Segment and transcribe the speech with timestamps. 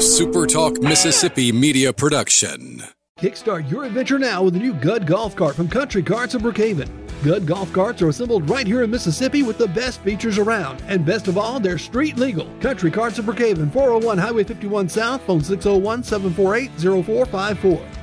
[0.00, 2.82] SuperTalk Mississippi media production.
[3.18, 6.88] Kickstart your adventure now with a new Gud golf cart from Country Carts of Brookhaven.
[7.22, 10.82] Gud golf carts are assembled right here in Mississippi with the best features around.
[10.86, 12.48] And best of all, they're street legal.
[12.60, 16.70] Country Carts of Brookhaven, 401 Highway 51 South, phone 601 748
[17.04, 17.99] 0454.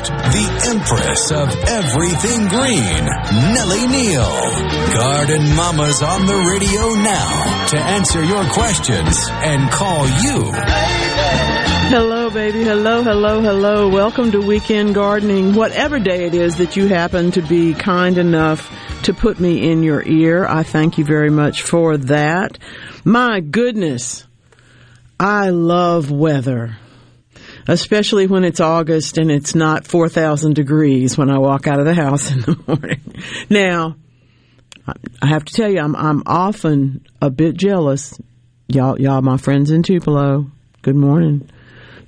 [0.00, 3.04] Host, the Empress of Everything Green,
[3.54, 4.24] Nellie Neal.
[4.94, 10.50] Garden Mama's on the radio now to answer your questions and call you.
[11.90, 12.62] Hello, baby.
[12.62, 13.88] Hello, hello, hello.
[13.88, 15.54] Welcome to Weekend Gardening.
[15.54, 18.70] Whatever day it is that you happen to be kind enough
[19.04, 22.58] to put me in your ear, I thank you very much for that.
[23.04, 24.26] My goodness.
[25.18, 26.78] I love weather
[27.68, 31.94] especially when it's August and it's not 4,000 degrees when I walk out of the
[31.94, 33.00] house in the morning.
[33.48, 33.96] Now,
[35.22, 38.18] I have to tell you, I'm, I'm often a bit jealous.
[38.68, 40.50] Y'all, y'all, my friends in Tupelo,
[40.82, 41.48] good morning.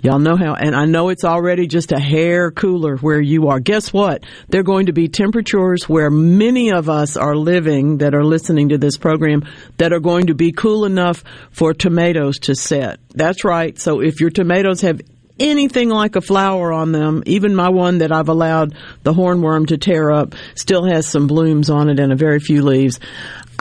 [0.02, 3.60] Y'all know how, and I know it's already just a hair cooler where you are.
[3.60, 4.24] Guess what?
[4.48, 8.70] There are going to be temperatures where many of us are living that are listening
[8.70, 9.44] to this program
[9.76, 11.22] that are going to be cool enough
[11.52, 12.98] for tomatoes to set.
[13.10, 13.78] That's right.
[13.78, 15.00] So if your tomatoes have
[15.38, 17.22] anything like a flower on them.
[17.26, 21.70] Even my one that I've allowed the hornworm to tear up still has some blooms
[21.70, 23.00] on it and a very few leaves.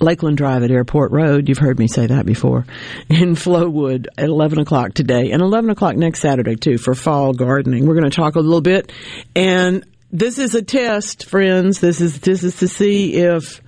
[0.00, 1.48] Lakeland Drive at Airport Road.
[1.48, 2.66] You've heard me say that before.
[3.08, 7.86] In Flowood at 11 o'clock today and 11 o'clock next Saturday too for fall gardening.
[7.86, 8.92] We're going to talk a little bit
[9.34, 11.80] and this is a test, friends.
[11.80, 13.60] This is, this is to see if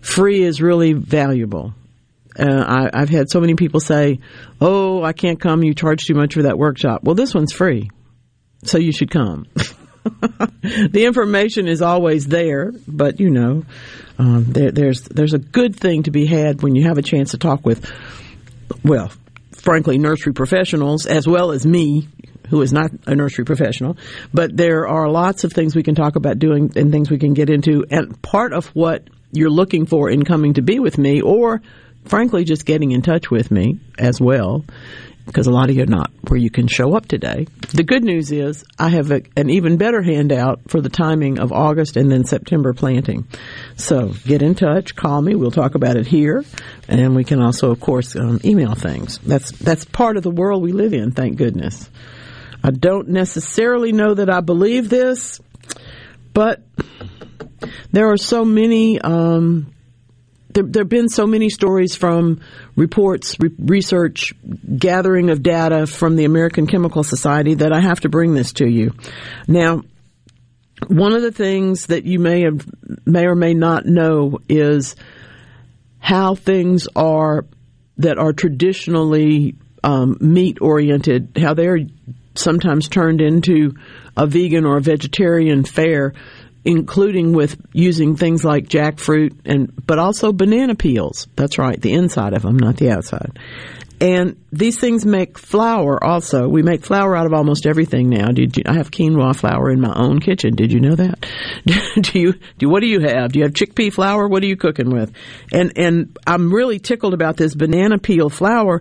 [0.00, 1.74] free is really valuable.
[2.38, 2.44] Uh,
[2.94, 4.20] I, I've had so many people say,
[4.60, 5.64] "Oh, I can't come.
[5.64, 7.90] You charge too much for that workshop." Well, this one's free,
[8.62, 9.46] so you should come.
[10.62, 13.64] the information is always there, but you know,
[14.18, 17.32] um, there, there's there's a good thing to be had when you have a chance
[17.32, 17.90] to talk with,
[18.84, 19.10] well,
[19.52, 22.08] frankly, nursery professionals as well as me,
[22.48, 23.96] who is not a nursery professional.
[24.32, 27.34] But there are lots of things we can talk about doing and things we can
[27.34, 31.20] get into, and part of what you're looking for in coming to be with me,
[31.20, 31.62] or
[32.04, 34.64] frankly, just getting in touch with me as well,
[35.30, 37.46] because a lot of you are not where you can show up today.
[37.72, 41.52] The good news is I have a, an even better handout for the timing of
[41.52, 43.28] August and then September planting.
[43.76, 45.36] So get in touch, call me.
[45.36, 46.44] We'll talk about it here,
[46.88, 49.18] and we can also, of course, um, email things.
[49.18, 51.12] That's that's part of the world we live in.
[51.12, 51.88] Thank goodness.
[52.64, 55.40] I don't necessarily know that I believe this,
[56.34, 56.60] but
[57.92, 59.00] there are so many.
[59.00, 59.72] Um,
[60.52, 62.40] there, there have been so many stories from
[62.76, 64.34] reports, re- research,
[64.76, 68.68] gathering of data from the American Chemical Society that I have to bring this to
[68.68, 68.92] you.
[69.46, 69.82] Now,
[70.88, 72.66] one of the things that you may have,
[73.04, 74.96] may or may not know is
[75.98, 77.44] how things are
[77.98, 81.80] that are traditionally um, meat oriented, how they're
[82.34, 83.74] sometimes turned into
[84.16, 86.14] a vegan or a vegetarian fare
[86.64, 91.26] including with using things like jackfruit and but also banana peels.
[91.36, 93.38] That's right, the inside of them, not the outside.
[94.00, 96.48] And these things make flour also.
[96.48, 98.28] We make flour out of almost everything now.
[98.28, 100.54] Did you, I have quinoa flour in my own kitchen?
[100.56, 101.26] Did you know that?
[102.00, 103.32] do you do what do you have?
[103.32, 104.26] Do you have chickpea flour?
[104.26, 105.12] What are you cooking with?
[105.52, 108.80] And and I'm really tickled about this banana peel flour.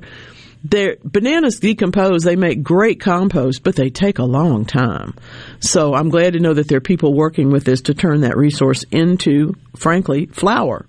[0.64, 5.14] Their bananas decompose, they make great compost, but they take a long time.
[5.62, 8.36] So I'm glad to know that there are people working with this to turn that
[8.36, 10.86] resource into, frankly, flour.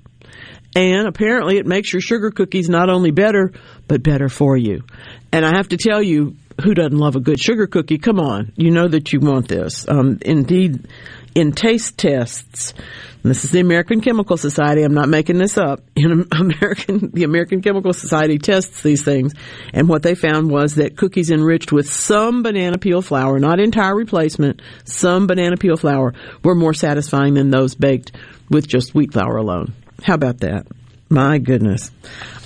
[0.74, 3.52] And apparently it makes your sugar cookies not only better,
[3.88, 4.84] but better for you.
[5.32, 7.98] And I have to tell you, who doesn't love a good sugar cookie?
[7.98, 8.52] Come on.
[8.56, 9.88] You know that you want this.
[9.88, 10.86] Um, indeed,
[11.34, 12.74] in taste tests,
[13.22, 14.82] this is the American Chemical Society.
[14.82, 15.82] I'm not making this up.
[15.96, 19.34] In American, the American Chemical Society tests these things,
[19.74, 23.94] and what they found was that cookies enriched with some banana peel flour, not entire
[23.94, 28.12] replacement, some banana peel flour, were more satisfying than those baked
[28.48, 29.74] with just wheat flour alone.
[30.02, 30.66] How about that?
[31.10, 31.90] My goodness.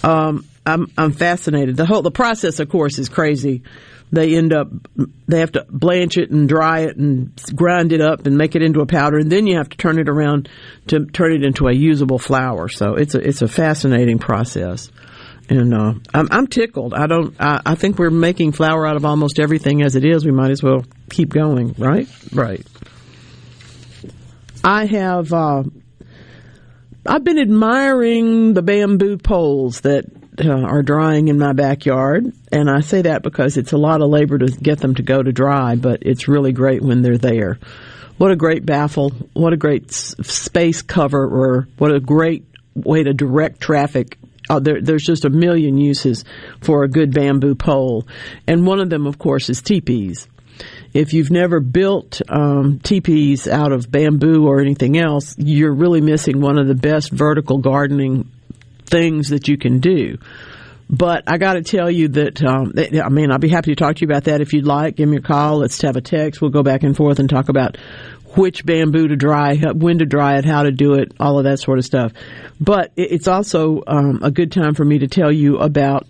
[0.02, 1.76] Um, I'm, I'm fascinated.
[1.76, 3.62] The whole, the process, of course, is crazy.
[4.14, 4.68] They end up,
[5.26, 8.62] they have to blanch it and dry it and grind it up and make it
[8.62, 10.48] into a powder, and then you have to turn it around
[10.88, 12.68] to turn it into a usable flour.
[12.68, 14.90] So it's a, it's a fascinating process.
[15.48, 16.94] And uh, I'm, I'm tickled.
[16.94, 17.34] I don't.
[17.38, 20.24] I, I think we're making flour out of almost everything as it is.
[20.24, 22.08] We might as well keep going, right?
[22.32, 22.66] Right.
[24.62, 25.64] I have uh,
[27.06, 30.06] I've been admiring the bamboo poles that
[30.42, 34.10] uh, are drying in my backyard, and I say that because it's a lot of
[34.10, 37.58] labor to get them to go to dry, but it's really great when they're there.
[38.18, 39.10] What a great baffle!
[39.32, 42.44] What a great space cover, or what a great
[42.74, 44.18] way to direct traffic
[44.50, 46.24] uh, there, there's just a million uses
[46.60, 48.06] for a good bamboo pole,
[48.46, 50.28] and one of them, of course, is teepees.
[50.92, 56.40] If you've never built um, teepees out of bamboo or anything else, you're really missing
[56.40, 58.30] one of the best vertical gardening
[58.86, 60.18] things that you can do.
[60.90, 63.96] But I got to tell you that, um, I mean, I'll be happy to talk
[63.96, 64.96] to you about that if you'd like.
[64.96, 65.58] Give me a call.
[65.58, 66.42] Let's have a text.
[66.42, 67.78] We'll go back and forth and talk about
[68.36, 71.60] which bamboo to dry, when to dry it, how to do it, all of that
[71.60, 72.12] sort of stuff.
[72.60, 76.06] But it's also um, a good time for me to tell you about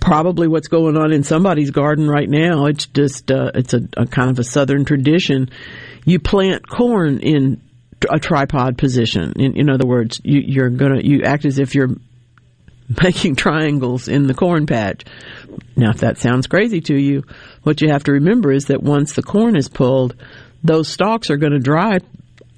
[0.00, 2.66] probably what's going on in somebody's garden right now.
[2.66, 5.50] It's just uh, it's a, a, kind of a southern tradition.
[6.04, 7.60] You plant corn in
[8.10, 9.32] a tripod position.
[9.36, 11.96] In, in other words, you, you're gonna you act as if you're
[13.02, 15.04] making triangles in the corn patch.
[15.76, 17.24] Now, if that sounds crazy to you,
[17.62, 20.14] what you have to remember is that once the corn is pulled,
[20.62, 21.98] those stalks are going to dry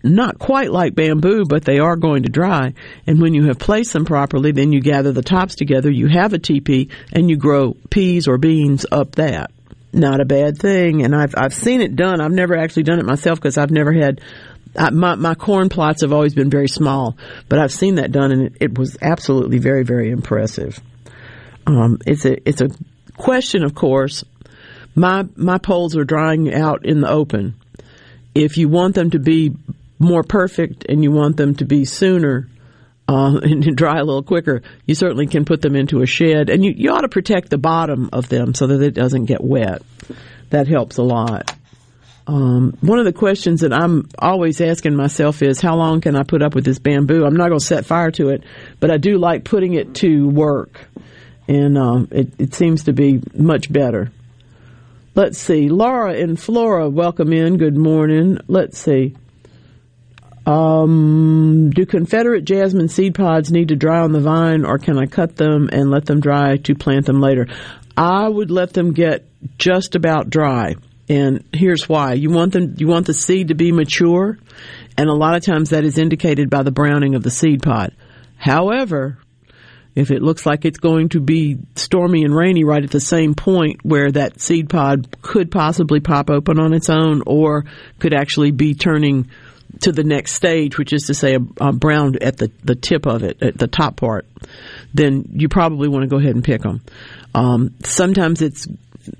[0.02, 2.74] not quite like bamboo, but they are going to dry.
[3.06, 6.32] And when you have placed them properly, then you gather the tops together, you have
[6.32, 9.50] a teepee, and you grow peas or beans up that.
[9.92, 11.02] Not a bad thing.
[11.02, 12.20] And I've, I've seen it done.
[12.20, 14.20] I've never actually done it myself because I've never had,
[14.78, 17.16] I, my, my corn plots have always been very small,
[17.48, 20.80] but I've seen that done and it, it was absolutely very, very impressive.
[21.66, 22.70] Um, it's a, it's a
[23.16, 24.24] question, of course.
[24.94, 27.56] My, my poles are drying out in the open.
[28.34, 29.54] If you want them to be
[29.98, 32.48] more perfect and you want them to be sooner
[33.08, 36.50] uh, and dry a little quicker, you certainly can put them into a shed.
[36.50, 39.42] And you, you ought to protect the bottom of them so that it doesn't get
[39.42, 39.82] wet.
[40.50, 41.52] That helps a lot.
[42.28, 46.24] Um, one of the questions that I'm always asking myself is, how long can I
[46.24, 47.24] put up with this bamboo?
[47.24, 48.44] I'm not going to set fire to it,
[48.80, 50.78] but I do like putting it to work,
[51.48, 54.12] and uh, it, it seems to be much better.
[55.14, 57.56] Let's see, Laura and Flora, welcome in.
[57.56, 58.38] Good morning.
[58.46, 59.16] Let's see.
[60.46, 65.06] Um, do Confederate jasmine seed pods need to dry on the vine, or can I
[65.06, 67.48] cut them and let them dry to plant them later?
[67.96, 69.24] I would let them get
[69.58, 70.76] just about dry,
[71.08, 74.38] and here's why: you want them, you want the seed to be mature,
[74.96, 77.94] and a lot of times that is indicated by the browning of the seed pod.
[78.36, 79.18] However,
[79.94, 83.34] if it looks like it's going to be stormy and rainy right at the same
[83.34, 87.64] point where that seed pod could possibly pop open on its own, or
[87.98, 89.28] could actually be turning
[89.80, 93.06] to the next stage, which is to say a, a, brown at the, the tip
[93.06, 94.26] of it, at the top part,
[94.94, 96.80] then you probably want to go ahead and pick them.
[97.34, 98.66] Um, sometimes it's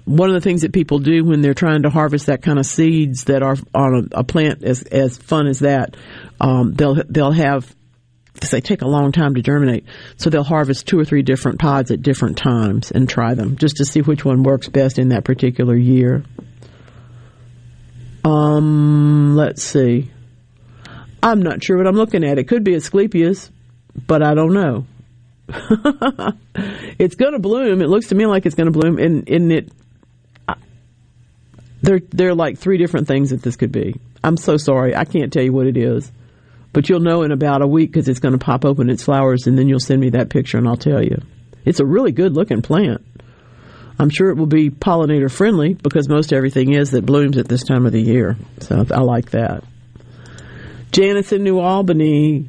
[0.05, 2.67] one of the things that people do when they're trying to harvest that kind of
[2.67, 5.97] seeds that are on a, a plant as as fun as that.
[6.41, 7.75] Um, they'll they'll have
[8.35, 9.85] because they take a long time to germinate.
[10.17, 13.79] So they'll harvest two or three different pods at different times and try them just
[13.79, 16.23] to see which one works best in that particular year.
[18.25, 20.11] Um, let's see.
[21.23, 22.39] I'm not sure what I'm looking at.
[22.39, 23.51] It could be Asclepias,
[24.07, 24.87] but I don't know.
[26.99, 27.81] it's going to bloom.
[27.81, 29.73] It looks to me like it's going to bloom, and, and it.
[31.83, 33.97] there, there are like three different things that this could be.
[34.23, 34.95] I'm so sorry.
[34.95, 36.11] I can't tell you what it is,
[36.73, 39.47] but you'll know in about a week because it's going to pop open its flowers,
[39.47, 41.23] and then you'll send me that picture, and I'll tell you.
[41.65, 43.05] It's a really good looking plant.
[43.99, 47.65] I'm sure it will be pollinator friendly because most everything is that blooms at this
[47.65, 48.37] time of the year.
[48.61, 49.65] So I like that.
[50.93, 52.49] Janice in New Albany.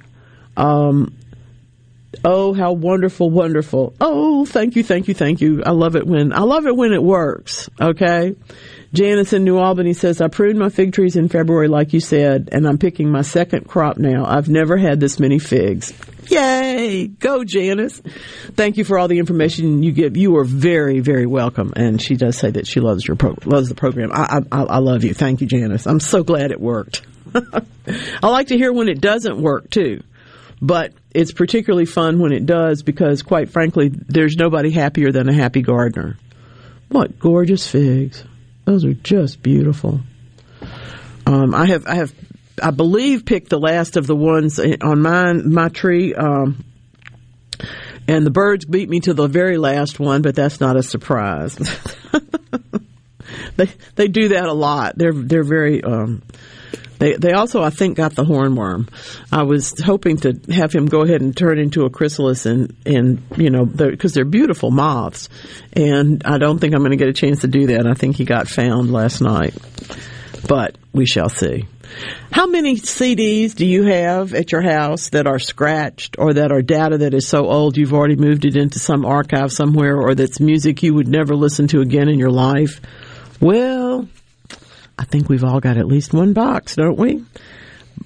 [0.55, 1.15] Um,
[2.23, 3.93] oh, how wonderful, wonderful.
[3.99, 5.63] Oh, thank you, thank you, thank you.
[5.65, 7.69] I love it when, I love it when it works.
[7.79, 8.35] Okay.
[8.93, 12.49] Janice in New Albany says, I pruned my fig trees in February, like you said,
[12.51, 14.25] and I'm picking my second crop now.
[14.25, 15.93] I've never had this many figs.
[16.29, 17.07] Yay!
[17.07, 18.01] Go, Janice.
[18.55, 20.17] Thank you for all the information you give.
[20.17, 21.73] You are very, very welcome.
[21.75, 24.11] And she does say that she loves your pro- loves the program.
[24.13, 25.13] I, I, I love you.
[25.13, 25.87] Thank you, Janice.
[25.87, 27.01] I'm so glad it worked.
[27.35, 30.01] I like to hear when it doesn't work too.
[30.61, 35.33] But it's particularly fun when it does because, quite frankly, there's nobody happier than a
[35.33, 36.17] happy gardener.
[36.89, 38.23] What gorgeous figs!
[38.65, 40.01] Those are just beautiful.
[41.25, 42.13] Um, I have, I have,
[42.61, 46.13] I believe, picked the last of the ones on mine, my tree.
[46.13, 46.65] Um,
[48.07, 51.55] and the birds beat me to the very last one, but that's not a surprise.
[53.55, 54.97] they they do that a lot.
[54.97, 56.23] They're they're very um,
[56.99, 58.89] they they also I think got the hornworm.
[59.31, 63.23] I was hoping to have him go ahead and turn into a chrysalis and and
[63.37, 65.29] you know because they're, they're beautiful moths,
[65.73, 67.87] and I don't think I'm going to get a chance to do that.
[67.87, 69.55] I think he got found last night,
[70.47, 71.65] but we shall see.
[72.31, 76.61] How many CDs do you have at your house that are scratched or that are
[76.61, 80.39] data that is so old you've already moved it into some archive somewhere or that's
[80.39, 82.79] music you would never listen to again in your life?
[83.41, 84.07] Well,
[84.99, 87.23] I think we've all got at least one box, don't we?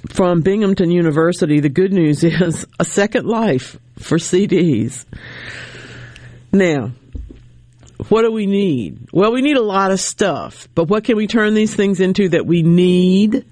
[0.09, 5.03] From Binghamton University, the good news is a second life for CDs.
[6.51, 6.91] Now,
[8.09, 9.07] what do we need?
[9.11, 12.29] Well, we need a lot of stuff, but what can we turn these things into
[12.29, 13.43] that we need?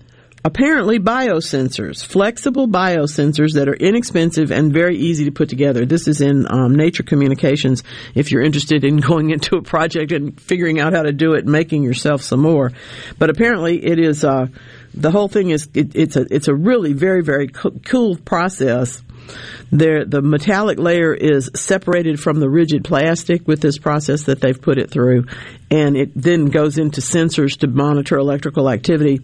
[0.43, 5.85] Apparently biosensors, flexible biosensors that are inexpensive and very easy to put together.
[5.85, 7.83] This is in um, Nature Communications.
[8.15, 11.43] If you're interested in going into a project and figuring out how to do it,
[11.43, 12.71] and making yourself some more,
[13.19, 14.23] but apparently it is.
[14.23, 14.47] Uh,
[14.93, 19.01] the whole thing is it, it's a it's a really very very cool process.
[19.71, 24.59] There, the metallic layer is separated from the rigid plastic with this process that they've
[24.59, 25.27] put it through,
[25.69, 29.21] and it then goes into sensors to monitor electrical activity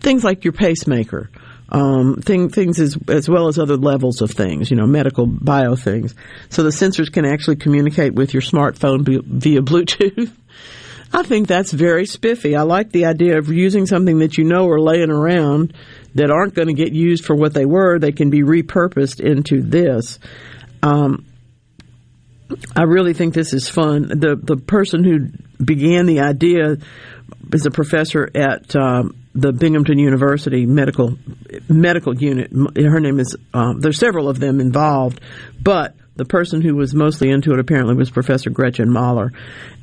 [0.00, 1.30] things like your pacemaker,
[1.70, 5.76] um, thing, things as, as well as other levels of things, you know, medical bio
[5.76, 6.14] things.
[6.48, 10.32] So the sensors can actually communicate with your smartphone via Bluetooth.
[11.12, 12.54] I think that's very spiffy.
[12.54, 15.74] I like the idea of using something that you know are laying around
[16.14, 17.98] that aren't going to get used for what they were.
[17.98, 20.20] They can be repurposed into this.
[20.84, 21.26] Um,
[22.76, 24.08] I really think this is fun.
[24.08, 25.28] The the person who
[25.62, 26.78] began the idea
[27.52, 31.16] is a professor at um, the Binghamton University medical
[31.68, 32.50] medical unit.
[32.76, 33.36] Her name is.
[33.54, 35.20] Um, there's several of them involved,
[35.60, 39.32] but the person who was mostly into it apparently was Professor Gretchen Mahler,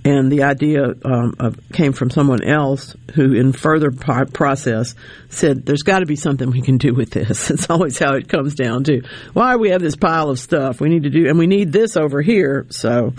[0.05, 4.93] and the idea um, of, came from someone else who, in further process,
[5.29, 7.49] said there's got to be something we can do with this.
[7.57, 9.01] It's always how it comes down to
[9.33, 11.97] why we have this pile of stuff we need to do, and we need this
[11.97, 12.67] over here.
[12.69, 13.13] So.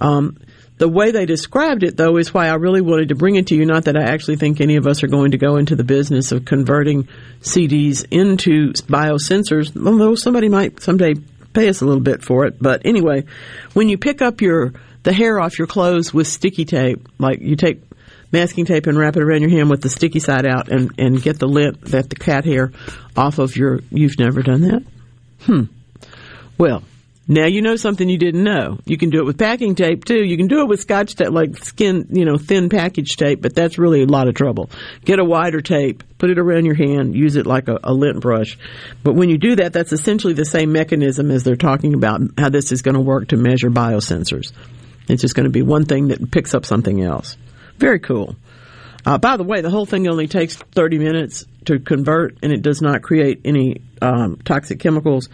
[0.00, 0.36] Um,
[0.80, 3.54] the way they described it, though, is why I really wanted to bring it to
[3.54, 3.66] you.
[3.66, 6.32] Not that I actually think any of us are going to go into the business
[6.32, 7.06] of converting
[7.42, 11.16] CDs into biosensors, although somebody might someday
[11.52, 12.56] pay us a little bit for it.
[12.62, 13.24] But anyway,
[13.74, 14.72] when you pick up your
[15.02, 17.82] the hair off your clothes with sticky tape, like you take
[18.32, 21.20] masking tape and wrap it around your hand with the sticky side out and, and
[21.20, 22.72] get the lint that the cat hair
[23.18, 24.82] off of your you've never done that?
[25.42, 25.64] Hmm.
[26.56, 26.82] Well,
[27.28, 28.78] now you know something you didn't know.
[28.84, 30.24] You can do it with packing tape too.
[30.24, 33.54] You can do it with scotch tape, like skin, you know, thin package tape, but
[33.54, 34.70] that's really a lot of trouble.
[35.04, 38.20] Get a wider tape, put it around your hand, use it like a, a lint
[38.20, 38.58] brush.
[39.04, 42.48] But when you do that, that's essentially the same mechanism as they're talking about how
[42.48, 44.52] this is going to work to measure biosensors.
[45.08, 47.36] It's just going to be one thing that picks up something else.
[47.78, 48.36] Very cool.
[49.04, 52.62] Uh, by the way, the whole thing only takes 30 minutes to convert, and it
[52.62, 55.28] does not create any um, toxic chemicals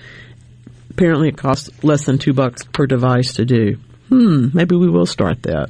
[0.96, 3.78] apparently it costs less than two bucks per device to do.
[4.08, 5.68] Hmm, maybe we will start that.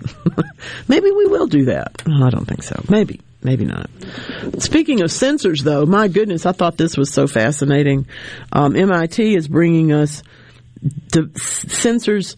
[0.89, 2.01] maybe we will do that.
[2.07, 2.81] I don't think so.
[2.89, 3.21] Maybe.
[3.43, 3.91] Maybe not.
[4.59, 8.07] Speaking of sensors, though, my goodness, I thought this was so fascinating.
[8.53, 10.23] Um, MIT is bringing us
[11.11, 12.37] sensors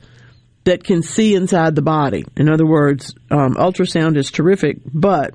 [0.64, 2.25] that can see inside the body.
[2.37, 5.35] In other words, um, ultrasound is terrific, but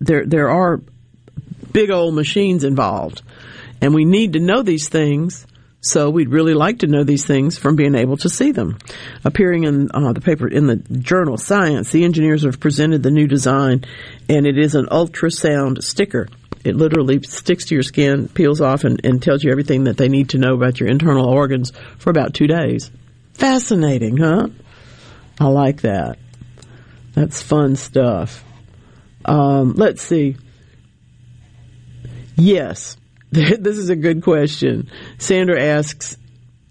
[0.00, 0.80] there there are
[1.72, 3.22] big old machines involved,
[3.80, 5.46] and we need to know these things
[5.84, 8.78] so we'd really like to know these things from being able to see them.
[9.22, 13.26] Appearing in uh, the paper in the journal Science, the engineers have presented the new
[13.26, 13.84] design,
[14.28, 16.28] and it is an ultrasound sticker.
[16.64, 20.08] It literally sticks to your skin, peels off, and, and tells you everything that they
[20.08, 22.90] need to know about your internal organs for about two days.
[23.34, 24.48] Fascinating, huh?
[25.38, 26.18] I like that.
[27.12, 28.42] That's fun stuff.
[29.26, 30.36] Um, let's see.
[32.36, 32.96] Yes,
[33.58, 34.90] this is a good question.
[35.18, 36.16] Sandra asks,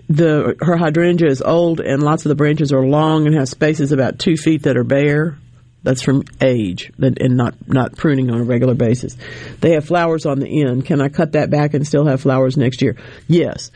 [0.08, 3.92] the her hydrangea is old and lots of the branches are long and have spaces
[3.92, 5.38] about two feet that are bare.
[5.84, 9.18] That's from age and not not pruning on a regular basis.
[9.60, 10.86] They have flowers on the end.
[10.86, 12.96] Can I cut that back and still have flowers next year?
[13.28, 13.72] Yes,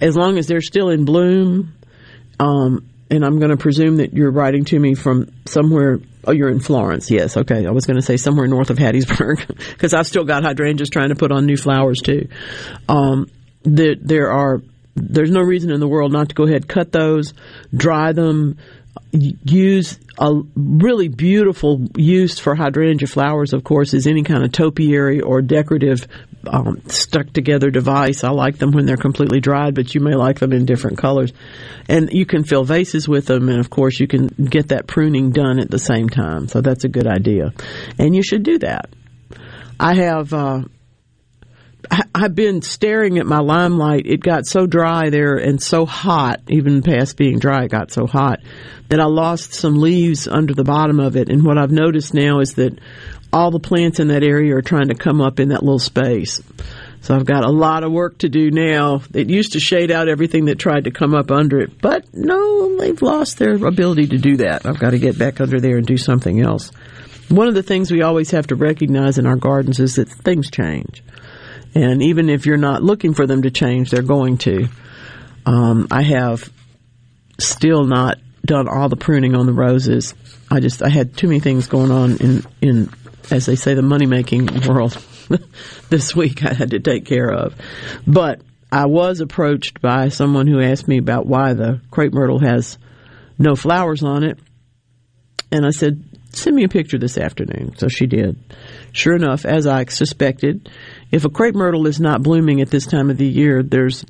[0.00, 1.74] as long as they're still in bloom.
[2.40, 6.00] Um, and I'm going to presume that you're writing to me from somewhere.
[6.26, 7.10] Oh, you're in Florence.
[7.10, 7.66] Yes, okay.
[7.66, 11.10] I was going to say somewhere north of Hattiesburg because I've still got hydrangeas trying
[11.10, 12.28] to put on new flowers too.
[12.88, 13.30] Um,
[13.62, 14.62] there, there are.
[14.96, 17.34] There's no reason in the world not to go ahead cut those,
[17.74, 18.58] dry them,
[19.10, 25.20] use a really beautiful use for hydrangea flowers, of course, is any kind of topiary
[25.20, 26.06] or decorative
[26.48, 28.24] um, stuck together device.
[28.24, 31.32] I like them when they're completely dried, but you may like them in different colors.
[31.88, 35.30] And you can fill vases with them, and of course, you can get that pruning
[35.30, 36.48] done at the same time.
[36.48, 37.52] So that's a good idea.
[37.98, 38.88] And you should do that.
[39.78, 40.32] I have.
[40.32, 40.62] Uh,
[42.14, 44.06] I've been staring at my limelight.
[44.06, 48.06] It got so dry there and so hot, even past being dry, it got so
[48.06, 48.40] hot
[48.88, 51.28] that I lost some leaves under the bottom of it.
[51.28, 52.78] And what I've noticed now is that
[53.34, 56.40] all the plants in that area are trying to come up in that little space.
[57.00, 59.02] So I've got a lot of work to do now.
[59.12, 62.78] It used to shade out everything that tried to come up under it, but no,
[62.78, 64.64] they've lost their ability to do that.
[64.64, 66.70] I've got to get back under there and do something else.
[67.28, 70.48] One of the things we always have to recognize in our gardens is that things
[70.50, 71.02] change.
[71.74, 74.68] And even if you're not looking for them to change, they're going to.
[75.44, 76.48] Um, I have
[77.38, 80.14] still not done all the pruning on the roses.
[80.50, 82.90] I just I had too many things going on in in
[83.30, 84.98] as they say the money making world
[85.88, 86.44] this week.
[86.44, 87.54] I had to take care of,
[88.06, 88.40] but
[88.70, 92.78] I was approached by someone who asked me about why the crepe myrtle has
[93.38, 94.38] no flowers on it,
[95.50, 98.36] and I said, "Send me a picture this afternoon." So she did.
[98.92, 100.70] Sure enough, as I suspected,
[101.10, 104.04] if a crepe myrtle is not blooming at this time of the year, there's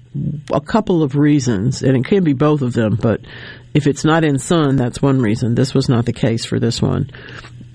[0.53, 3.21] a couple of reasons, and it can be both of them, but
[3.75, 5.55] if it's not in sun, that's one reason.
[5.55, 7.11] This was not the case for this one.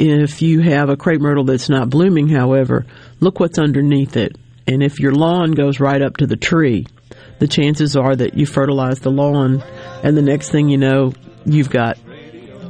[0.01, 2.85] If you have a crepe myrtle that's not blooming, however,
[3.19, 4.37] look what's underneath it.
[4.65, 6.87] And if your lawn goes right up to the tree,
[7.39, 9.61] the chances are that you fertilize the lawn,
[10.01, 11.11] and the next thing you know,
[11.45, 11.97] you've got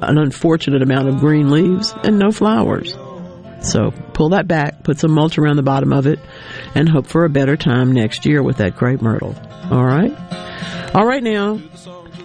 [0.01, 2.97] an unfortunate amount of green leaves and no flowers.
[3.61, 6.19] So pull that back, put some mulch around the bottom of it,
[6.73, 9.35] and hope for a better time next year with that crepe myrtle.
[9.69, 10.15] All right?
[10.95, 11.61] All right now,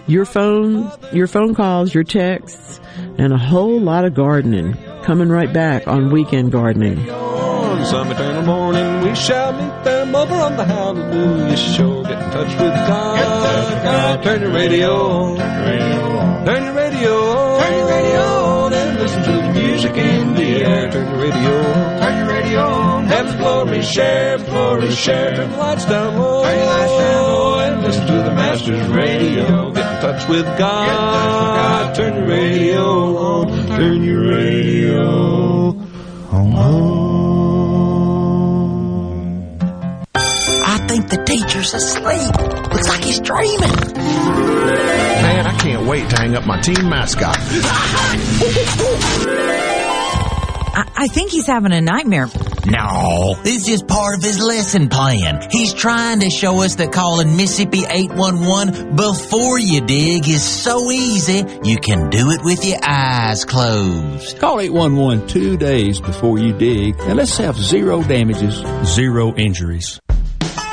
[0.07, 2.79] your phone, your phone calls, your texts,
[3.19, 7.05] and a whole lot of gardening coming right back on Weekend Gardening.
[7.85, 12.01] Some eternal morning, we shall meet them over on the Hallelujah Show.
[12.03, 13.83] Get in touch with God.
[13.83, 14.23] God.
[14.23, 15.37] Turn your radio on.
[15.37, 16.45] Turn your radio on.
[16.45, 18.21] Turn your radio
[18.63, 18.73] on.
[18.73, 20.91] And listen to the music in the air.
[20.91, 22.01] Turn your radio on.
[22.01, 22.61] Turn your radio
[23.25, 23.31] on.
[23.31, 25.35] Have glory share, glory share.
[25.35, 26.43] Turn the lights down low.
[26.43, 27.59] Turn your lights down low.
[27.59, 29.71] And listen to the Master's radio.
[29.71, 31.95] Get in touch with God.
[31.95, 33.67] Turn your radio on.
[33.67, 35.75] Turn your radio
[36.31, 36.55] on.
[40.67, 42.35] I think the teacher's asleep.
[42.71, 43.75] Looks like he's dreaming.
[43.95, 47.35] Man, I can't wait to hang up my team mascot.
[50.77, 52.27] I, I think he's having a nightmare.
[52.65, 55.47] No, this is just part of his lesson plan.
[55.51, 61.45] He's trying to show us that calling Mississippi 811 before you dig is so easy,
[61.63, 64.39] you can do it with your eyes closed.
[64.39, 69.99] Call 811 two days before you dig, and let's have zero damages, zero injuries.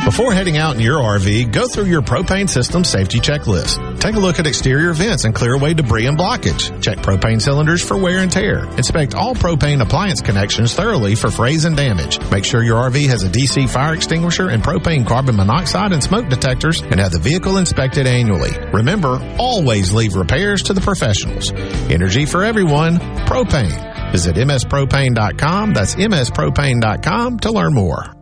[0.05, 4.01] Before heading out in your RV, go through your propane system safety checklist.
[4.01, 6.83] Take a look at exterior vents and clear away debris and blockage.
[6.83, 8.65] Check propane cylinders for wear and tear.
[8.77, 12.19] Inspect all propane appliance connections thoroughly for frays and damage.
[12.33, 16.29] Make sure your RV has a DC fire extinguisher and propane carbon monoxide and smoke
[16.29, 18.51] detectors and have the vehicle inspected annually.
[18.73, 21.53] Remember, always leave repairs to the professionals.
[21.93, 22.99] Energy for everyone.
[23.29, 24.11] Propane.
[24.11, 25.75] Visit mspropane.com.
[25.75, 28.22] That's mspropane.com to learn more.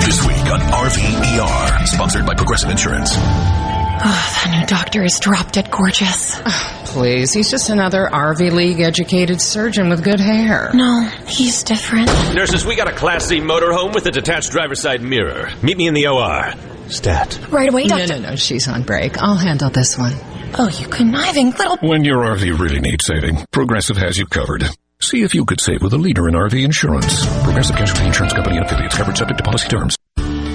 [0.00, 3.10] This week on RVER, sponsored by Progressive Insurance.
[3.16, 6.40] Oh, that new doctor is dropped dead gorgeous.
[6.44, 10.70] Oh, please, he's just another RV League educated surgeon with good hair.
[10.74, 12.06] No, he's different.
[12.34, 15.50] Nurses, we got a Class C motorhome with a detached driver's side mirror.
[15.62, 16.52] Meet me in the OR.
[16.90, 17.38] Stat.
[17.50, 18.06] Right away, doctor.
[18.06, 19.18] No, no, no, she's on break.
[19.18, 20.12] I'll handle this one.
[20.58, 21.76] Oh, you conniving little.
[21.76, 24.64] When your RV really needs saving, Progressive has you covered.
[25.10, 27.26] See if you could save with a leader in RV insurance.
[27.42, 29.96] Progressive Casualty Insurance Company and affiliates covered subject to policy terms.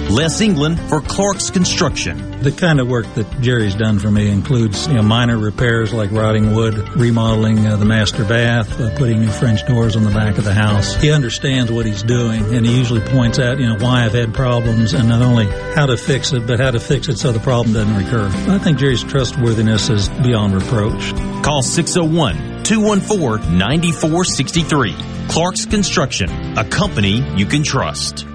[0.08, 2.40] Les England for Clark's Construction.
[2.40, 6.10] The kind of work that Jerry's done for me includes you know, minor repairs like
[6.10, 10.38] rotting wood, remodeling uh, the master bath, uh, putting new French doors on the back
[10.38, 10.94] of the house.
[10.94, 14.32] He understands what he's doing, and he usually points out you know why I've had
[14.32, 17.40] problems and not only how to fix it, but how to fix it so the
[17.40, 18.26] problem doesn't recur.
[18.50, 21.12] I think Jerry's trustworthiness is beyond reproach.
[21.44, 24.94] Call 601 214 9463.
[25.28, 28.26] Clark's Construction, a company you can trust.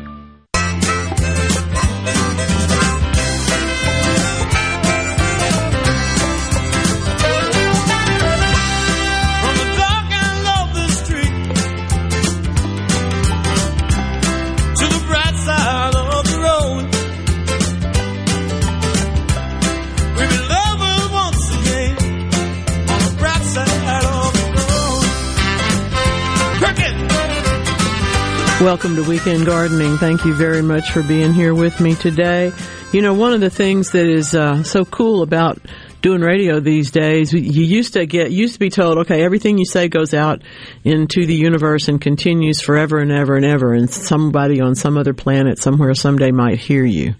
[28.62, 29.98] Welcome to Weekend Gardening.
[29.98, 32.54] Thank you very much for being here with me today.
[32.94, 35.58] You know, one of the things that is uh, so cool about
[36.04, 39.66] doing radio these days, you used to get, used to be told, okay, everything you
[39.66, 40.44] say goes out
[40.84, 45.16] into the universe and continues forever and ever and ever, and somebody on some other
[45.16, 47.16] planet somewhere someday might hear you.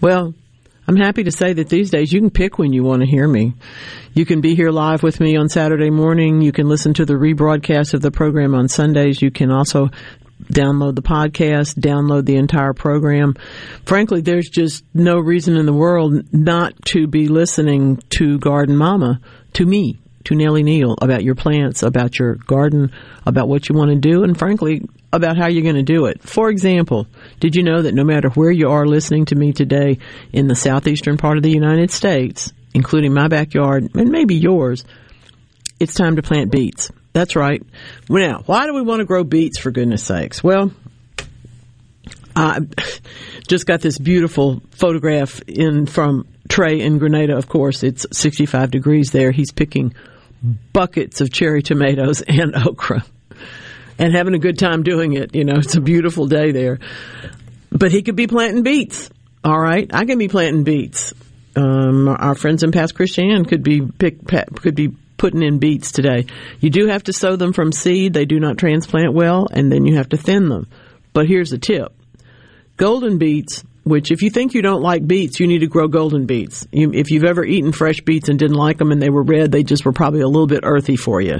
[0.00, 0.34] Well,
[0.88, 3.28] I'm happy to say that these days you can pick when you want to hear
[3.28, 3.54] me.
[4.14, 6.42] You can be here live with me on Saturday morning.
[6.42, 9.22] You can listen to the rebroadcast of the program on Sundays.
[9.22, 9.90] You can also
[10.44, 13.34] download the podcast, download the entire program.
[13.84, 19.20] Frankly, there's just no reason in the world not to be listening to Garden Mama,
[19.54, 22.92] to me, to Nellie Neal, about your plants, about your garden,
[23.26, 26.22] about what you want to do, and frankly, about how you're going to do it.
[26.22, 27.06] For example,
[27.40, 29.98] did you know that no matter where you are listening to me today
[30.32, 34.84] in the southeastern part of the United States, including my backyard and maybe yours,
[35.78, 36.90] it's time to plant beets.
[37.12, 37.62] That's right.
[38.08, 40.42] Now, why do we want to grow beets for goodness sakes?
[40.42, 40.72] Well,
[42.34, 42.60] I
[43.48, 47.36] just got this beautiful photograph in from Trey in Grenada.
[47.36, 49.30] Of course, it's 65 degrees there.
[49.30, 49.94] He's picking
[50.72, 53.04] buckets of cherry tomatoes and okra
[53.98, 55.34] and having a good time doing it.
[55.34, 56.78] You know, it's a beautiful day there.
[57.70, 59.10] But he could be planting beets.
[59.44, 61.14] All right, I can be planting beets.
[61.56, 66.26] Um, our friends in Pass Christian could be pick, could be putting in beets today.
[66.58, 68.12] You do have to sow them from seed.
[68.12, 70.66] They do not transplant well, and then you have to thin them.
[71.12, 71.94] But here's a tip.
[72.76, 76.26] Golden beets, which if you think you don't like beets, you need to grow golden
[76.26, 76.66] beets.
[76.72, 79.52] You, if you've ever eaten fresh beets and didn't like them and they were red,
[79.52, 81.36] they just were probably a little bit earthy for you.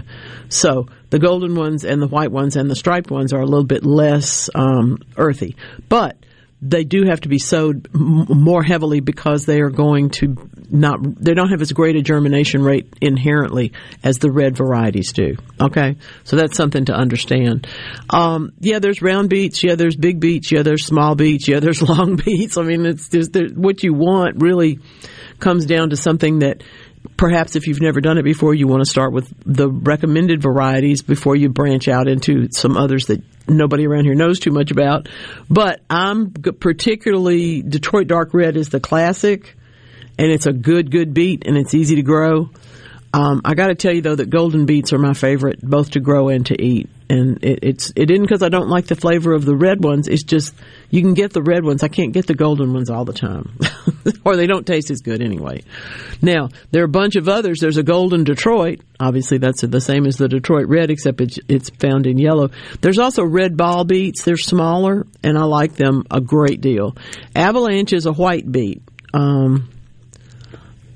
[0.48, 3.66] So the golden ones and the white ones and the striped ones are a little
[3.66, 5.56] bit less um, earthy.
[5.88, 6.18] But
[6.60, 10.36] they do have to be sowed more heavily because they are going to
[10.72, 15.36] not they don't have as great a germination rate inherently as the red varieties do.
[15.60, 17.66] Okay, so that's something to understand.
[18.10, 19.62] Um, yeah, there's round beets.
[19.62, 20.50] Yeah, there's big beets.
[20.50, 21.46] Yeah, there's small beets.
[21.46, 22.56] Yeah, there's long beets.
[22.56, 24.80] I mean, it's just what you want really
[25.38, 26.62] comes down to something that
[27.16, 31.02] perhaps if you've never done it before, you want to start with the recommended varieties
[31.02, 35.08] before you branch out into some others that nobody around here knows too much about.
[35.50, 39.56] But I'm particularly Detroit Dark Red is the classic,
[40.22, 42.48] and it's a good, good beet, and it's easy to grow.
[43.12, 46.00] Um, I got to tell you though that golden beets are my favorite, both to
[46.00, 46.88] grow and to eat.
[47.10, 50.06] And it, it's it isn't because I don't like the flavor of the red ones.
[50.06, 50.54] It's just
[50.90, 51.82] you can get the red ones.
[51.82, 53.58] I can't get the golden ones all the time,
[54.24, 55.64] or they don't taste as good anyway.
[56.22, 57.58] Now there are a bunch of others.
[57.58, 58.80] There's a golden Detroit.
[59.00, 62.50] Obviously, that's the same as the Detroit red, except it's, it's found in yellow.
[62.80, 64.22] There's also red ball beets.
[64.22, 66.96] They're smaller, and I like them a great deal.
[67.34, 68.82] Avalanche is a white beet.
[69.12, 69.68] Um,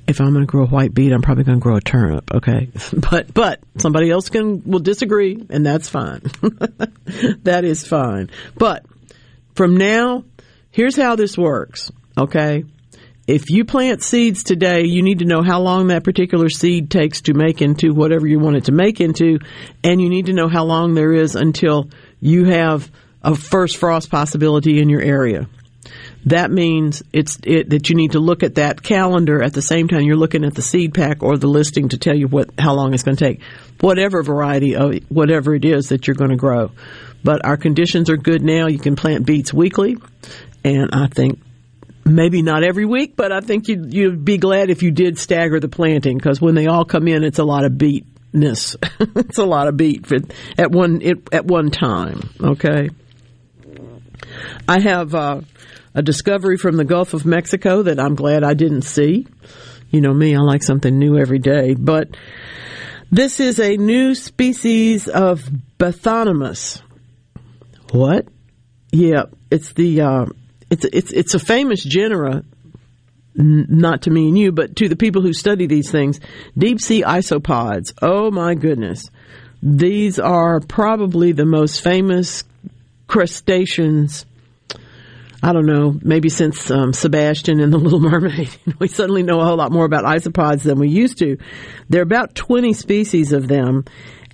[0.08, 2.32] if I'm going to grow a white beet, I'm probably going to grow a turnip.
[2.34, 2.68] Okay,
[3.10, 6.20] but but somebody else can will disagree, and that's fine.
[7.42, 8.30] that is fine.
[8.56, 8.84] But
[9.54, 10.24] from now,
[10.70, 11.90] here's how this works.
[12.18, 12.64] Okay,
[13.26, 17.22] if you plant seeds today, you need to know how long that particular seed takes
[17.22, 19.38] to make into whatever you want it to make into,
[19.82, 21.90] and you need to know how long there is until
[22.20, 22.90] you have
[23.22, 25.48] a first frost possibility in your area
[26.26, 29.86] that means it's it, that you need to look at that calendar at the same
[29.86, 32.74] time you're looking at the seed pack or the listing to tell you what how
[32.74, 33.42] long it's going to take,
[33.80, 36.72] whatever variety of whatever it is that you're going to grow.
[37.22, 38.66] But our conditions are good now.
[38.66, 39.96] You can plant beets weekly,
[40.64, 41.40] and I think
[42.04, 45.60] maybe not every week, but I think you'd, you'd be glad if you did stagger
[45.60, 48.74] the planting because when they all come in, it's a lot of beetness.
[49.16, 50.04] it's a lot of beet
[50.58, 52.30] at one at one time.
[52.42, 52.90] Okay.
[54.66, 55.14] I have.
[55.14, 55.40] Uh,
[55.96, 59.26] a discovery from the Gulf of Mexico that I'm glad I didn't see.
[59.90, 61.74] You know me, I like something new every day.
[61.74, 62.10] But
[63.10, 66.82] this is a new species of Bathynomus.
[67.92, 68.28] What?
[68.92, 70.26] Yeah, it's the uh,
[70.70, 72.44] it's it's it's a famous genera.
[73.38, 76.20] Not to me and you, but to the people who study these things,
[76.56, 77.92] deep sea isopods.
[78.00, 79.10] Oh my goodness.
[79.62, 82.44] These are probably the most famous
[83.06, 84.25] crustaceans
[85.42, 89.44] I don't know, maybe since um, Sebastian and the Little Mermaid, we suddenly know a
[89.44, 91.36] whole lot more about isopods than we used to.
[91.88, 93.84] There are about 20 species of them,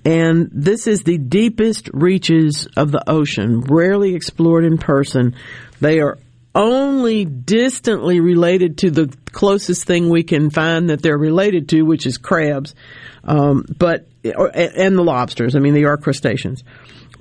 [0.05, 5.35] and this is the deepest reaches of the ocean, rarely explored in person.
[5.81, 6.17] They are
[6.55, 12.05] only distantly related to the closest thing we can find that they're related to, which
[12.05, 12.75] is crabs,
[13.23, 15.55] um, but and the lobsters.
[15.55, 16.63] I mean, they are crustaceans.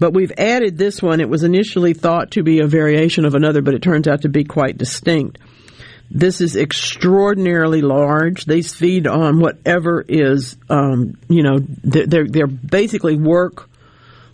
[0.03, 1.21] But we've added this one.
[1.21, 4.29] It was initially thought to be a variation of another, but it turns out to
[4.29, 5.39] be quite distinct.
[6.11, 8.45] This is extraordinarily large.
[8.45, 13.71] They feed on whatever is, um, you know, they're, they're basically work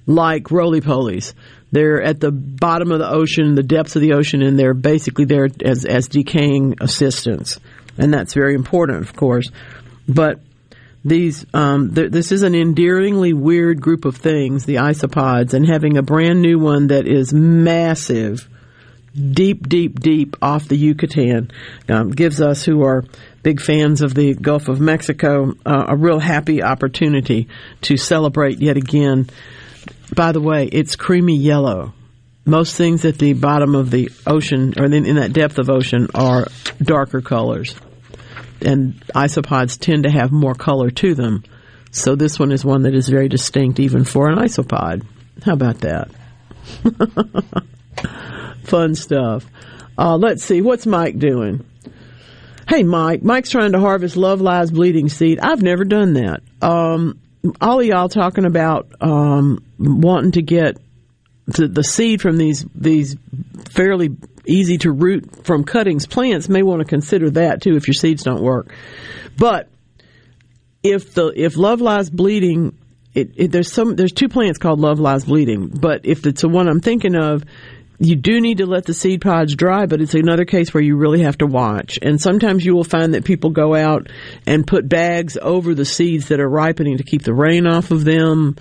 [0.06, 1.34] like roly polies.
[1.70, 5.26] They're at the bottom of the ocean, the depths of the ocean, and they're basically
[5.26, 7.60] there as, as decaying assistants.
[7.98, 9.50] And that's very important, of course.
[10.08, 10.40] But
[11.08, 15.96] these um, th- this is an endearingly weird group of things, the isopods, and having
[15.96, 18.48] a brand new one that is massive,
[19.14, 21.50] deep, deep, deep off the Yucatan
[21.88, 23.04] um, gives us who are
[23.42, 27.48] big fans of the Gulf of Mexico uh, a real happy opportunity
[27.82, 29.28] to celebrate yet again.
[30.14, 31.92] By the way, it's creamy yellow.
[32.44, 36.08] Most things at the bottom of the ocean or in, in that depth of ocean
[36.14, 36.46] are
[36.82, 37.74] darker colors
[38.60, 41.44] and isopods tend to have more color to them.
[41.90, 45.04] So this one is one that is very distinct even for an isopod.
[45.44, 46.10] How about that?
[48.64, 49.46] Fun stuff.
[49.96, 51.64] Uh, let's see, what's Mike doing?
[52.68, 53.22] Hey, Mike.
[53.22, 55.38] Mike's trying to harvest Love Lies bleeding seed.
[55.40, 56.42] I've never done that.
[56.60, 57.18] Um,
[57.60, 60.76] all y'all talking about um, wanting to get
[61.46, 63.16] the, the seed from these these
[63.70, 64.10] fairly
[64.48, 68.22] easy to root from cuttings plants may want to consider that too if your seeds
[68.22, 68.74] don't work.
[69.36, 69.68] But
[70.82, 72.76] if the if love lies bleeding,
[73.14, 75.68] it, it, there's some there's two plants called love lies bleeding.
[75.68, 77.44] But if it's the one I'm thinking of,
[78.00, 80.96] you do need to let the seed pods dry, but it's another case where you
[80.96, 81.98] really have to watch.
[82.00, 84.08] And sometimes you will find that people go out
[84.46, 88.04] and put bags over the seeds that are ripening to keep the rain off of
[88.04, 88.56] them.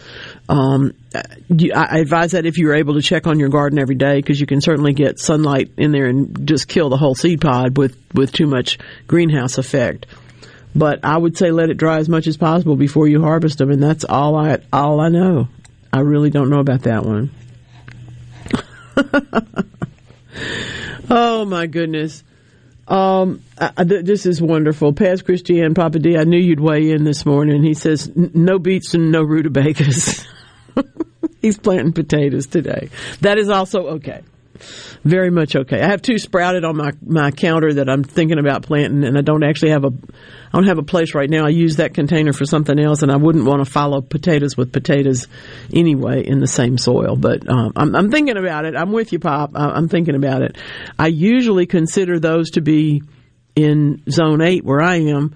[0.49, 4.39] Um, I advise that if you're able to check on your garden every day, because
[4.41, 7.95] you can certainly get sunlight in there and just kill the whole seed pod with,
[8.15, 10.07] with too much greenhouse effect.
[10.75, 13.71] But I would say let it dry as much as possible before you harvest them,
[13.71, 15.47] and that's all I all I know.
[15.91, 17.31] I really don't know about that one.
[21.09, 22.23] Oh my goodness.
[22.87, 24.93] Um, I, th- this is wonderful.
[24.93, 27.63] Pass Christian, Papa D, I knew you'd weigh in this morning.
[27.63, 30.25] He says, no beets and no rutabagas.
[31.41, 32.89] He's planting potatoes today.
[33.21, 34.21] That is also okay.
[35.03, 35.81] Very much okay.
[35.81, 39.21] I have two sprouted on my, my counter that I'm thinking about planting, and I
[39.21, 39.91] don't actually have a
[40.47, 41.45] I don't have a place right now.
[41.45, 44.71] I use that container for something else, and I wouldn't want to follow potatoes with
[44.71, 45.27] potatoes
[45.73, 47.15] anyway in the same soil.
[47.17, 48.75] But um, I'm, I'm thinking about it.
[48.75, 49.51] I'm with you, Pop.
[49.55, 50.57] I'm thinking about it.
[50.97, 53.03] I usually consider those to be
[53.55, 55.35] in zone eight where I am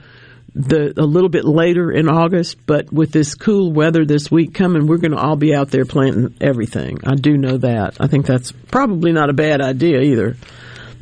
[0.53, 4.85] the a little bit later in August, but with this cool weather this week coming,
[4.85, 6.99] we're going to all be out there planting everything.
[7.05, 7.97] I do know that.
[7.99, 10.35] I think that's probably not a bad idea either.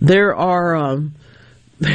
[0.02, 0.76] There are.
[0.76, 1.16] Um,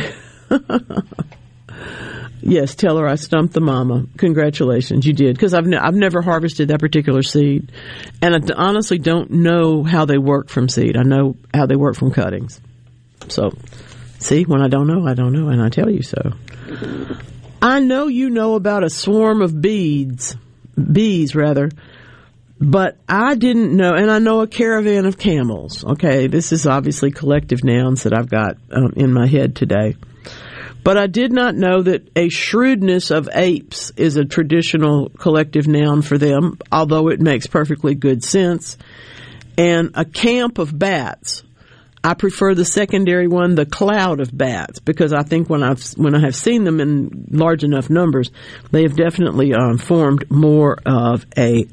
[2.40, 4.06] yes, tell her I stumped the mama.
[4.16, 7.70] Congratulations, you did because I've ne- I've never harvested that particular seed,
[8.20, 10.96] and I honestly don't know how they work from seed.
[10.96, 12.60] I know how they work from cuttings.
[13.28, 13.52] So,
[14.18, 16.32] see, when I don't know, I don't know, and I tell you so.
[17.64, 20.36] I know you know about a swarm of beads,
[20.76, 21.70] bees rather,
[22.60, 25.82] but I didn't know, and I know a caravan of camels.
[25.82, 29.96] Okay, this is obviously collective nouns that I've got um, in my head today.
[30.82, 36.02] But I did not know that a shrewdness of apes is a traditional collective noun
[36.02, 38.76] for them, although it makes perfectly good sense.
[39.56, 41.43] And a camp of bats
[42.06, 46.14] I prefer the secondary one, the cloud of bats, because I think when I've when
[46.14, 48.30] I have seen them in large enough numbers,
[48.70, 51.66] they have definitely um, formed more of a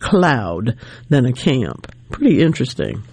[0.00, 0.76] cloud
[1.08, 1.86] than a camp.
[2.10, 3.04] Pretty interesting.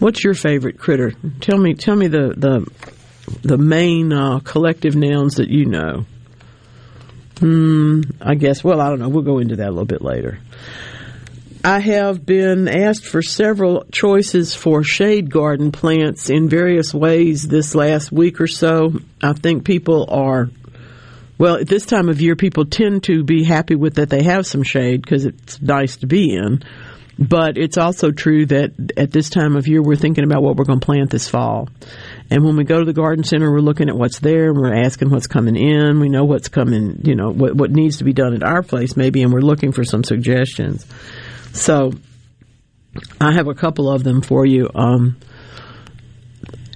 [0.00, 1.12] What's your favorite critter?
[1.40, 1.74] Tell me.
[1.74, 2.68] Tell me the the
[3.42, 6.06] the main uh, collective nouns that you know.
[7.38, 8.00] Hmm.
[8.20, 8.64] I guess.
[8.64, 9.08] Well, I don't know.
[9.08, 10.40] We'll go into that a little bit later.
[11.66, 17.74] I have been asked for several choices for shade garden plants in various ways this
[17.74, 18.92] last week or so.
[19.20, 20.48] I think people are,
[21.38, 24.46] well, at this time of year, people tend to be happy with that they have
[24.46, 26.62] some shade because it's nice to be in.
[27.18, 30.66] But it's also true that at this time of year, we're thinking about what we're
[30.66, 31.68] going to plant this fall.
[32.30, 34.84] And when we go to the garden center, we're looking at what's there and we're
[34.84, 35.98] asking what's coming in.
[35.98, 38.96] We know what's coming, you know, what, what needs to be done at our place
[38.96, 40.86] maybe, and we're looking for some suggestions.
[41.56, 41.92] So
[43.20, 44.68] I have a couple of them for you.
[44.74, 45.16] Um,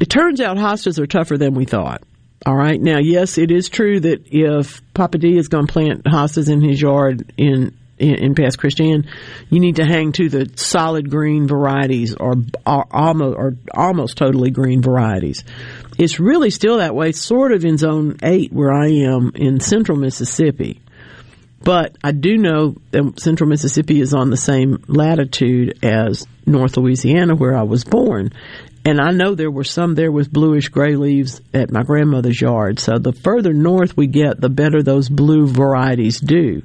[0.01, 2.03] it turns out hostas are tougher than we thought.
[2.47, 2.81] All right.
[2.81, 6.63] Now, yes, it is true that if Papa D is going to plant hostas in
[6.63, 9.07] his yard in in, in Pass Christian,
[9.51, 14.51] you need to hang to the solid green varieties or, or almost or almost totally
[14.51, 15.45] green varieties.
[15.99, 19.99] It's really still that way, sort of in Zone Eight where I am in Central
[19.99, 20.81] Mississippi.
[21.63, 27.35] But I do know that central Mississippi is on the same latitude as North Louisiana,
[27.35, 28.33] where I was born.
[28.85, 32.79] And I know there were some there with bluish gray leaves at my grandmother's yard.
[32.79, 36.63] So the further north we get, the better those blue varieties do.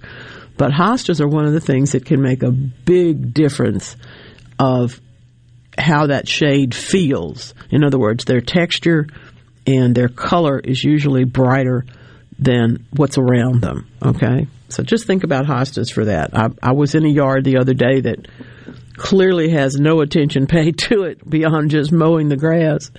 [0.57, 3.97] But hostas are one of the things that can make a big difference
[4.57, 5.01] of
[5.77, 7.53] how that shade feels.
[7.69, 9.07] In other words, their texture
[9.67, 11.85] and their color is usually brighter
[12.39, 13.89] than what's around them.
[14.01, 14.47] Okay?
[14.69, 16.35] So just think about hostas for that.
[16.37, 18.27] I, I was in a yard the other day that
[18.97, 22.91] clearly has no attention paid to it beyond just mowing the grass.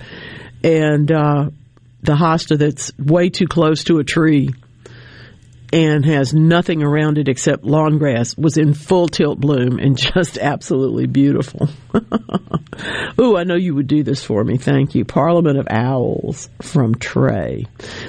[0.63, 1.49] And uh,
[2.01, 4.49] the hosta that's way too close to a tree
[5.73, 10.37] and has nothing around it except lawn grass was in full tilt bloom and just
[10.37, 11.69] absolutely beautiful.
[13.19, 14.57] Ooh, I know you would do this for me.
[14.57, 15.03] Thank you.
[15.03, 17.65] Parliament of Owls from Trey.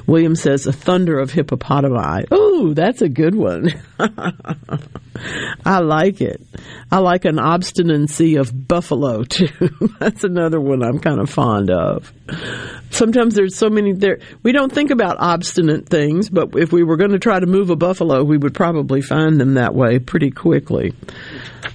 [0.07, 2.31] William says a thunder of hippopotami.
[2.33, 3.71] Ooh, that's a good one.
[5.64, 6.42] I like it.
[6.92, 9.49] I like an obstinacy of buffalo too.
[9.99, 12.12] that's another one I'm kind of fond of
[12.91, 16.97] sometimes there's so many there we don't think about obstinate things but if we were
[16.97, 20.31] going to try to move a buffalo we would probably find them that way pretty
[20.31, 20.93] quickly.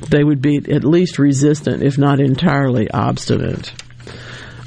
[0.09, 3.73] They would be at least resistant if not entirely obstinate.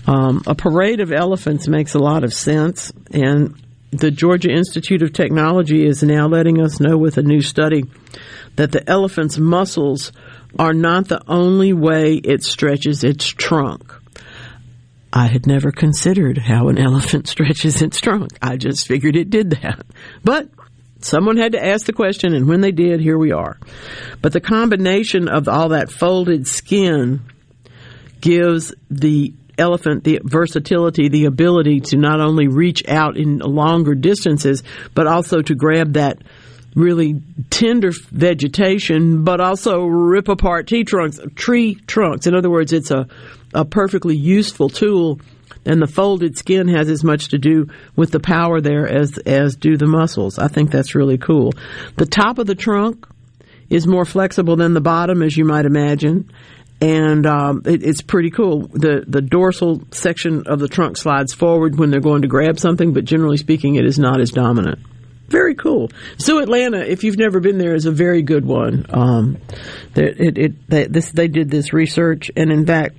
[0.07, 3.55] Um, a parade of elephants makes a lot of sense and
[3.90, 7.85] the georgia institute of technology is now letting us know with a new study
[8.57, 10.12] that the elephant's muscles
[10.59, 13.95] are not the only way it stretches its trunk
[15.16, 18.33] I had never considered how an elephant stretches its trunk.
[18.42, 19.86] I just figured it did that.
[20.22, 20.51] But
[21.01, 23.59] someone had to ask the question, and when they did, here we are.
[24.20, 27.22] But the combination of all that folded skin
[28.20, 34.62] gives the elephant the versatility, the ability to not only reach out in longer distances,
[34.93, 36.18] but also to grab that
[36.74, 41.18] really tender vegetation, but also rip apart tree trunks.
[41.34, 42.26] Tree trunks.
[42.26, 43.09] In other words, it's a
[43.57, 45.20] a perfectly useful tool.
[45.64, 49.57] And the folded skin has as much to do with the power there as as
[49.57, 50.38] do the muscles.
[50.38, 51.54] I think that's really cool.
[51.96, 53.04] The top of the trunk
[53.68, 56.30] is more flexible than the bottom, as you might imagine,
[56.80, 58.68] and um, it, it's pretty cool.
[58.68, 62.92] the The dorsal section of the trunk slides forward when they're going to grab something,
[62.92, 64.78] but generally speaking, it is not as dominant.
[65.28, 65.90] Very cool.
[66.18, 68.86] So Atlanta, if you've never been there, is a very good one.
[68.90, 69.38] Um,
[69.96, 72.98] it, it, they, this, they did this research, and in fact,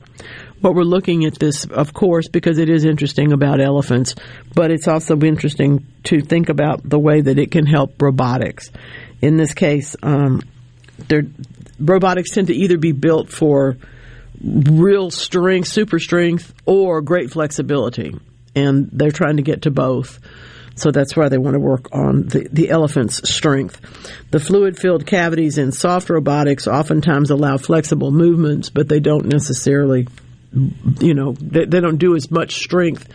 [0.62, 4.16] what we're looking at this, of course, because it is interesting about elephants,
[4.53, 8.70] but it's also interesting to think about the way that it can help robotics.
[9.22, 10.41] In this case, um,
[11.80, 13.78] robotics tend to either be built for
[14.43, 18.16] real strength, super strength, or great flexibility,
[18.55, 20.20] and they're trying to get to both.
[20.76, 23.82] So that's why they want to work on the, the elephant's strength.
[24.30, 30.08] The fluid filled cavities in soft robotics oftentimes allow flexible movements, but they don't necessarily,
[30.52, 33.08] you know, they, they don't do as much strength.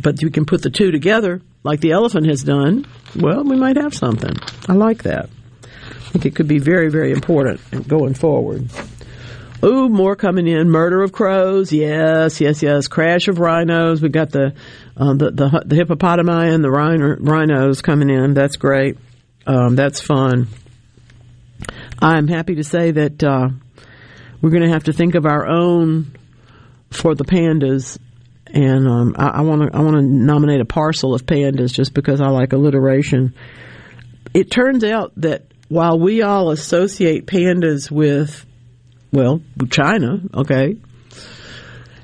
[0.00, 2.86] But you can put the two together, like the elephant has done.
[3.16, 4.36] Well, we might have something.
[4.68, 5.28] I like that.
[5.64, 8.70] I think it could be very, very important going forward.
[9.62, 10.70] Ooh, more coming in.
[10.70, 11.72] Murder of crows.
[11.72, 12.88] Yes, yes, yes.
[12.88, 14.00] Crash of rhinos.
[14.00, 14.54] We got the
[14.96, 18.34] uh, the, the, the hippopotami and the rhino, rhinos coming in.
[18.34, 18.96] That's great.
[19.46, 20.48] Um, that's fun.
[22.00, 23.48] I'm happy to say that uh,
[24.40, 26.12] we're going to have to think of our own
[26.90, 27.98] for the pandas,
[28.46, 32.20] and um, I want to I want to nominate a parcel of pandas just because
[32.20, 33.34] I like alliteration.
[34.34, 38.44] It turns out that while we all associate pandas with
[39.12, 40.76] well, China, okay.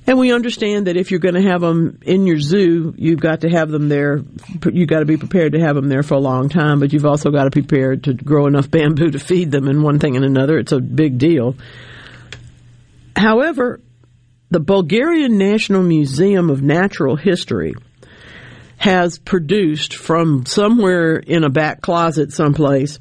[0.09, 3.41] And we understand that if you're going to have them in your zoo, you've got
[3.41, 4.20] to have them there.
[4.64, 7.07] You've got to be prepared to have them there for a long time, but you've
[7.07, 10.14] also got to be prepared to grow enough bamboo to feed them and one thing
[10.14, 10.59] and another.
[10.59, 11.57] It's a big deal.
[13.16, 13.80] However,
[14.51, 17.74] the Bulgarian National Museum of Natural History
[18.76, 22.99] has produced from somewhere in a back closet someplace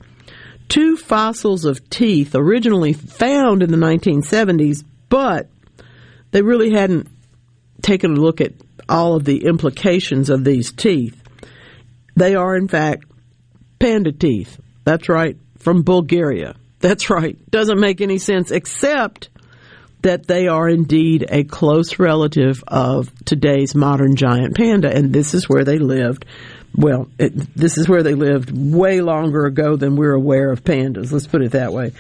[0.70, 5.50] two fossils of teeth originally found in the 1970s, but
[6.32, 7.08] they really hadn't
[7.82, 8.54] taken a look at
[8.90, 11.22] all of the implications of these teeth.
[12.16, 13.06] They are, in fact,
[13.80, 14.60] panda teeth.
[14.84, 16.56] That's right, from Bulgaria.
[16.80, 17.38] That's right.
[17.50, 19.30] Doesn't make any sense except
[20.06, 25.50] that they are indeed a close relative of today's modern giant panda, and this is
[25.50, 26.26] where they lived
[26.78, 31.12] well, it, this is where they lived way longer ago than we're aware of pandas.
[31.12, 31.94] Let's put it that way.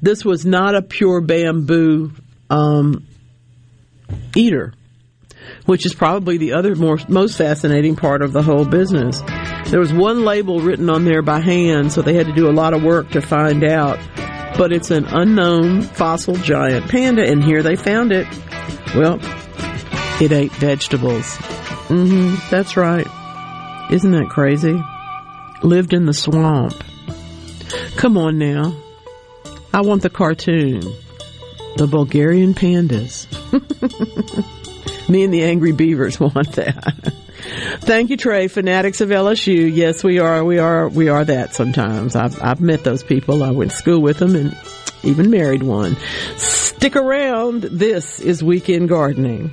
[0.00, 2.12] This was not a pure bamboo
[2.48, 3.06] um,
[4.36, 4.72] eater,
[5.66, 9.20] which is probably the other more, most fascinating part of the whole business.
[9.66, 12.54] There was one label written on there by hand, so they had to do a
[12.54, 13.98] lot of work to find out.
[14.60, 18.26] But it's an unknown fossil giant panda, and here they found it.
[18.94, 19.18] Well,
[20.20, 21.24] it ate vegetables.
[21.88, 23.06] Mm-hmm, that's right.
[23.90, 24.78] Isn't that crazy?
[25.62, 26.74] Lived in the swamp.
[27.96, 28.76] Come on now.
[29.72, 30.82] I want the cartoon.
[31.78, 33.28] The Bulgarian pandas.
[35.08, 37.14] Me and the angry beavers want that.
[37.80, 38.48] Thank you, Trey.
[38.48, 39.74] Fanatics of LSU.
[39.74, 40.44] Yes, we are.
[40.44, 40.88] We are.
[40.88, 42.16] We are that sometimes.
[42.16, 43.42] I've, I've met those people.
[43.42, 44.56] I went to school with them and
[45.02, 45.96] even married one.
[46.36, 47.62] Stick around.
[47.62, 49.52] This is Weekend Gardening.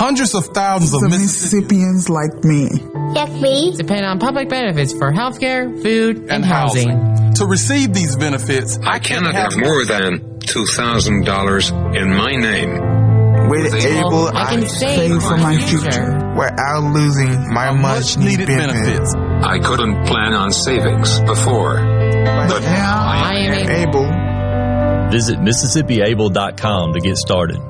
[0.00, 2.70] Hundreds of thousands of Mississippians like me.
[3.12, 3.76] Like me.
[3.76, 6.88] Depend on public benefits for healthcare, food, and, and housing.
[6.88, 7.34] housing.
[7.34, 13.50] To receive these benefits, I, I cannot have more than $2,000 in my name.
[13.50, 18.46] With Able, I, I can save for my future, future without losing my much needed
[18.46, 19.14] benefits.
[19.14, 21.74] I couldn't plan on savings before.
[21.74, 25.10] But, but now I am able.
[25.10, 27.69] Visit MississippiAble.com to get started.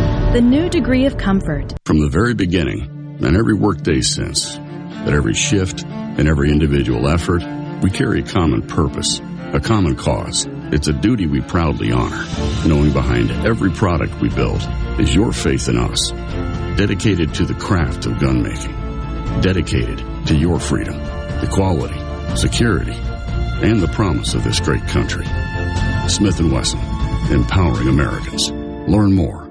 [0.31, 1.73] the new degree of comfort.
[1.83, 2.83] From the very beginning,
[3.21, 7.43] and every workday since, at every shift and every individual effort,
[7.83, 9.19] we carry a common purpose,
[9.51, 10.47] a common cause.
[10.71, 12.25] It's a duty we proudly honor,
[12.65, 14.61] knowing behind every product we build
[15.01, 16.11] is your faith in us,
[16.77, 20.97] dedicated to the craft of gun making, dedicated to your freedom,
[21.43, 21.99] equality,
[22.37, 25.25] security, and the promise of this great country.
[26.07, 26.79] Smith & Wesson,
[27.33, 28.49] empowering Americans.
[28.89, 29.50] Learn more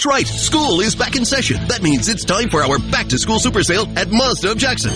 [0.00, 1.58] That's right, school is back in session.
[1.68, 4.92] That means it's time for our back to school super sale at Mazda of Jackson.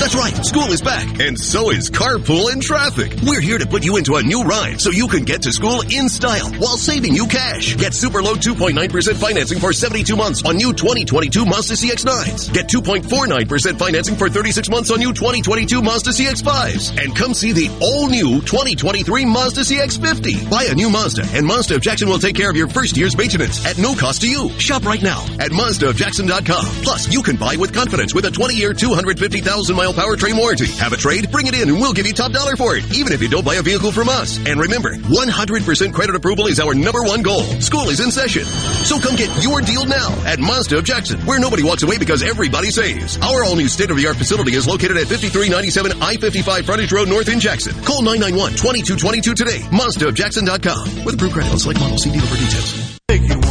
[0.00, 3.12] That's right, school is back, and so is carpool and traffic.
[3.22, 5.82] We're here to put you into a new ride so you can get to school
[5.90, 7.76] in style while saving you cash.
[7.76, 12.50] Get super low 2.9% financing for 72 months on new 2022 Mazda CX-9s.
[12.54, 16.96] Get 2.49% financing for 36 months on new 2022 Mazda CX-5s.
[17.04, 20.48] And come see the all new 2023 Mazda CX-50.
[20.48, 23.18] Buy a new Mazda, and Mazda of Jackson will take care of your first year's
[23.18, 24.45] maintenance at no cost to you.
[24.50, 26.64] Shop right now at MazdaofJackson.com.
[26.82, 30.66] Plus, you can buy with confidence with a 20-year, 250,000-mile powertrain warranty.
[30.78, 31.30] Have a trade?
[31.30, 33.44] Bring it in and we'll give you top dollar for it, even if you don't
[33.44, 34.38] buy a vehicle from us.
[34.46, 37.42] And remember, 100% credit approval is our number one goal.
[37.60, 38.44] School is in session.
[38.44, 42.22] So come get your deal now at Mazda of Jackson, where nobody walks away because
[42.22, 43.18] everybody saves.
[43.18, 47.74] Our all-new state-of-the-art facility is located at 5397 I-55 Frontage Road North in Jackson.
[47.84, 49.58] Call 991-2222 today.
[49.70, 51.04] MazdaofJackson.com.
[51.04, 51.98] With approved credit select model.
[51.98, 53.45] See dealer for details.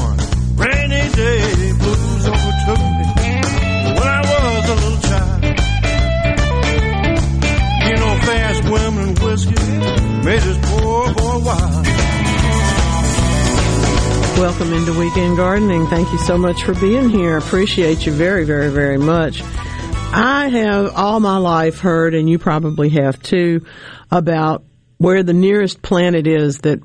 [14.66, 15.86] Welcome into Weekend Gardening.
[15.86, 17.38] Thank you so much for being here.
[17.38, 19.44] Appreciate you very, very, very much.
[19.44, 23.64] I have all my life heard, and you probably have too,
[24.10, 24.64] about
[24.98, 26.80] where the nearest planet is that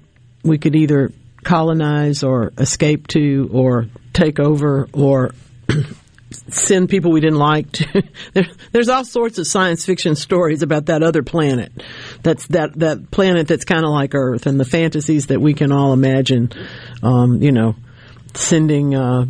[0.45, 1.11] we could either
[1.43, 5.33] colonize or escape to or take over or
[6.55, 8.03] send people we didn't like to.
[8.33, 11.73] there, there's all sorts of science fiction stories about that other planet.
[12.23, 15.73] That's that that planet that's kind of like Earth, and the fantasies that we can
[15.73, 16.51] all imagine.
[17.03, 17.77] Um, you know,
[18.35, 18.95] sending.
[18.95, 19.27] Uh,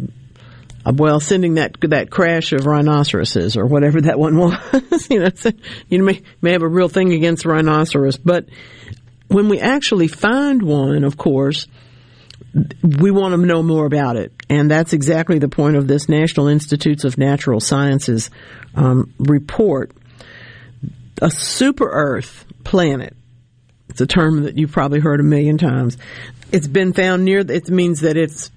[0.87, 5.51] well, sending that that crash of rhinoceroses or whatever that one was, you know, so
[5.89, 8.47] you may may have a real thing against rhinoceros, but
[9.29, 11.67] when we actually find one, of course,
[12.83, 14.33] we want to know more about it.
[14.49, 18.31] And that's exactly the point of this National Institutes of Natural Sciences
[18.75, 19.93] um, report.
[21.23, 23.15] A super Earth planet.
[23.91, 25.99] It's a term that you've probably heard a million times.
[26.53, 27.41] It's been found near.
[27.41, 28.51] It means that it's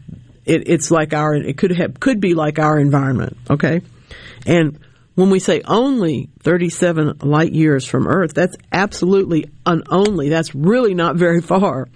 [0.45, 1.35] it, it's like our.
[1.35, 3.37] It could have could be like our environment.
[3.49, 3.81] Okay,
[4.45, 4.79] and
[5.15, 10.29] when we say only 37 light years from Earth, that's absolutely an only.
[10.29, 11.87] That's really not very far.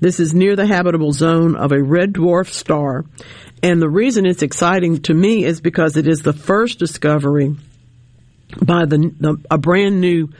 [0.00, 3.04] This is near the habitable zone of a red dwarf star.
[3.62, 7.56] And the reason it's exciting to me is because it is the first discovery
[8.62, 10.30] by the, the a brand new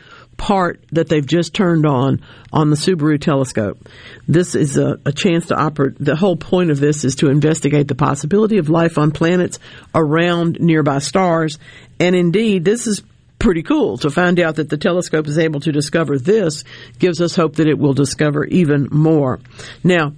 [0.41, 3.87] part that they've just turned on on the Subaru telescope.
[4.27, 5.97] This is a, a, chance to operate.
[6.01, 9.59] The whole point of this is to investigate the possibility of life on planets
[9.95, 11.59] around nearby stars.
[12.01, 13.03] And indeed, this is
[13.41, 16.62] pretty cool to find out that the telescope is able to discover this
[16.99, 19.41] gives us hope that it will discover even more.
[19.82, 20.12] Now,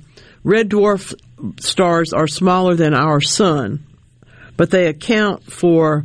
[0.44, 1.14] red dwarf
[1.58, 3.86] stars are smaller than our sun,
[4.56, 6.04] but they account for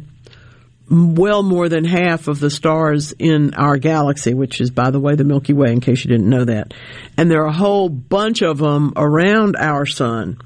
[0.89, 5.15] well more than half of the stars in our galaxy, which is, by the way,
[5.15, 6.74] the Milky Way, in case you didn't know that.
[7.18, 10.39] And there are a whole bunch of them around our sun.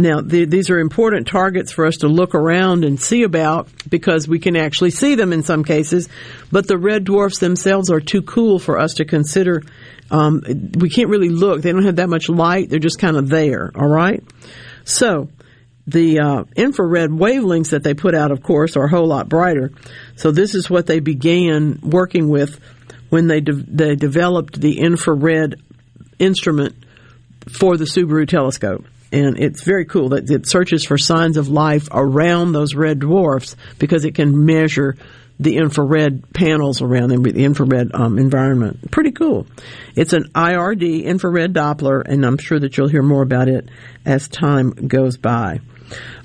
[0.00, 4.28] Now, the, these are important targets for us to look around and see about because
[4.28, 6.08] we can actually see them in some cases,
[6.52, 9.62] but the red dwarfs themselves are too cool for us to consider.
[10.08, 10.42] Um,
[10.78, 11.62] we can't really look.
[11.62, 12.70] They don't have that much light.
[12.70, 14.22] They're just kind of there, all right?
[14.84, 15.30] So,
[15.88, 19.72] the uh, infrared wavelengths that they put out, of course, are a whole lot brighter.
[20.16, 22.60] So this is what they began working with
[23.08, 25.56] when they de- they developed the infrared
[26.18, 26.76] instrument
[27.50, 28.84] for the Subaru telescope.
[29.10, 33.56] And it's very cool that it searches for signs of life around those red dwarfs
[33.78, 34.96] because it can measure
[35.40, 38.90] the infrared panels around them, the infrared um, environment.
[38.90, 39.46] Pretty cool.
[39.94, 43.68] It's an IRD, infrared Doppler, and I'm sure that you'll hear more about it
[44.04, 45.60] as time goes by.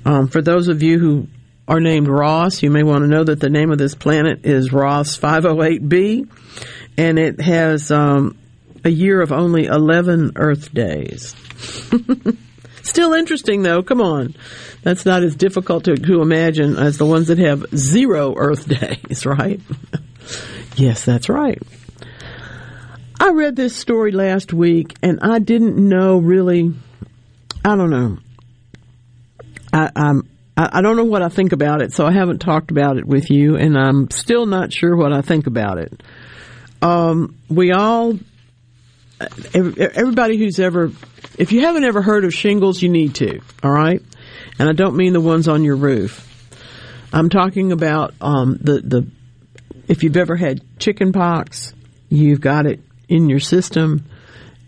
[0.04, 1.28] Um, for those of you who
[1.68, 4.72] are named Ross, you may want to know that the name of this planet is
[4.72, 6.28] Ross 508b,
[6.98, 8.36] and it has um,
[8.84, 11.34] a year of only 11 Earth days.
[12.84, 13.82] Still interesting, though.
[13.82, 14.36] Come on.
[14.82, 19.26] That's not as difficult to, to imagine as the ones that have zero Earth days,
[19.26, 19.60] right?
[20.76, 21.60] yes, that's right.
[23.18, 26.72] I read this story last week, and I didn't know really.
[27.64, 28.18] I don't know.
[29.72, 32.96] I, I'm I don't know what I think about it, so I haven't talked about
[32.96, 36.00] it with you, and I'm still not sure what I think about it.
[36.80, 38.16] Um, we all,
[39.54, 40.90] everybody who's ever,
[41.38, 44.02] if you haven't ever heard of shingles, you need to, all right?
[44.58, 46.30] And I don't mean the ones on your roof.
[47.12, 49.06] I'm talking about um, the the
[49.86, 51.72] if you've ever had chicken pox,
[52.08, 54.06] you've got it in your system,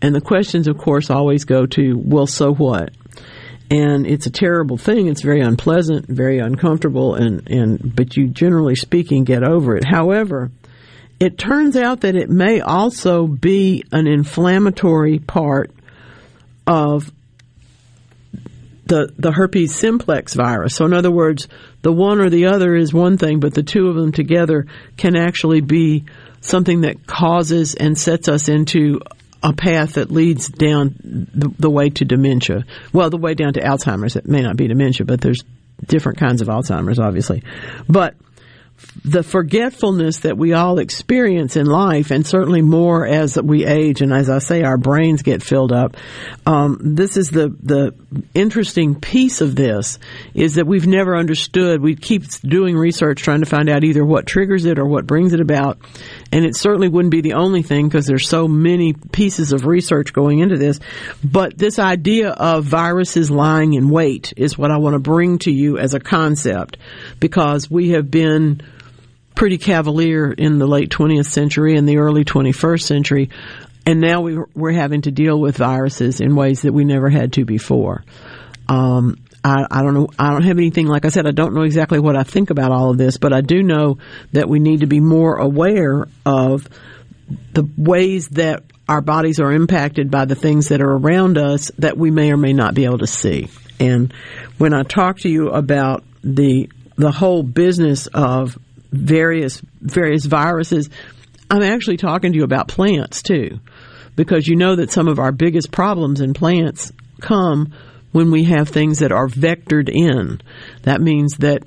[0.01, 2.91] and the questions, of course, always go to, well, so what?
[3.69, 5.07] and it's a terrible thing.
[5.07, 9.83] It's very unpleasant, very uncomfortable, and, and but you generally speaking get over it.
[9.85, 10.51] However,
[11.19, 15.71] it turns out that it may also be an inflammatory part
[16.65, 17.11] of
[18.85, 20.75] the the herpes simplex virus.
[20.75, 21.47] So in other words,
[21.81, 24.65] the one or the other is one thing, but the two of them together
[24.95, 26.05] can actually be
[26.41, 29.01] something that causes and sets us into
[29.43, 32.65] a path that leads down the, the, way to dementia.
[32.91, 34.15] Well, the way down to Alzheimer's.
[34.15, 35.43] It may not be dementia, but there's
[35.85, 37.43] different kinds of Alzheimer's, obviously.
[37.87, 38.15] But
[39.03, 44.11] the forgetfulness that we all experience in life, and certainly more as we age, and
[44.13, 45.95] as I say, our brains get filled up.
[46.45, 47.93] Um, this is the the
[48.33, 49.99] interesting piece of this
[50.33, 51.81] is that we've never understood.
[51.81, 55.33] We keep doing research trying to find out either what triggers it or what brings
[55.33, 55.79] it about,
[56.31, 60.13] and it certainly wouldn't be the only thing because there's so many pieces of research
[60.13, 60.79] going into this.
[61.23, 65.51] But this idea of viruses lying in wait is what I want to bring to
[65.51, 66.77] you as a concept
[67.19, 68.61] because we have been
[69.37, 73.29] pretty cavalier in the late 20th century and the early 21st century.
[73.85, 77.33] And now we, we're having to deal with viruses in ways that we never had
[77.33, 78.03] to before.
[78.67, 80.09] Um, I, I, don't know.
[80.17, 80.87] I don't have anything.
[80.87, 83.31] Like I said, I don't know exactly what I think about all of this, but
[83.31, 83.99] I do know
[84.31, 86.67] that we need to be more aware of
[87.53, 91.95] the ways that our bodies are impacted by the things that are around us that
[91.95, 93.49] we may or may not be able to see.
[93.79, 94.11] And
[94.57, 98.57] when I talk to you about the the whole business of
[98.91, 100.89] various various viruses.
[101.49, 103.59] I'm actually talking to you about plants too,
[104.15, 107.73] because you know that some of our biggest problems in plants come
[108.11, 110.41] when we have things that are vectored in.
[110.83, 111.63] That means that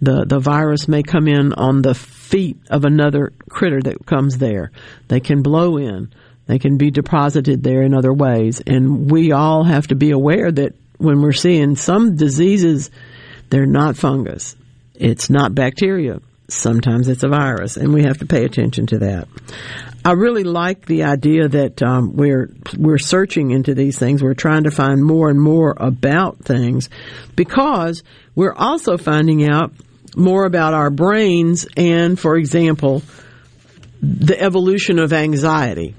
[0.00, 4.72] the the virus may come in on the feet of another critter that comes there.
[5.08, 6.12] They can blow in.
[6.46, 10.50] They can be deposited there in other ways, and we all have to be aware
[10.50, 12.90] that when we're seeing some diseases,
[13.48, 14.56] they're not fungus.
[14.94, 16.20] It's not bacteria
[16.52, 19.28] sometimes it's a virus, and we have to pay attention to that.
[20.04, 24.22] I really like the idea that um, we're we're searching into these things.
[24.22, 26.90] We're trying to find more and more about things
[27.36, 28.02] because
[28.34, 29.72] we're also finding out
[30.16, 33.02] more about our brains and, for example,
[34.02, 35.94] the evolution of anxiety.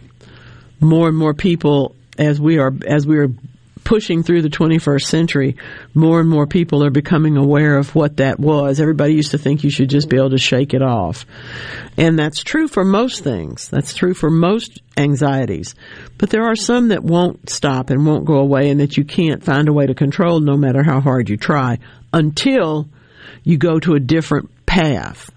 [0.81, 3.29] More and more people, as we are as we are
[3.83, 5.55] pushing through the 21st century,
[5.93, 8.79] more and more people are becoming aware of what that was.
[8.79, 11.25] Everybody used to think you should just be able to shake it off.
[11.97, 13.69] And that's true for most things.
[13.69, 15.75] That's true for most anxieties.
[16.17, 19.43] But there are some that won't stop and won't go away and that you can't
[19.43, 21.79] find a way to control no matter how hard you try
[22.11, 22.87] until
[23.43, 25.29] you go to a different path.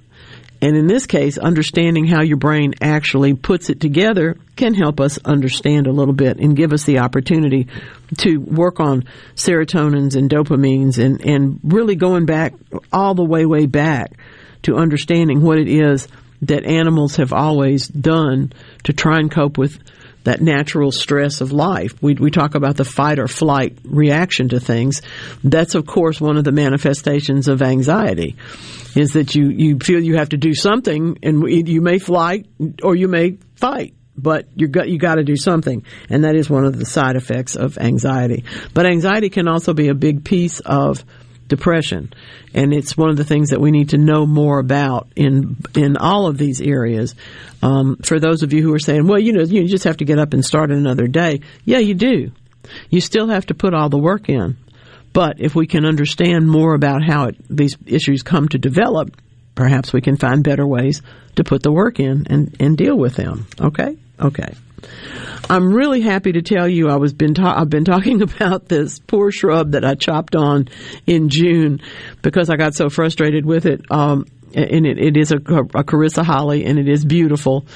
[0.63, 5.19] And in this case, understanding how your brain actually puts it together can help us
[5.25, 7.69] understand a little bit and give us the opportunity
[8.19, 9.05] to work on
[9.35, 12.55] serotonins and dopamines and, and really going back
[12.93, 14.13] all the way, way back
[14.63, 16.09] to understanding what it is
[16.43, 18.53] that animals have always done
[18.85, 19.79] to try and cope with
[20.27, 22.01] that natural stress of life.
[22.03, 25.01] We, we talk about the fight or flight reaction to things.
[25.43, 28.37] That's, of course, one of the manifestations of anxiety
[28.97, 32.47] is that you, you feel you have to do something and you may flight
[32.83, 33.95] or you may fight.
[34.19, 37.17] But you got you got to do something, and that is one of the side
[37.17, 38.45] effects of anxiety.
[38.73, 41.05] But anxiety can also be a big piece of
[41.49, 42.13] depression.
[42.55, 45.97] And it's one of the things that we need to know more about in in
[45.97, 47.15] all of these areas.
[47.63, 50.05] Um, for those of you who are saying, well, you know, you just have to
[50.05, 51.41] get up and start another day.
[51.65, 52.33] Yeah, you do.
[52.91, 54.57] You still have to put all the work in.
[55.13, 59.17] But if we can understand more about how it, these issues come to develop,
[59.55, 61.01] perhaps we can find better ways
[61.37, 63.47] to put the work in and, and deal with them.
[63.59, 63.97] Okay?
[64.21, 64.55] Okay.
[65.49, 68.99] I'm really happy to tell you I was been ta- I've been talking about this
[68.99, 70.69] poor shrub that I chopped on
[71.07, 71.81] in June
[72.23, 73.83] because I got so frustrated with it.
[73.91, 77.67] Um, and it, it is a, a Carissa holly and it is beautiful,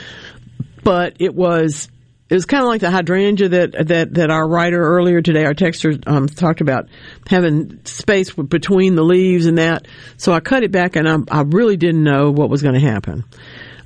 [0.82, 1.88] but it was
[2.30, 5.53] it was kind of like the hydrangea that that that our writer earlier today, our
[5.53, 6.88] texter, um, talked about
[7.26, 9.88] having space between the leaves and that.
[10.16, 12.80] So I cut it back, and I, I really didn't know what was going to
[12.80, 13.24] happen.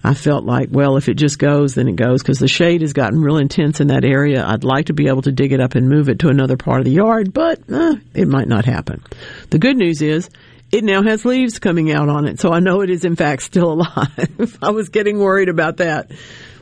[0.07, 2.93] I felt like, well, if it just goes, then it goes because the shade has
[2.93, 4.45] gotten real intense in that area.
[4.47, 6.81] I'd like to be able to dig it up and move it to another part
[6.81, 9.03] of the yard, but eh, it might not happen.
[9.49, 10.29] The good news is
[10.71, 13.45] it now has leaves coming out on it, so I know it is in fact
[13.45, 14.59] still alive.
[14.61, 16.11] I was getting worried about that.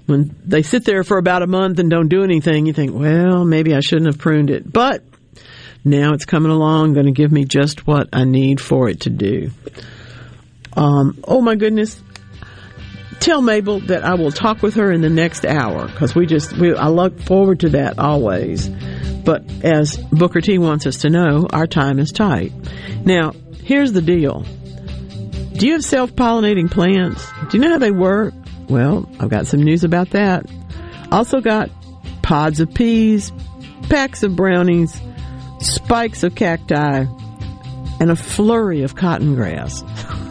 [0.07, 3.45] When they sit there for about a month and don't do anything, you think, well,
[3.45, 4.71] maybe I shouldn't have pruned it.
[4.71, 5.03] But
[5.85, 9.11] now it's coming along, going to give me just what I need for it to
[9.11, 9.51] do.
[10.77, 12.01] Um, oh my goodness,
[13.23, 16.53] tell Mabel that I will talk with her in the next hour because we just
[16.55, 18.69] we, I look forward to that always.
[19.25, 22.53] But as Booker T wants us to know, our time is tight.
[23.05, 24.45] Now, here's the deal.
[25.55, 27.25] Do you have self-pollinating plants?
[27.49, 28.35] Do you know how they work?
[28.69, 30.45] Well, I've got some news about that.
[31.13, 31.71] Also got
[32.23, 33.33] pods of peas,
[33.89, 35.01] packs of brownies,
[35.61, 37.05] spikes of cacti,
[38.01, 39.85] and a flurry of cotton grass.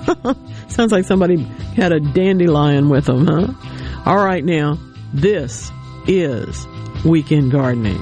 [0.72, 1.43] Sounds like somebody
[1.76, 3.53] had a dandelion with them, huh?
[4.05, 4.80] All right, now,
[5.13, 5.69] this
[6.07, 6.65] is
[7.05, 8.01] Weekend Gardening.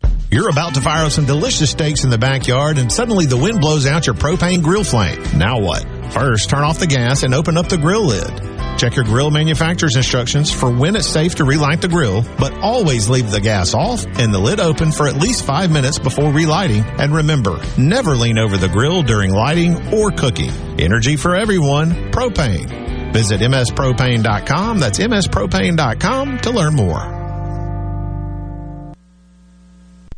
[0.31, 3.59] You're about to fire up some delicious steaks in the backyard and suddenly the wind
[3.59, 5.21] blows out your propane grill flame.
[5.35, 5.85] Now what?
[6.13, 8.29] First, turn off the gas and open up the grill lid.
[8.79, 13.09] Check your grill manufacturer's instructions for when it's safe to relight the grill, but always
[13.09, 16.85] leave the gas off and the lid open for at least five minutes before relighting.
[16.97, 20.51] And remember, never lean over the grill during lighting or cooking.
[20.79, 23.11] Energy for everyone, propane.
[23.11, 24.79] Visit mspropane.com.
[24.79, 27.20] That's mspropane.com to learn more.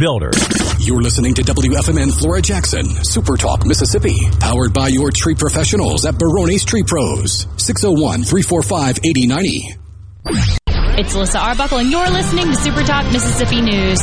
[0.00, 0.30] Builder.
[0.78, 6.14] You're listening to WFMN Flora Jackson, Super Talk, Mississippi, powered by your tree professionals at
[6.14, 9.76] Barone's Tree Pros, 601 345 8090.
[10.98, 14.00] It's Alyssa Arbuckle, and you're listening to Super Talk Mississippi News.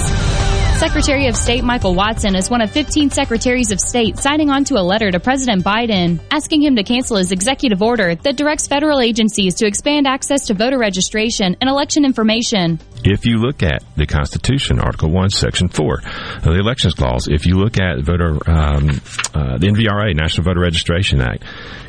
[0.77, 4.75] Secretary of State Michael Watson is one of 15 secretaries of state signing on to
[4.75, 9.01] a letter to President Biden asking him to cancel his executive order that directs federal
[9.01, 12.79] agencies to expand access to voter registration and election information.
[13.03, 17.47] If you look at the Constitution, Article 1, Section 4 of the Elections Clause, if
[17.47, 19.01] you look at voter, um,
[19.33, 21.43] uh, the NVRA, National Voter Registration Act,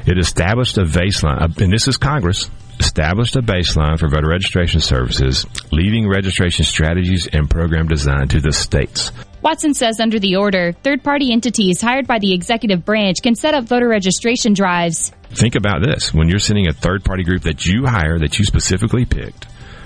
[0.07, 2.49] it established a baseline, and this is Congress,
[2.79, 8.53] established a baseline for voter registration services, leaving registration strategies and program design to the
[8.53, 9.12] states.
[9.43, 13.55] Watson says under the order, third party entities hired by the executive branch can set
[13.55, 15.12] up voter registration drives.
[15.31, 16.12] Think about this.
[16.12, 19.45] When you're sending a third party group that you hire, that you specifically picked,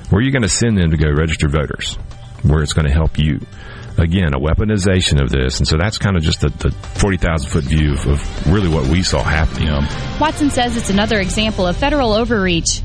[0.09, 1.95] where are you going to send them to go register voters?
[2.43, 3.41] Where it's going to help you.
[3.99, 5.59] Again, a weaponization of this.
[5.59, 8.87] And so that's kind of just the, the 40,000 foot view of, of, really what
[8.87, 9.69] we saw happening.
[10.21, 12.83] Watson says it's another example of federal overreach.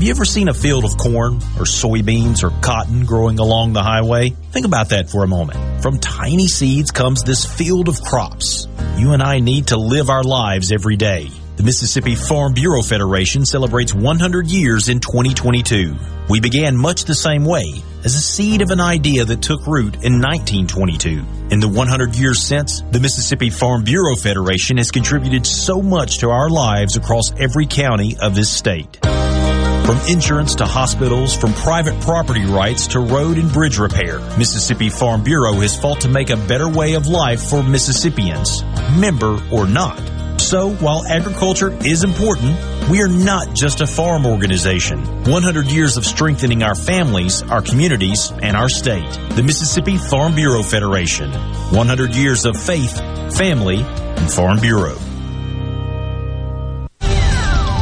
[0.00, 3.82] Have you ever seen a field of corn or soybeans or cotton growing along the
[3.82, 4.30] highway?
[4.50, 5.82] Think about that for a moment.
[5.82, 8.66] From tiny seeds comes this field of crops.
[8.96, 11.28] You and I need to live our lives every day.
[11.60, 15.94] The Mississippi Farm Bureau Federation celebrates 100 years in 2022.
[16.26, 19.96] We began much the same way, as a seed of an idea that took root
[19.96, 21.22] in 1922.
[21.50, 26.30] In the 100 years since, the Mississippi Farm Bureau Federation has contributed so much to
[26.30, 28.96] our lives across every county of this state.
[29.02, 35.22] From insurance to hospitals, from private property rights to road and bridge repair, Mississippi Farm
[35.22, 38.64] Bureau has fought to make a better way of life for Mississippians,
[38.96, 40.00] member or not.
[40.40, 44.98] So, while agriculture is important, we are not just a farm organization.
[45.24, 49.08] 100 years of strengthening our families, our communities, and our state.
[49.36, 51.30] The Mississippi Farm Bureau Federation.
[51.30, 52.96] 100 years of faith,
[53.36, 54.96] family, and Farm Bureau.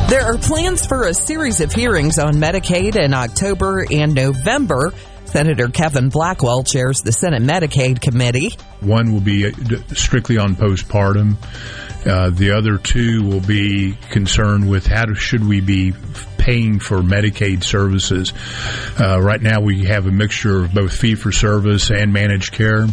[0.09, 4.93] There are plans for a series of hearings on Medicaid in October and November.
[5.27, 8.57] Senator Kevin Blackwell chairs the Senate Medicaid Committee.
[8.81, 9.53] One will be uh,
[9.93, 11.37] strictly on postpartum.
[12.07, 15.93] Uh, the other two will be concerned with how should we be
[16.39, 18.33] paying for Medicaid services.
[18.99, 22.87] Uh, right now, we have a mixture of both fee for service and managed care.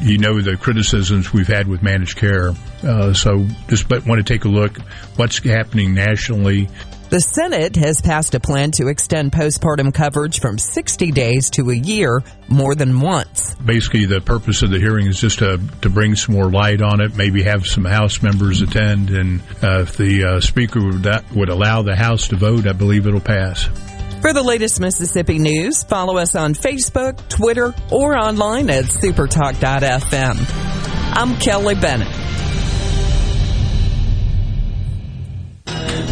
[0.00, 4.44] You know the criticisms we've had with managed care, uh, so just want to take
[4.44, 4.78] a look
[5.16, 6.68] what's happening nationally.
[7.08, 11.74] The Senate has passed a plan to extend postpartum coverage from 60 days to a
[11.74, 13.54] year more than once.
[13.54, 17.00] Basically, the purpose of the hearing is just to, to bring some more light on
[17.00, 21.48] it, maybe have some House members attend, and uh, if the uh, Speaker would, would
[21.48, 23.68] allow the House to vote, I believe it'll pass.
[24.20, 30.36] For the latest Mississippi news, follow us on Facebook, Twitter, or online at supertalk.fm.
[31.12, 32.08] I'm Kelly Bennett.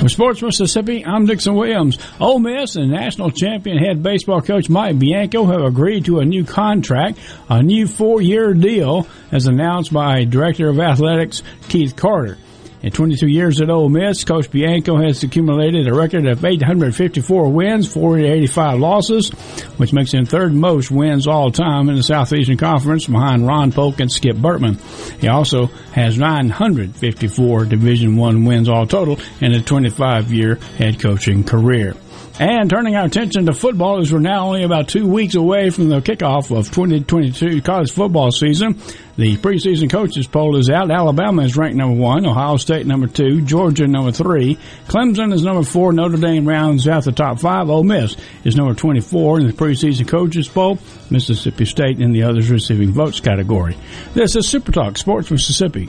[0.05, 1.97] From Sports Mississippi, I'm Dixon Williams.
[2.21, 6.45] Ole Miss and national champion head baseball coach Mike Bianco have agreed to a new
[6.45, 12.37] contract, a new four-year deal, as announced by Director of Athletics Keith Carter.
[12.85, 17.91] In 22 years at Ole Miss, Coach Bianco has accumulated a record of 854 wins,
[17.91, 19.31] 485 losses,
[19.79, 24.01] which makes him third most wins all time in the Southeastern Conference behind Ron Polk
[24.01, 24.79] and Skip Bertman.
[25.19, 31.95] He also has 954 Division One wins all total in a 25-year head coaching career.
[32.37, 35.89] And turning our attention to football as we're now only about two weeks away from
[35.89, 38.81] the kickoff of 2022 college football season.
[39.17, 40.91] The preseason coaches poll is out.
[40.91, 44.59] Alabama is ranked number one, Ohio State number two, Georgia number three,
[44.89, 48.75] Clemson is number four, Notre Dame rounds out the top five, Ole Miss is number
[48.75, 50.81] 24 in the preseason coaches poll,
[51.11, 53.77] Mississippi State and the others receiving votes category.
[54.15, 55.89] This is Super Talk Sports Mississippi.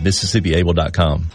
[0.03, 1.29] MississippiAble.com.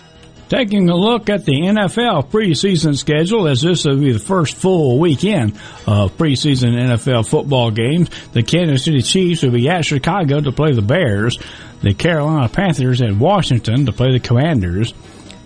[0.49, 5.01] Taking a look at the NFL preseason schedule, as this will be the first full
[5.01, 5.55] weekend
[5.89, 8.11] of preseason NFL football games.
[8.33, 11.41] The Kansas City Chiefs will be at Chicago to play the Bears.
[11.83, 14.95] The Carolina Panthers at Washington to play the Commanders.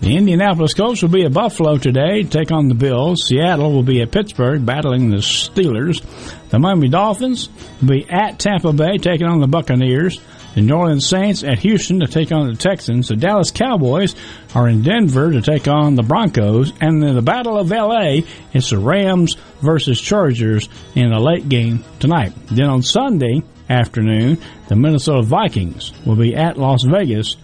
[0.01, 3.27] The Indianapolis Colts will be at Buffalo today to take on the Bills.
[3.27, 6.03] Seattle will be at Pittsburgh battling the Steelers.
[6.49, 7.49] The Miami Dolphins
[7.81, 10.19] will be at Tampa Bay taking on the Buccaneers.
[10.53, 13.07] The New Orleans Saints at Houston to take on the Texans.
[13.07, 14.15] The Dallas Cowboys
[14.53, 16.73] are in Denver to take on the Broncos.
[16.81, 18.21] And in the Battle of LA,
[18.53, 22.33] it's the Rams versus Chargers in a late game tonight.
[22.47, 27.37] Then on Sunday afternoon, the Minnesota Vikings will be at Las Vegas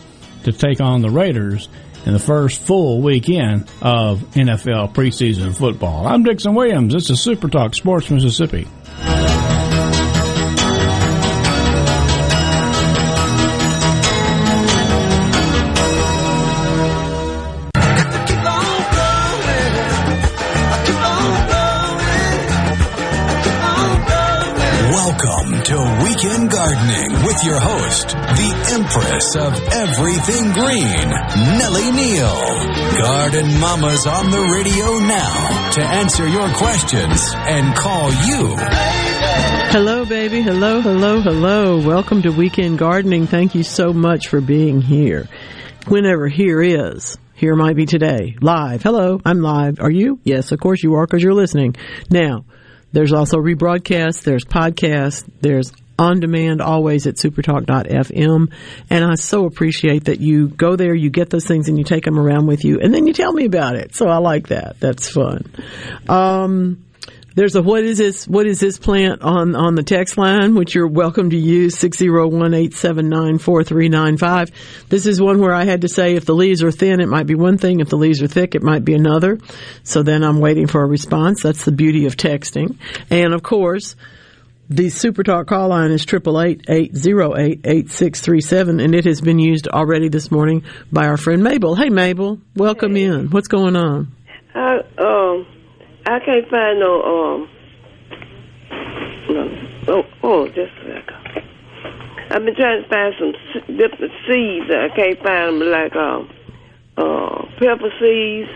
[0.43, 1.69] to take on the Raiders
[2.05, 6.07] in the first full weekend of NFL preseason football.
[6.07, 6.93] I'm Dixon Williams.
[6.93, 8.67] This is Super Talk Sports Mississippi.
[28.87, 31.09] Empress of Everything Green,
[31.59, 32.33] Nellie Neal.
[32.97, 38.55] Garden Mama's on the radio now to answer your questions and call you.
[39.71, 40.41] Hello, baby.
[40.41, 41.85] Hello, hello, hello.
[41.85, 43.27] Welcome to Weekend Gardening.
[43.27, 45.27] Thank you so much for being here.
[45.87, 47.17] Whenever here is.
[47.35, 48.37] Here might be today.
[48.39, 48.83] Live.
[48.83, 49.81] Hello, I'm live.
[49.81, 50.21] Are you?
[50.23, 51.75] Yes, of course you are because you're listening.
[52.09, 52.45] Now,
[52.93, 58.53] there's also rebroadcast, there's podcast, there's on demand always at supertalk.fm.
[58.89, 62.05] And I so appreciate that you go there, you get those things and you take
[62.05, 63.95] them around with you and then you tell me about it.
[63.95, 64.79] So I like that.
[64.79, 65.51] That's fun.
[66.07, 66.83] Um,
[67.37, 70.73] there's a what is this what is this plant on on the text line which
[70.73, 74.51] you're welcome to use 601-879-4395
[74.89, 77.27] this is one where i had to say if the leaves are thin it might
[77.27, 79.37] be one thing if the leaves are thick it might be another
[79.83, 82.75] so then i'm waiting for a response that's the beauty of texting
[83.11, 83.95] and of course
[84.69, 90.65] the Super Talk call line is 888-808-8637 and it has been used already this morning
[90.91, 91.75] by our friend Mabel.
[91.75, 93.03] Hey Mabel, welcome hey.
[93.03, 93.29] in.
[93.29, 94.13] What's going on?
[94.53, 95.47] I um
[96.05, 97.47] I can't find no um
[99.29, 99.47] no
[99.87, 101.13] oh oh just a second.
[102.29, 103.31] I've been trying to find some
[103.77, 104.69] different seeds.
[104.69, 106.29] I can't find them like um
[106.97, 108.49] uh pepper seeds.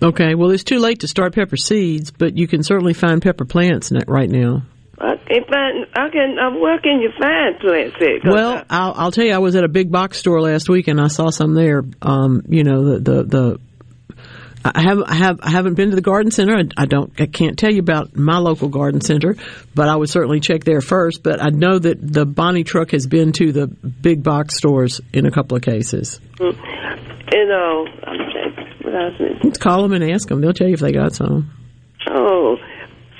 [0.00, 3.44] Okay, well it's too late to start pepper seeds, but you can certainly find pepper
[3.44, 4.62] plants right now.
[5.00, 5.86] I can find.
[5.94, 6.60] I can.
[6.60, 8.28] Where can you find plants at?
[8.28, 9.32] Well, I, will I'll tell you.
[9.32, 11.84] I was at a big box store last week and I saw some there.
[12.02, 13.60] Um, you know, the the the
[14.64, 16.56] I have I have I haven't been to the garden center.
[16.56, 19.36] I, I, don't I can't tell you about my local garden center,
[19.74, 21.22] but I would certainly check there first.
[21.22, 25.26] But I know that the Bonnie truck has been to the big box stores in
[25.26, 26.20] a couple of cases.
[26.38, 26.58] Mm.
[27.30, 30.40] And uh, I'm Let's call them and ask them.
[30.40, 31.50] They'll tell you if they got some.
[32.10, 32.56] Oh,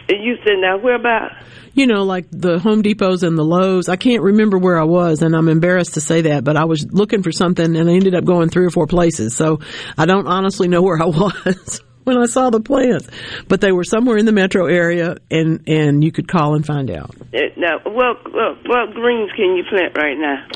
[0.09, 1.33] and you said now where about?
[1.79, 3.89] you know, like the Home Depots and the Lowe's.
[3.89, 6.85] I can't remember where I was, and I'm embarrassed to say that, but I was
[6.91, 9.37] looking for something and I ended up going three or four places.
[9.37, 9.61] So
[9.97, 11.81] I don't honestly know where I was.
[12.03, 13.07] when I saw the plants,
[13.49, 16.91] but they were somewhere in the metro area, and and you could call and find
[16.91, 17.15] out.
[17.35, 20.47] Uh, now, what, what what greens can you plant right now?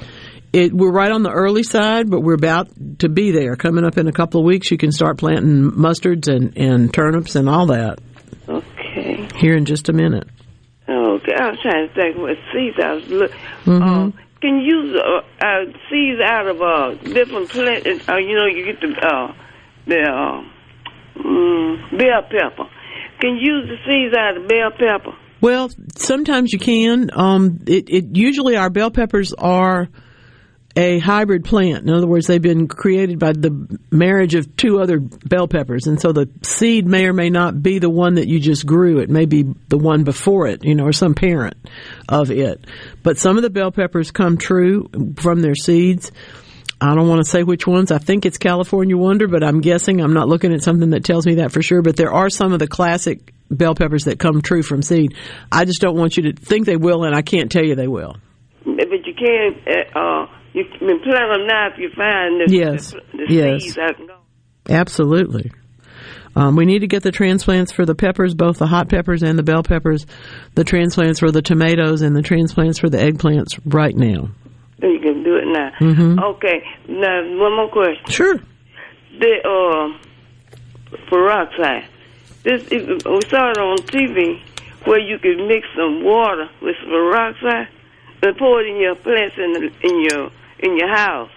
[0.53, 2.69] It, we're right on the early side, but we're about
[3.01, 3.57] to be there.
[3.57, 7.37] Coming up in a couple of weeks, you can start planting mustards and and turnips
[7.37, 8.01] and all that.
[9.37, 10.29] Here in just a minute.
[10.89, 13.39] Okay, I was trying to think what seeds I was looking.
[13.65, 13.83] Mm-hmm.
[13.83, 18.09] Um, can you use uh, uh, seeds out of uh, different plants?
[18.09, 19.35] Uh, you know, you get the uh,
[19.87, 22.69] the uh, mm, bell pepper.
[23.21, 25.17] Can you use the seeds out of the bell pepper?
[25.41, 27.11] Well, sometimes you can.
[27.13, 29.89] Um, it, it usually our bell peppers are
[30.77, 31.85] a hybrid plant.
[31.85, 35.87] In other words, they've been created by the marriage of two other bell peppers.
[35.87, 38.99] And so the seed may or may not be the one that you just grew.
[38.99, 41.57] It may be the one before it, you know, or some parent
[42.09, 42.65] of it.
[43.03, 46.11] But some of the bell peppers come true from their seeds.
[46.81, 47.93] I don't want to say which ones.
[47.93, 50.01] I think it's California Wonder, but I'm guessing.
[50.01, 51.81] I'm not looking at something that tells me that for sure.
[51.81, 55.15] But there are some of the classic bell peppers that come true from seed.
[55.51, 57.87] I just don't want you to think they will, and I can't tell you they
[57.87, 58.17] will.
[58.65, 59.95] but you can't.
[59.95, 62.91] Uh, you can plant them now if you find the, Yes.
[62.93, 63.79] the, the Yes.
[63.79, 63.93] I.
[64.69, 65.51] Absolutely.
[66.35, 69.39] Um, we need to get the transplants for the peppers, both the hot peppers and
[69.39, 70.07] the bell peppers,
[70.55, 74.31] the transplants for the tomatoes, and the transplants for the eggplants right now.
[74.83, 75.71] You can do it now.
[75.81, 76.23] Mhm.
[76.37, 76.63] Okay.
[76.89, 78.05] Now one more question.
[78.09, 78.41] Sure.
[79.19, 79.93] The
[80.95, 81.85] uh, peroxide.
[82.43, 84.41] This it, we saw it on TV
[84.85, 87.69] where you could mix some water with some peroxide
[88.23, 90.31] and pour it in your plants in the, in your
[90.63, 91.31] in your house.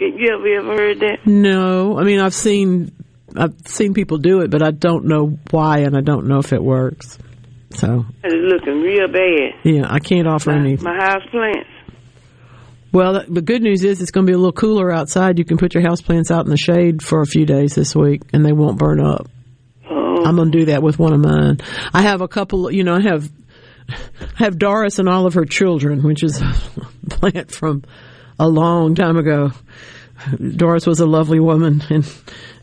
[0.00, 1.18] Have you ever, ever heard that?
[1.26, 2.92] No, I mean I've seen
[3.36, 6.52] I've seen people do it, but I don't know why, and I don't know if
[6.52, 7.18] it works.
[7.70, 9.54] So It's looking real bad.
[9.64, 10.76] yeah, I can't offer any.
[10.76, 11.68] My house plants.
[12.92, 15.38] Well, the- good news is it's going to be a little cooler outside.
[15.38, 17.96] You can put your house plants out in the shade for a few days this
[17.96, 19.28] week, and they won't burn up.
[19.88, 20.24] Oh.
[20.26, 21.60] I'm going to do that with one of mine.
[21.94, 22.70] I have a couple.
[22.70, 23.30] You know, I have
[23.88, 23.94] I
[24.44, 26.54] have Doris and all of her children, which is a
[27.08, 27.84] plant from
[28.38, 29.52] a long time ago.
[30.56, 32.08] Doris was a lovely woman, and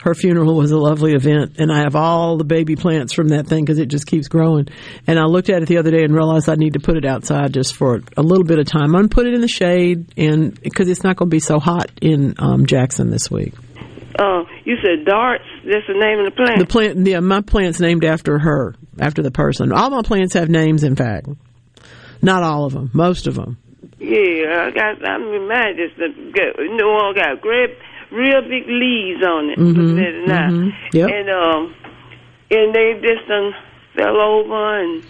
[0.02, 1.56] her funeral was a lovely event.
[1.58, 4.68] And I have all the baby plants from that thing because it just keeps growing.
[5.08, 7.06] And I looked at it the other day and realized I need to put it
[7.06, 8.96] outside just for a little bit of time.
[8.96, 11.60] I'm gonna put it in the shade, and because it's not going to be so
[11.60, 13.54] hot in um, Jackson this week.
[14.18, 15.46] Uh, you said darts.
[15.64, 16.60] That's the name of the plant.
[16.60, 19.72] The plant, yeah, my plant's named after her, after the person.
[19.72, 21.28] All my plants have names, in fact.
[22.22, 23.58] Not all of them, most of them.
[24.00, 25.06] Yeah, I got.
[25.08, 27.78] I mean, mine just the got, you know, got great,
[28.12, 29.60] real big leaves on it.
[29.60, 30.50] Mhm, Looking at it now.
[30.50, 31.10] mhm, yep.
[31.14, 31.76] And um,
[32.52, 33.54] and they just done
[33.96, 35.04] fell over and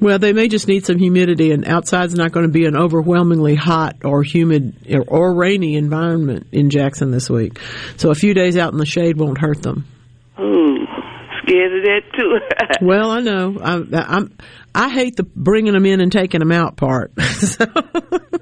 [0.00, 3.54] Well, they may just need some humidity, and outside's not going to be an overwhelmingly
[3.54, 4.74] hot or humid
[5.08, 7.58] or, rainy environment in Jackson this week.
[7.96, 9.86] So a few days out in the shade won't hurt them.
[10.38, 10.73] ooh,
[11.44, 12.38] scared of that too.
[12.86, 13.56] Well, I know.
[13.62, 14.36] I, I'm.
[14.74, 17.12] I hate the bringing them in and taking them out part.
[17.20, 17.64] so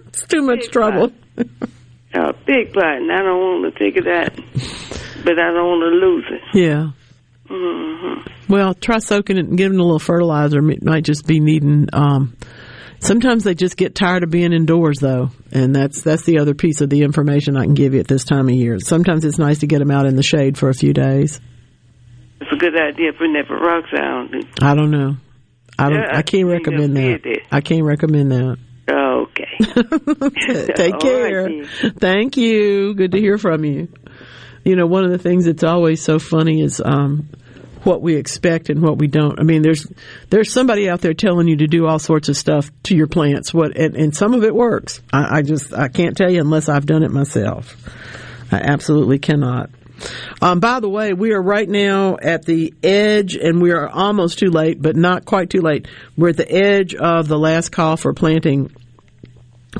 [0.09, 1.13] it's too much trouble.
[1.37, 4.35] a big pot, and I don't want to take it out,
[5.25, 6.59] but I don't want to lose it.
[6.59, 6.91] Yeah.
[7.49, 8.21] hmm
[8.53, 10.59] Well, try soaking it and giving it a little fertilizer.
[10.71, 11.89] It might just be needing.
[11.93, 12.37] Um,
[13.01, 16.81] sometimes they just get tired of being indoors, though, and that's that's the other piece
[16.81, 18.79] of the information I can give you at this time of year.
[18.81, 21.41] Sometimes it's nice to get them out in the shade for a few days.
[22.53, 24.47] A good idea that peroxide on it.
[24.61, 25.17] I don't know.
[25.79, 25.99] I don't.
[25.99, 27.41] Yeah, I can't I recommend think that.
[27.51, 28.59] I can't recommend that.
[28.91, 29.57] Okay.
[30.75, 31.45] Take care.
[31.45, 31.67] right,
[31.99, 32.95] Thank you.
[32.95, 33.89] Good to hear from you.
[34.65, 37.29] You know, one of the things that's always so funny is um,
[37.85, 39.41] what we expect and what we don't.
[39.41, 39.87] I mean, there's
[40.31, 43.53] there's somebody out there telling you to do all sorts of stuff to your plants.
[43.55, 45.01] What and, and some of it works.
[45.13, 47.77] I, I just I can't tell you unless I've done it myself.
[48.53, 49.71] I absolutely cannot.
[50.41, 54.39] Um, by the way, we are right now at the edge, and we are almost
[54.39, 55.87] too late, but not quite too late.
[56.17, 58.71] We're at the edge of the last call for planting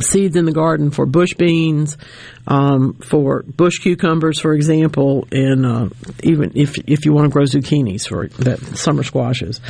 [0.01, 1.99] seeds in the garden for bush beans,
[2.47, 5.89] um, for bush cucumbers, for example, and uh,
[6.23, 9.61] even if if you want to grow zucchinis for that summer squashes.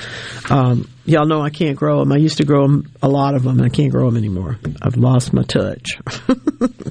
[0.49, 2.13] Um, y'all know I can't grow them.
[2.13, 3.61] I used to grow them, a lot of them.
[3.61, 4.59] I can't grow them anymore.
[4.81, 5.99] I've lost my touch.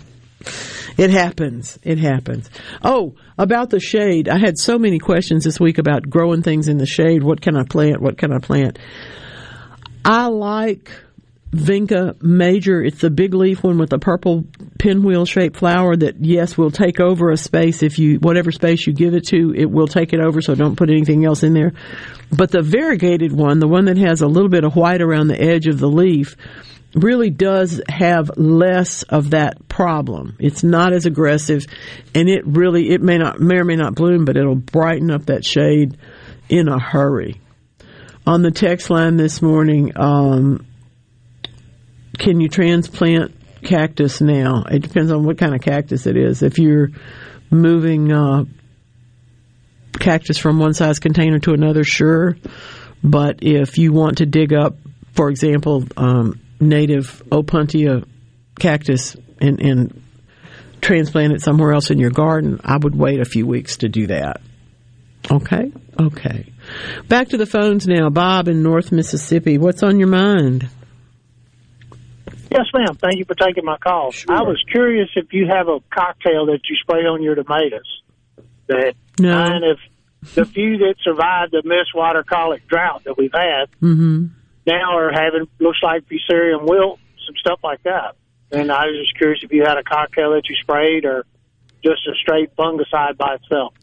[0.98, 1.80] It happens.
[1.84, 2.50] It happens.
[2.84, 4.30] Oh, about the shade.
[4.30, 7.24] I had so many questions this week about growing things in the shade.
[7.24, 8.02] What can I plant?
[8.02, 8.78] What can I plant?
[10.04, 10.92] I like
[11.52, 12.82] Vinca major.
[12.82, 14.46] It's the big leaf one with the purple
[14.80, 18.94] pinwheel shaped flower that yes will take over a space if you whatever space you
[18.94, 21.74] give it to, it will take it over, so don't put anything else in there.
[22.32, 25.42] But the variegated one, the one that has a little bit of white around the
[25.42, 26.38] edge of the leaf,
[26.94, 30.36] really does have less of that problem.
[30.40, 31.66] It's not as aggressive
[32.14, 35.28] and it really it may not may or may not bloom, but it'll brighten up
[35.28, 35.98] that shade
[36.50, 37.40] in a hurry.
[38.28, 40.66] On the text line this morning, um,
[42.20, 43.34] can you transplant
[43.64, 44.64] cactus now?
[44.70, 46.44] It depends on what kind of cactus it is.
[46.44, 46.90] If you're
[47.50, 48.46] moving uh,
[50.00, 52.38] cactus from one size container to another, sure.
[53.04, 54.76] But if you want to dig up,
[55.14, 58.06] for example, um, native Opuntia
[58.60, 60.04] cactus and, and
[60.82, 64.08] transplant it somewhere else in your garden, I would wait a few weeks to do
[64.08, 64.42] that.
[65.30, 65.72] Okay?
[66.00, 66.52] Okay.
[67.08, 68.10] Back to the phones now.
[68.10, 69.58] Bob in North Mississippi.
[69.58, 70.68] What's on your mind?
[72.52, 72.96] Yes, ma'am.
[73.00, 74.14] Thank you for taking my call.
[74.28, 78.02] I was curious if you have a cocktail that you spray on your tomatoes.
[78.68, 79.34] That No.
[79.34, 79.78] kind of
[80.36, 84.26] the few that survived the mist water colic drought that we've had Mm-hmm.
[84.66, 88.16] Now are having looks like fusarium wilt, some stuff like that.
[88.52, 91.26] And I was just curious if you had a cocktail that you sprayed or
[91.84, 93.74] just a straight fungicide by itself.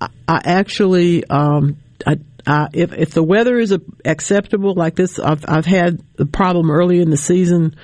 [0.00, 1.76] I actually, um,
[2.06, 6.70] I, I, if if the weather is acceptable like this, I've I've had the problem
[6.70, 7.76] early in the season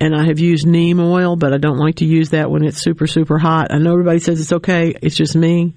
[0.00, 2.82] and I have used neem oil, but I don't like to use that when it's
[2.82, 3.68] super, super hot.
[3.72, 4.94] I know everybody says it's okay.
[5.00, 5.74] It's just me.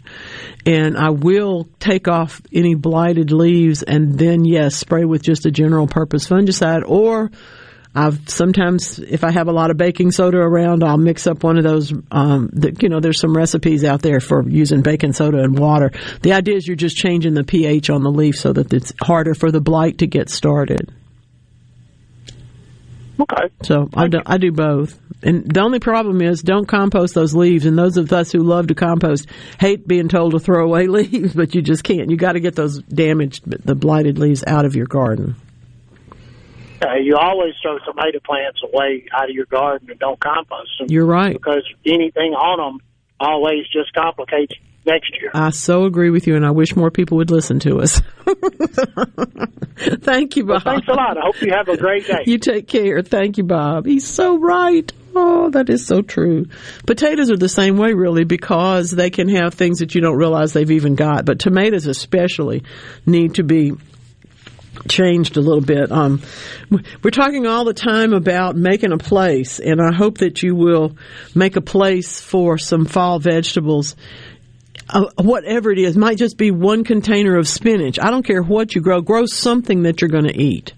[0.65, 5.51] And I will take off any blighted leaves and then, yes, spray with just a
[5.51, 7.31] general purpose fungicide or
[7.95, 11.57] I've sometimes, if I have a lot of baking soda around, I'll mix up one
[11.57, 11.91] of those.
[12.11, 12.51] Um,
[12.81, 15.91] you know, there's some recipes out there for using baking soda and water.
[16.21, 19.33] The idea is you're just changing the pH on the leaf so that it's harder
[19.33, 20.93] for the blight to get started.
[23.19, 23.49] Okay.
[23.63, 24.99] So I do, I do both.
[25.21, 27.65] And the only problem is don't compost those leaves.
[27.65, 29.27] And those of us who love to compost
[29.59, 32.09] hate being told to throw away leaves, but you just can't.
[32.09, 35.35] You got to get those damaged, the blighted leaves out of your garden.
[36.81, 40.87] Uh, you always throw tomato plants away out of your garden and don't compost them.
[40.89, 41.33] You're right.
[41.33, 42.79] Because anything on them
[43.19, 44.53] always just complicates
[44.85, 45.31] next year.
[45.33, 48.01] I so agree with you, and I wish more people would listen to us.
[50.01, 50.63] Thank you, Bob.
[50.65, 51.17] Well, thanks a lot.
[51.17, 52.23] I hope you have a great day.
[52.25, 53.01] You take care.
[53.01, 53.85] Thank you, Bob.
[53.85, 54.91] He's so right.
[55.15, 56.45] Oh, that is so true.
[56.85, 60.53] Potatoes are the same way, really, because they can have things that you don't realize
[60.53, 61.25] they've even got.
[61.25, 62.63] But tomatoes, especially,
[63.05, 63.73] need to be
[64.87, 65.91] changed a little bit.
[65.91, 66.21] Um,
[67.03, 70.95] we're talking all the time about making a place, and I hope that you will
[71.35, 73.95] make a place for some fall vegetables.
[74.91, 77.99] Uh, whatever it is, might just be one container of spinach.
[77.99, 79.01] I don't care what you grow.
[79.01, 80.73] Grow something that you're going to eat.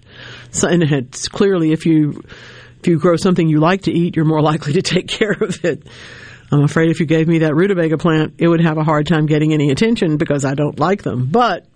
[0.50, 2.22] So, and it's clearly if you
[2.80, 5.64] if you grow something you like to eat, you're more likely to take care of
[5.64, 5.86] it.
[6.50, 9.24] I'm afraid if you gave me that rutabaga plant, it would have a hard time
[9.24, 11.28] getting any attention because I don't like them.
[11.30, 11.66] But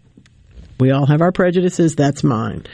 [0.78, 1.96] we all have our prejudices.
[1.96, 2.66] That's mine.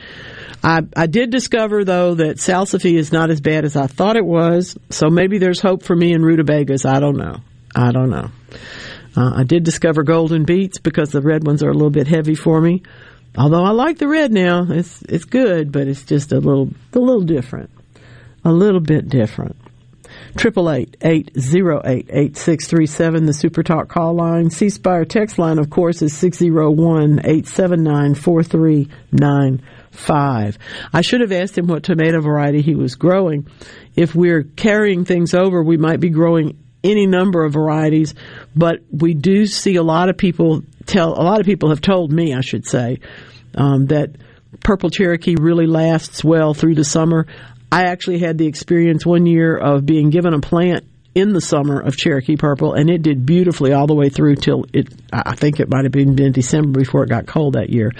[0.65, 4.25] I, I did discover though that salsify is not as bad as I thought it
[4.25, 4.77] was.
[4.91, 6.85] So maybe there's hope for me in rutabagas.
[6.85, 7.37] I don't know.
[7.75, 8.31] I don't know.
[9.17, 12.35] Uh, I did discover golden beets because the red ones are a little bit heavy
[12.35, 12.83] for me.
[13.37, 16.99] Although I like the red now, it's it's good, but it's just a little a
[16.99, 17.71] little different,
[18.45, 19.57] a little bit different.
[20.37, 23.25] Triple eight eight zero eight eight six three seven.
[23.25, 24.51] The Super Talk call line.
[24.51, 28.89] C Spire text line, of course, is six zero one eight seven nine four three
[29.11, 30.59] nine five.
[30.93, 33.47] I should have asked him what tomato variety he was growing.
[33.95, 38.15] If we're carrying things over, we might be growing any number of varieties,
[38.55, 41.13] but we do see a lot of people tell.
[41.13, 43.01] A lot of people have told me, I should say,
[43.55, 44.11] um, that
[44.61, 47.27] purple Cherokee really lasts well through the summer.
[47.71, 51.79] I actually had the experience one year of being given a plant in the summer
[51.79, 54.89] of Cherokee Purple, and it did beautifully all the way through till it.
[55.13, 57.93] I think it might have been, been December before it got cold that year.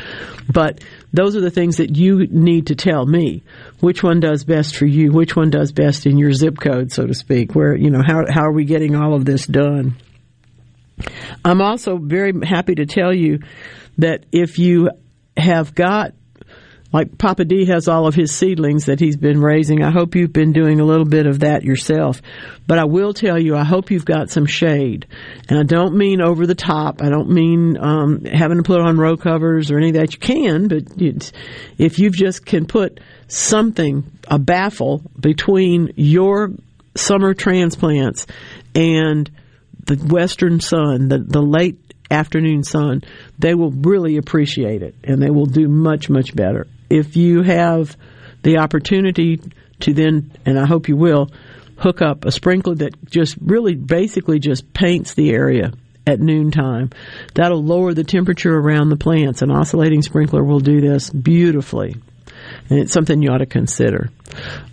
[0.51, 0.83] But
[1.13, 3.43] those are the things that you need to tell me
[3.81, 7.07] which one does best for you, which one does best in your zip code, so
[7.07, 7.55] to speak.
[7.55, 9.97] Where you know how how are we getting all of this done?
[11.45, 13.41] I'm also very happy to tell you
[13.99, 14.91] that if you
[15.37, 16.15] have got
[16.93, 19.83] like Papa D has all of his seedlings that he's been raising.
[19.83, 22.21] I hope you've been doing a little bit of that yourself.
[22.67, 25.07] But I will tell you, I hope you've got some shade.
[25.49, 27.03] And I don't mean over the top.
[27.03, 30.13] I don't mean um, having to put on row covers or any of that.
[30.13, 30.83] You can, but
[31.79, 36.51] if you just can put something, a baffle between your
[36.95, 38.27] summer transplants
[38.75, 39.31] and
[39.87, 41.79] the western sun, the, the late
[42.11, 43.03] afternoon sun,
[43.39, 47.97] they will really appreciate it and they will do much, much better if you have
[48.43, 49.41] the opportunity
[49.81, 51.31] to then, and I hope you will,
[51.79, 55.73] hook up a sprinkler that just really basically just paints the area
[56.07, 56.91] at noontime.
[57.35, 59.43] That'll lower the temperature around the plants.
[59.43, 61.97] An oscillating sprinkler will do this beautifully.
[62.69, 64.11] And it's something you ought to consider.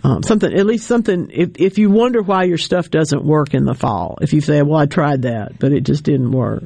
[0.03, 3.65] Um, something, at least something, if, if you wonder why your stuff doesn't work in
[3.65, 6.63] the fall, if you say, well, I tried that, but it just didn't work.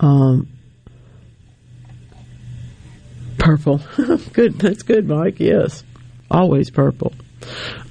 [0.00, 0.48] Um,
[3.38, 3.80] Purple.
[4.32, 4.58] good.
[4.58, 5.40] That's good, Mike.
[5.40, 5.84] Yes.
[6.30, 7.12] Always purple.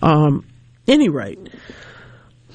[0.02, 0.46] Um,
[0.88, 1.40] any rate,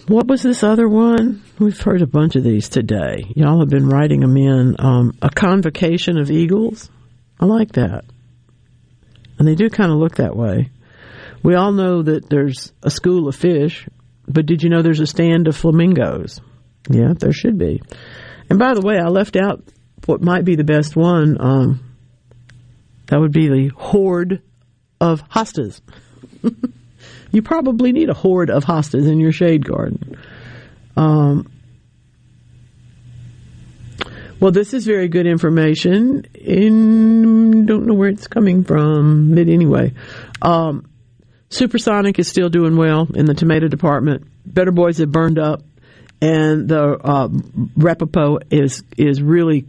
[0.06, 1.42] what was this other one?
[1.58, 3.24] We've heard a bunch of these today.
[3.34, 4.76] Y'all have been writing them in.
[4.78, 6.90] Um, a convocation of eagles.
[7.40, 8.04] I like that.
[9.38, 10.70] And they do kind of look that way.
[11.42, 13.88] We all know that there's a school of fish,
[14.28, 16.40] but did you know there's a stand of flamingos?
[16.88, 17.82] Yeah, there should be.
[18.48, 19.64] And by the way, I left out
[20.06, 21.36] what might be the best one.
[21.40, 21.91] Um,
[23.06, 24.42] that would be the horde
[25.00, 25.80] of hostas.
[27.32, 30.18] you probably need a horde of hostas in your shade garden.
[30.96, 31.50] Um,
[34.40, 36.24] well, this is very good information.
[36.34, 39.92] In don't know where it's coming from, but anyway,
[40.40, 40.88] um,
[41.48, 44.26] Supersonic is still doing well in the tomato department.
[44.44, 45.62] Better Boys have burned up,
[46.20, 47.28] and the uh,
[48.50, 49.66] is is really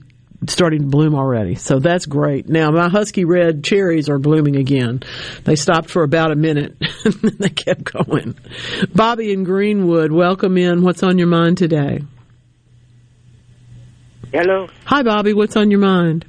[0.48, 1.56] starting to bloom already.
[1.56, 2.48] So that's great.
[2.48, 5.03] Now my husky red cherries are blooming again.
[5.44, 6.76] They stopped for about a minute
[7.06, 8.36] and then they kept going.
[8.94, 10.84] Bobby in Greenwood, welcome in.
[10.84, 12.02] What's on your mind today?
[14.32, 14.68] Hello.
[14.86, 16.26] Hi Bobby, what's on your mind?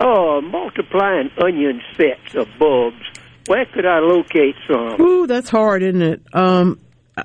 [0.00, 2.96] Oh, multiplying onion sets of bulbs.
[3.46, 5.00] Where could I locate some?
[5.00, 6.22] Ooh, that's hard, isn't it?
[6.32, 6.80] Um,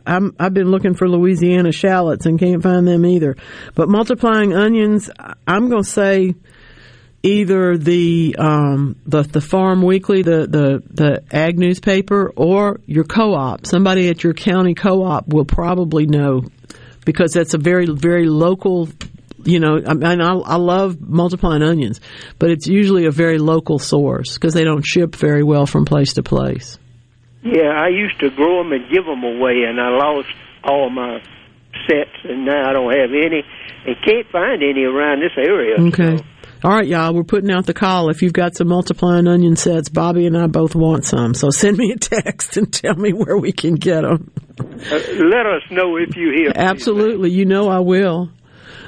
[0.05, 3.35] I'm, I've been looking for Louisiana shallots and can't find them either.
[3.75, 5.09] But multiplying onions,
[5.47, 6.35] I'm going to say
[7.23, 13.65] either the um, the the Farm Weekly, the the the Ag newspaper, or your co-op.
[13.65, 16.43] Somebody at your county co-op will probably know
[17.05, 18.89] because that's a very very local.
[19.45, 22.01] You know, mean, I, I love multiplying onions,
[22.39, 26.13] but it's usually a very local source because they don't ship very well from place
[26.15, 26.77] to place.
[27.41, 30.29] Yeah, I used to grow them and give them away, and I lost
[30.63, 31.21] all my
[31.87, 33.43] sets, and now I don't have any,
[33.85, 35.75] and can't find any around this area.
[35.87, 36.23] Okay.
[36.61, 38.09] All right, y'all, we're putting out the call.
[38.09, 41.33] If you've got some multiplying onion sets, Bobby and I both want some.
[41.33, 44.29] So send me a text and tell me where we can get them.
[44.59, 46.51] Uh, let us know if you hear.
[46.53, 47.31] Absolutely.
[47.31, 48.29] You know I will.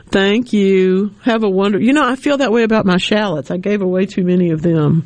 [0.10, 1.16] Thank you.
[1.24, 1.86] Have a wonderful.
[1.86, 3.50] You know, I feel that way about my shallots.
[3.50, 5.06] I gave away too many of them.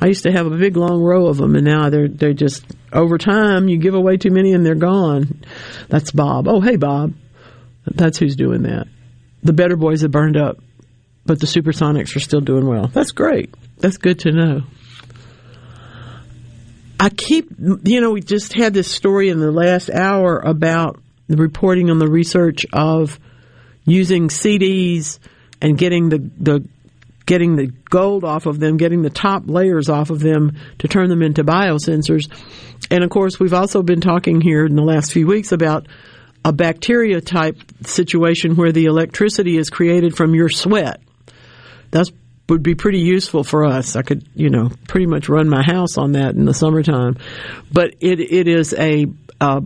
[0.00, 2.64] I used to have a big long row of them, and now they're they're just
[2.94, 3.68] over time.
[3.68, 5.42] You give away too many, and they're gone.
[5.88, 6.48] That's Bob.
[6.48, 7.14] Oh, hey Bob.
[7.86, 8.86] That's who's doing that.
[9.42, 10.58] The better boys have burned up,
[11.26, 12.86] but the supersonics are still doing well.
[12.86, 13.52] That's great.
[13.78, 14.62] That's good to know.
[16.98, 21.36] I keep, you know, we just had this story in the last hour about the
[21.36, 23.18] reporting on the research of
[23.84, 25.18] using CDs
[25.60, 26.68] and getting the, the
[27.26, 31.08] getting the gold off of them, getting the top layers off of them to turn
[31.08, 32.30] them into biosensors.
[32.90, 35.86] And of course, we've also been talking here in the last few weeks about
[36.44, 37.56] a bacteria type
[37.86, 41.00] situation where the electricity is created from your sweat.
[41.90, 42.10] That
[42.48, 43.96] would be pretty useful for us.
[43.96, 47.16] I could, you know, pretty much run my house on that in the summertime.
[47.72, 49.06] But it it is a
[49.40, 49.62] uh,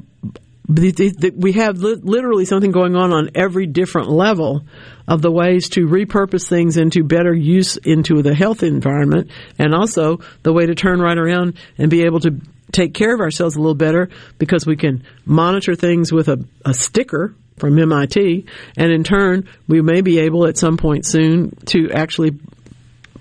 [0.68, 4.64] we have literally something going on on every different level
[5.06, 10.20] of the ways to repurpose things into better use into the health environment and also
[10.42, 12.38] the way to turn right around and be able to
[12.70, 16.74] take care of ourselves a little better because we can monitor things with a, a
[16.74, 18.44] sticker from MIT
[18.76, 22.38] and in turn we may be able at some point soon to actually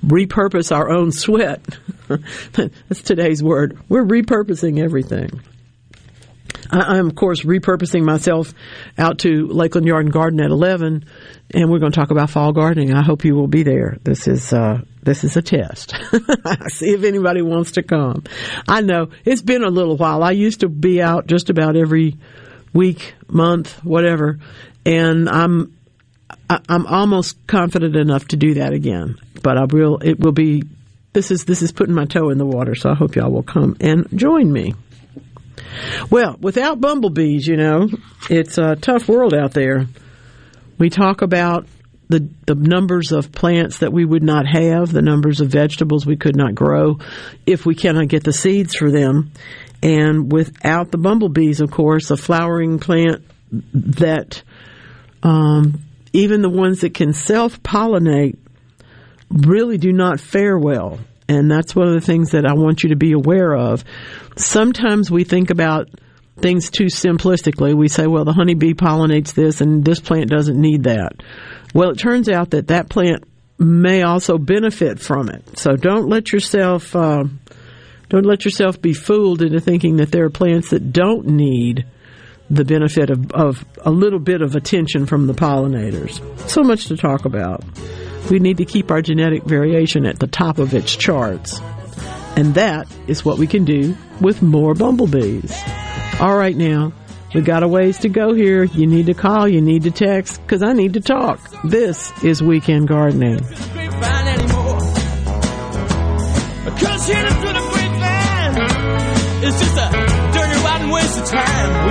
[0.05, 1.61] repurpose our own sweat.
[2.53, 3.79] That's today's word.
[3.87, 5.41] We're repurposing everything.
[6.71, 8.53] I, am of course repurposing myself
[8.97, 11.05] out to Lakeland Yard and Garden at 11,
[11.53, 12.93] and we're going to talk about fall gardening.
[12.93, 13.97] I hope you will be there.
[14.03, 15.95] This is uh, this is a test.
[16.69, 18.23] See if anybody wants to come.
[18.67, 20.23] I know it's been a little while.
[20.23, 22.17] I used to be out just about every
[22.73, 24.39] week, month, whatever,
[24.85, 25.77] and I'm
[26.49, 29.17] I'm almost confident enough to do that again.
[29.41, 29.97] But I will.
[29.97, 30.63] It will be.
[31.13, 32.75] This is this is putting my toe in the water.
[32.75, 34.73] So I hope y'all will come and join me.
[36.09, 37.89] Well, without bumblebees, you know,
[38.29, 39.87] it's a tough world out there.
[40.77, 41.67] We talk about
[42.09, 46.15] the the numbers of plants that we would not have, the numbers of vegetables we
[46.15, 46.99] could not grow
[47.45, 49.31] if we cannot get the seeds for them.
[49.83, 53.23] And without the bumblebees, of course, a flowering plant
[53.73, 54.41] that
[55.21, 55.83] um,
[56.13, 58.37] even the ones that can self pollinate
[59.29, 60.99] really do not fare well.
[61.29, 63.83] And that's one of the things that I want you to be aware of.
[64.37, 65.89] Sometimes we think about
[66.37, 67.75] things too simplistically.
[67.75, 71.13] We say, well, the honeybee pollinates this and this plant doesn't need that.
[71.73, 73.23] Well, it turns out that that plant
[73.59, 75.57] may also benefit from it.
[75.57, 77.23] So don't let yourself, uh,
[78.09, 81.85] don't let yourself be fooled into thinking that there are plants that don't need
[82.49, 86.21] the benefit of, of a little bit of attention from the pollinators.
[86.49, 87.63] So much to talk about.
[88.29, 91.61] We need to keep our genetic variation at the top of its charts.
[92.35, 95.57] And that is what we can do with more bumblebees.
[96.19, 96.91] All right, now,
[97.33, 98.63] we got a ways to go here.
[98.65, 101.39] You need to call, you need to text, because I need to talk.
[101.63, 103.39] This is Weekend Gardening.
[109.39, 109.89] It's just a
[110.33, 111.86] dirty, rotten waste of time.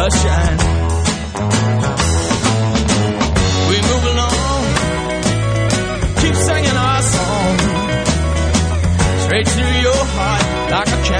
[0.00, 0.58] A shine.
[3.68, 4.64] We move along,
[6.20, 7.58] keep singing our song,
[9.24, 11.19] straight to your heart like a cannonball.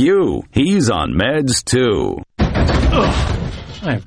[0.00, 0.44] you.
[0.52, 2.22] He's on meds too.
[2.38, 3.52] Ugh,
[3.82, 4.06] I've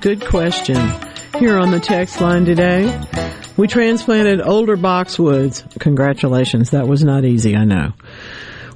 [0.00, 0.76] good question.
[1.38, 3.00] Here on the text line today,
[3.56, 5.78] we transplanted older boxwoods.
[5.78, 6.70] Congratulations.
[6.70, 7.92] That was not easy, I know.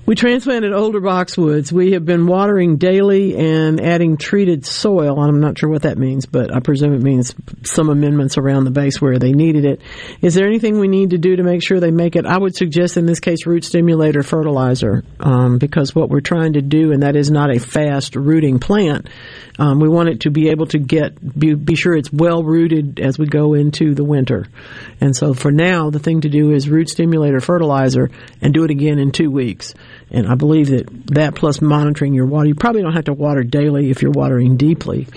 [0.06, 1.72] We transplanted older boxwoods.
[1.72, 5.18] We have been watering daily and adding treated soil.
[5.18, 8.70] I'm not sure what that means, but I presume it means some amendments around the
[8.70, 9.80] base where they needed it.
[10.20, 12.26] Is there anything we need to do to make sure they make it?
[12.26, 16.60] I would suggest in this case root stimulator fertilizer um, because what we're trying to
[16.60, 19.08] do, and that is not a fast rooting plant.
[19.58, 23.00] Um, we want it to be able to get be, be sure it's well rooted
[23.00, 24.48] as we go into the winter.
[25.00, 28.10] And so for now, the thing to do is root stimulator fertilizer
[28.42, 29.72] and do it again in two weeks.
[30.10, 33.42] And I believe that that plus monitoring your water, you probably don't have to water
[33.42, 35.08] daily if you're watering deeply,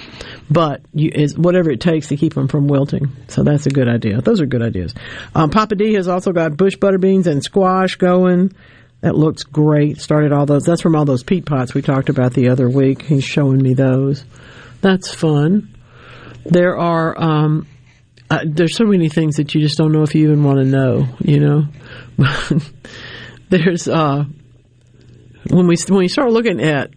[0.50, 3.12] but you, is whatever it takes to keep them from wilting.
[3.28, 4.22] So that's a good idea.
[4.22, 4.96] Those are good ideas.
[5.36, 8.54] Um, Papa D has also got bush butter beans and squash going.
[9.02, 10.02] That looks great.
[10.02, 10.64] Started all those.
[10.64, 13.04] That's from all those peat pots we talked about the other week.
[13.04, 14.26] He's showing me those.
[14.82, 15.76] That's fun.
[16.46, 17.68] There are um,
[18.30, 20.66] uh, there's so many things that you just don't know if you even want to
[20.66, 21.08] know.
[21.20, 21.64] You know,
[23.50, 24.26] there's uh,
[25.50, 26.92] when we when we start looking at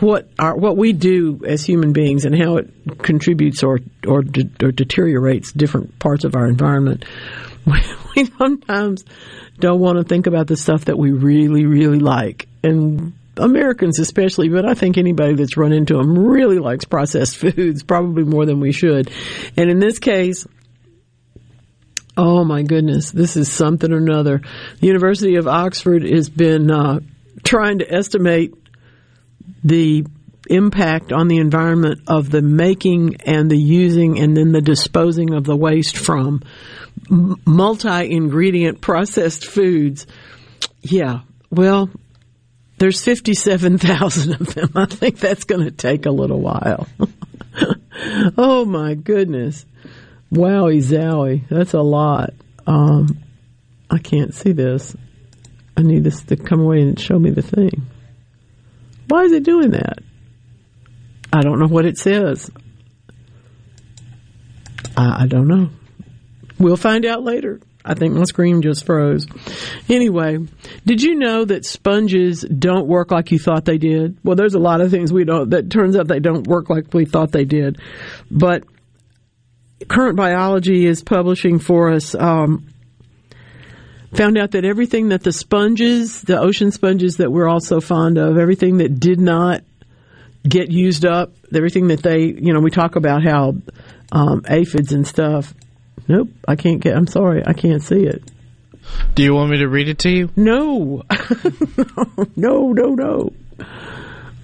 [0.00, 4.50] what our what we do as human beings and how it contributes or or, de-
[4.64, 7.04] or deteriorates different parts of our environment,
[7.66, 7.80] we,
[8.16, 9.04] we sometimes
[9.58, 13.12] don't want to think about the stuff that we really really like and.
[13.38, 18.24] Americans especially, but I think anybody that's run into them really likes processed foods, probably
[18.24, 19.10] more than we should.
[19.58, 20.46] And in this case,
[22.16, 24.40] Oh my goodness, this is something or another.
[24.80, 27.00] The University of Oxford has been uh,
[27.44, 28.54] trying to estimate
[29.64, 30.04] the
[30.48, 35.44] impact on the environment of the making and the using and then the disposing of
[35.44, 36.42] the waste from
[37.08, 40.06] multi ingredient processed foods.
[40.82, 41.90] Yeah, well,
[42.78, 44.70] there's 57,000 of them.
[44.76, 46.86] I think that's going to take a little while.
[48.36, 49.64] oh my goodness.
[50.32, 51.48] Wowie zowie.
[51.48, 52.34] That's a lot.
[52.66, 53.18] Um,
[53.90, 54.96] I can't see this.
[55.76, 57.86] I need this to come away and show me the thing.
[59.08, 59.98] Why is it doing that?
[61.32, 62.50] I don't know what it says.
[64.96, 65.70] I, I don't know.
[66.58, 67.60] We'll find out later.
[67.84, 69.26] I think my screen just froze.
[69.88, 70.38] Anyway,
[70.84, 74.18] did you know that sponges don't work like you thought they did?
[74.24, 76.92] Well, there's a lot of things we don't that turns out they don't work like
[76.92, 77.78] we thought they did.
[78.28, 78.64] But
[79.88, 82.66] current biology is publishing for us um,
[84.14, 88.18] found out that everything that the sponges, the ocean sponges that we're all so fond
[88.18, 89.62] of, everything that did not
[90.48, 93.54] get used up, everything that they, you know, we talk about how
[94.12, 95.54] um, aphids and stuff.
[96.08, 96.96] Nope, I can't get.
[96.96, 98.22] I'm sorry, I can't see it.
[99.14, 100.30] Do you want me to read it to you?
[100.36, 101.02] No,
[102.36, 103.32] no, no, no,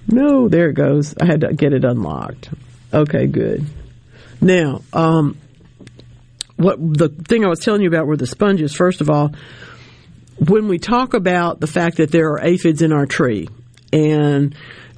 [0.07, 0.49] no.
[0.49, 1.15] There it goes.
[1.19, 2.49] I had to get it unlocked.
[2.93, 3.65] Okay, good.
[4.41, 5.37] Now, um,
[6.63, 8.73] what the thing I was telling you about were the sponges.
[8.73, 9.33] First of all,
[10.37, 13.47] when we talk about the fact that there are aphids in our tree
[13.91, 14.55] and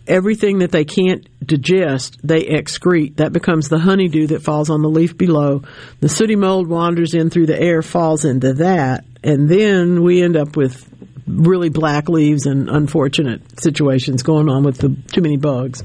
[0.07, 3.17] everything that they can't digest, they excrete.
[3.17, 5.63] That becomes the honeydew that falls on the leaf below.
[5.99, 10.37] The sooty mold wanders in through the air, falls into that, and then we end
[10.37, 10.87] up with
[11.27, 15.83] really black leaves and unfortunate situations going on with the too many bugs.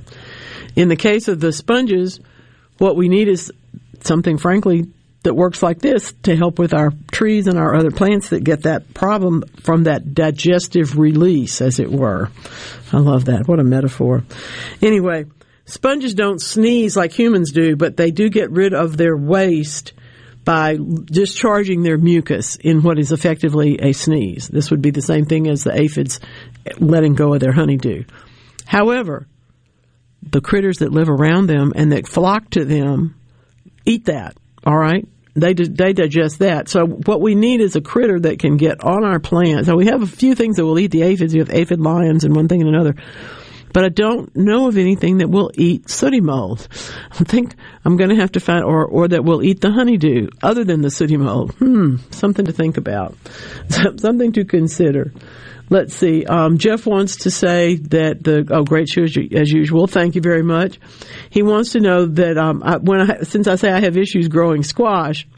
[0.77, 2.20] In the case of the sponges,
[2.78, 3.51] what we need is
[4.02, 4.86] something, frankly,
[5.23, 8.63] that works like this to help with our trees and our other plants that get
[8.63, 12.31] that problem from that digestive release, as it were.
[12.93, 13.47] I love that.
[13.47, 14.25] What a metaphor.
[14.81, 15.27] Anyway,
[15.67, 19.93] sponges don't sneeze like humans do, but they do get rid of their waste
[20.45, 24.49] by discharging their mucus in what is effectively a sneeze.
[24.49, 26.19] This would be the same thing as the aphids
[26.79, 28.05] letting go of their honeydew.
[28.65, 29.27] However,
[30.23, 33.17] the critters that live around them and that flock to them
[33.85, 34.37] eat that.
[34.65, 35.07] All right.
[35.35, 36.69] They they digest that.
[36.69, 39.69] So what we need is a critter that can get on our plants.
[39.69, 41.32] So we have a few things that will eat the aphids.
[41.32, 42.95] We have aphid lions and one thing and another.
[43.73, 46.66] But I don't know of anything that will eat sooty mold.
[47.12, 47.55] I think
[47.85, 50.82] I'm going to have to find, or, or that will eat the honeydew other than
[50.82, 51.53] the sooty mold.
[51.55, 53.16] Hmm, something to think about.
[53.69, 55.12] something to consider.
[55.71, 56.27] Let's see.
[56.27, 59.87] Um, Jeff wants to say that the oh great show as, usual.
[59.87, 60.81] Thank you very much.
[61.31, 64.27] He wants to know that um, I, when I, since I say I have issues
[64.27, 65.29] growing squash,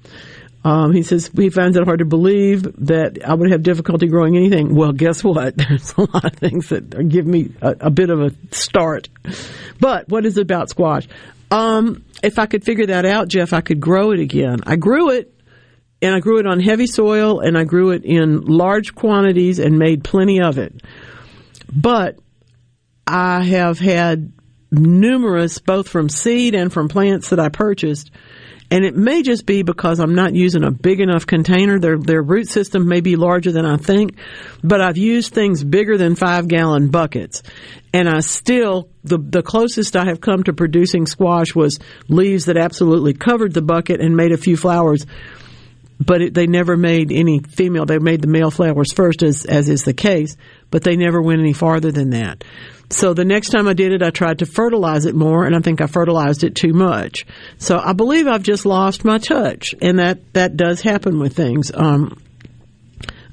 [0.65, 4.37] um, he says he finds it hard to believe that I would have difficulty growing
[4.37, 4.75] anything.
[4.75, 5.55] Well, guess what?
[5.57, 9.11] There's a lot of things that give me a, a bit of a start.
[9.81, 11.09] But what is it about squash?
[11.51, 14.61] Um, if I could figure that out, Jeff, I could grow it again.
[14.65, 15.32] I grew it
[16.03, 19.79] and I grew it on heavy soil and I grew it in large quantities and
[19.79, 20.83] made plenty of it.
[21.73, 22.19] But
[23.07, 24.33] I have had
[24.73, 28.11] numerous, both from seed and from plants that I purchased,
[28.73, 31.79] And it may just be because I'm not using a big enough container.
[31.79, 34.17] Their, their root system may be larger than I think,
[34.65, 37.43] but I've used things bigger than five gallon buckets.
[37.93, 42.57] And I still, the, the closest I have come to producing squash was leaves that
[42.57, 45.05] absolutely covered the bucket and made a few flowers
[46.01, 47.87] but it, they never made any female.
[47.87, 50.37] They made the male flowers first, as as is the case,
[50.71, 52.45] but they never went any farther than that.
[52.91, 55.61] So the next time I did it, I tried to fertilize it more, and I
[55.61, 57.25] think I fertilized it too much.
[57.59, 61.71] So I believe I've just lost my touch, and that that does happen with things.
[61.73, 62.21] Um,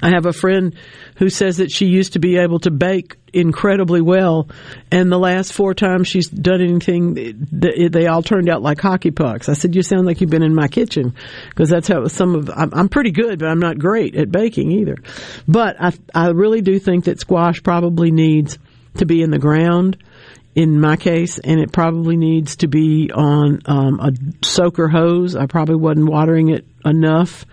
[0.02, 0.76] I have a friend
[1.20, 4.48] who says that she used to be able to bake incredibly well,
[4.90, 9.50] and the last four times she's done anything, they all turned out like hockey pucks.
[9.50, 11.14] I said, "You sound like you've been in my kitchen,"
[11.50, 12.50] because that's how some of.
[12.50, 14.96] I'm pretty good, but I'm not great at baking either.
[15.48, 18.58] But I, I really do think that squash probably needs
[18.98, 19.98] to be in the ground
[20.56, 24.12] in my case, and it probably needs to be on um, a
[24.46, 25.36] soaker hose.
[25.36, 27.46] I probably wasn't watering it enough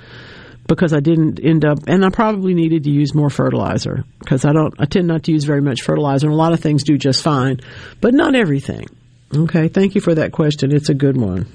[0.66, 4.52] because I didn't end up, and I probably needed to use more fertilizer because I
[4.52, 6.98] don't, I tend not to use very much fertilizer, and a lot of things do
[6.98, 7.60] just fine,
[8.00, 8.86] but not everything.
[9.34, 10.74] Okay, thank you for that question.
[10.74, 11.46] It's a good one.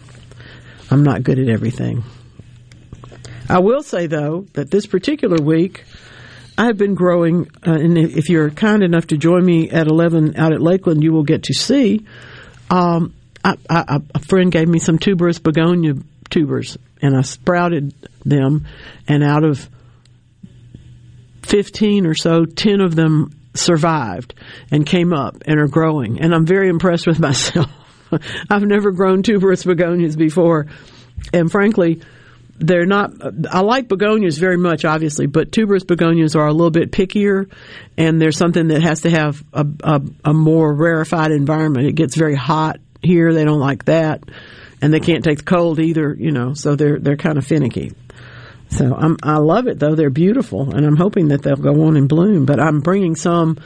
[0.89, 2.03] I'm not good at everything.
[3.49, 5.83] I will say though that this particular week,
[6.57, 10.53] I've been growing, uh, and if you're kind enough to join me at 11 out
[10.53, 12.05] at Lakeland, you will get to see.
[12.69, 13.13] Um,
[13.43, 15.95] I, I, a friend gave me some tuberous begonia
[16.31, 17.93] tubers, and I sprouted
[18.25, 18.65] them,
[19.07, 19.69] and out of
[21.43, 24.33] 15 or so, 10 of them survived
[24.71, 26.21] and came up and are growing.
[26.21, 27.69] And I'm very impressed with myself.
[28.49, 30.67] I've never grown tuberous begonias before.
[31.33, 32.01] And frankly,
[32.57, 33.11] they're not,
[33.49, 37.51] I like begonias very much, obviously, but tuberous begonias are a little bit pickier
[37.97, 41.87] and there's something that has to have a, a, a more rarefied environment.
[41.87, 43.33] It gets very hot here.
[43.33, 44.23] They don't like that
[44.81, 47.93] and they can't take the cold either, you know, so they're they're kind of finicky.
[48.69, 51.97] So I'm, I love it though; they're beautiful, and I'm hoping that they'll go on
[51.97, 52.45] and bloom.
[52.45, 53.57] But I'm bringing some.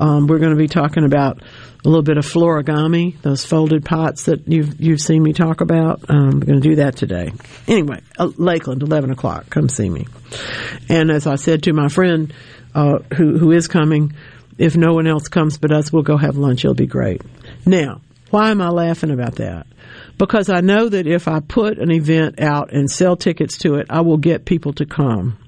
[0.00, 1.42] Um, we're going to be talking about
[1.84, 6.08] a little bit of florigami, those folded pots that you've you've seen me talk about.
[6.08, 7.32] Um, we're going to do that today.
[7.68, 9.50] Anyway, uh, Lakeland, eleven o'clock.
[9.50, 10.06] Come see me.
[10.88, 12.32] And as I said to my friend
[12.74, 14.14] uh, who who is coming,
[14.56, 16.64] if no one else comes but us, we'll go have lunch.
[16.64, 17.20] It'll be great.
[17.66, 19.66] Now, why am I laughing about that?
[20.18, 23.86] Because I know that if I put an event out and sell tickets to it,
[23.90, 25.38] I will get people to come.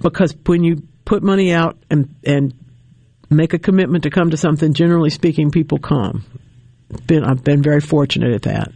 [0.00, 2.54] Because when you put money out and and
[3.30, 6.24] make a commitment to come to something, generally speaking, people come.
[7.06, 8.72] Been, I've been very fortunate at that.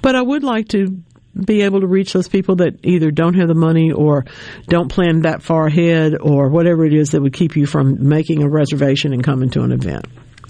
[0.00, 1.02] But I would like to
[1.44, 4.24] be able to reach those people that either don't have the money or
[4.66, 8.42] don't plan that far ahead or whatever it is that would keep you from making
[8.42, 10.06] a reservation and coming to an event.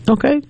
[0.09, 0.41] Okay?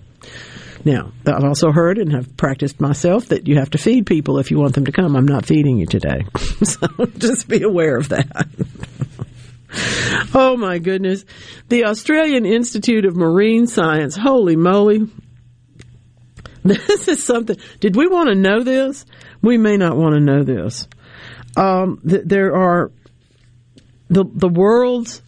[0.85, 4.51] Now, I've also heard and have practiced myself that you have to feed people if
[4.51, 5.17] you want them to come.
[5.17, 6.25] I'm not feeding you today.
[6.63, 6.87] so
[7.19, 8.49] just be aware of that.
[10.35, 11.25] oh my goodness.
[11.69, 15.09] The Australian Institute of Marine Science, holy moly.
[16.65, 17.57] This is something.
[17.81, 19.07] Did we want to know this?
[19.43, 20.89] We may not want to know this.
[21.57, 22.93] Um, th- there are
[24.09, 25.23] the the world's.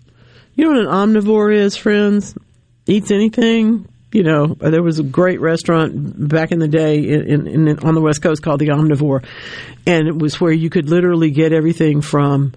[0.55, 2.37] You know what an omnivore is, friends?
[2.87, 7.69] Eats anything, you know, there was a great restaurant back in the day in, in,
[7.69, 9.25] in, on the West Coast called the Omnivore,
[9.87, 12.53] and it was where you could literally get everything from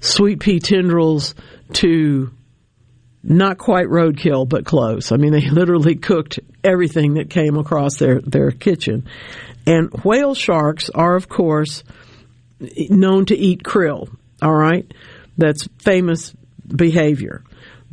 [0.00, 1.34] sweet pea tendrils
[1.74, 2.30] to
[3.22, 5.12] not quite roadkill, but close.
[5.12, 9.06] I mean, they literally cooked everything that came across their, their kitchen.
[9.66, 11.84] And whale sharks are, of course,
[12.88, 14.08] known to eat krill,
[14.40, 14.90] all right?
[15.36, 16.34] That's famous
[16.66, 17.44] behavior.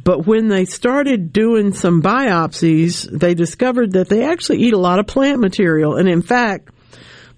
[0.05, 4.99] But when they started doing some biopsies, they discovered that they actually eat a lot
[4.99, 5.95] of plant material.
[5.95, 6.69] And in fact,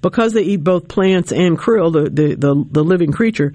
[0.01, 3.53] because they eat both plants and krill, the, the, the, the living creature,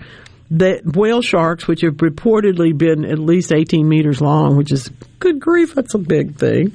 [0.52, 5.38] that whale sharks, which have reportedly been at least 18 meters long, which is good
[5.38, 6.72] grief, that's a big thing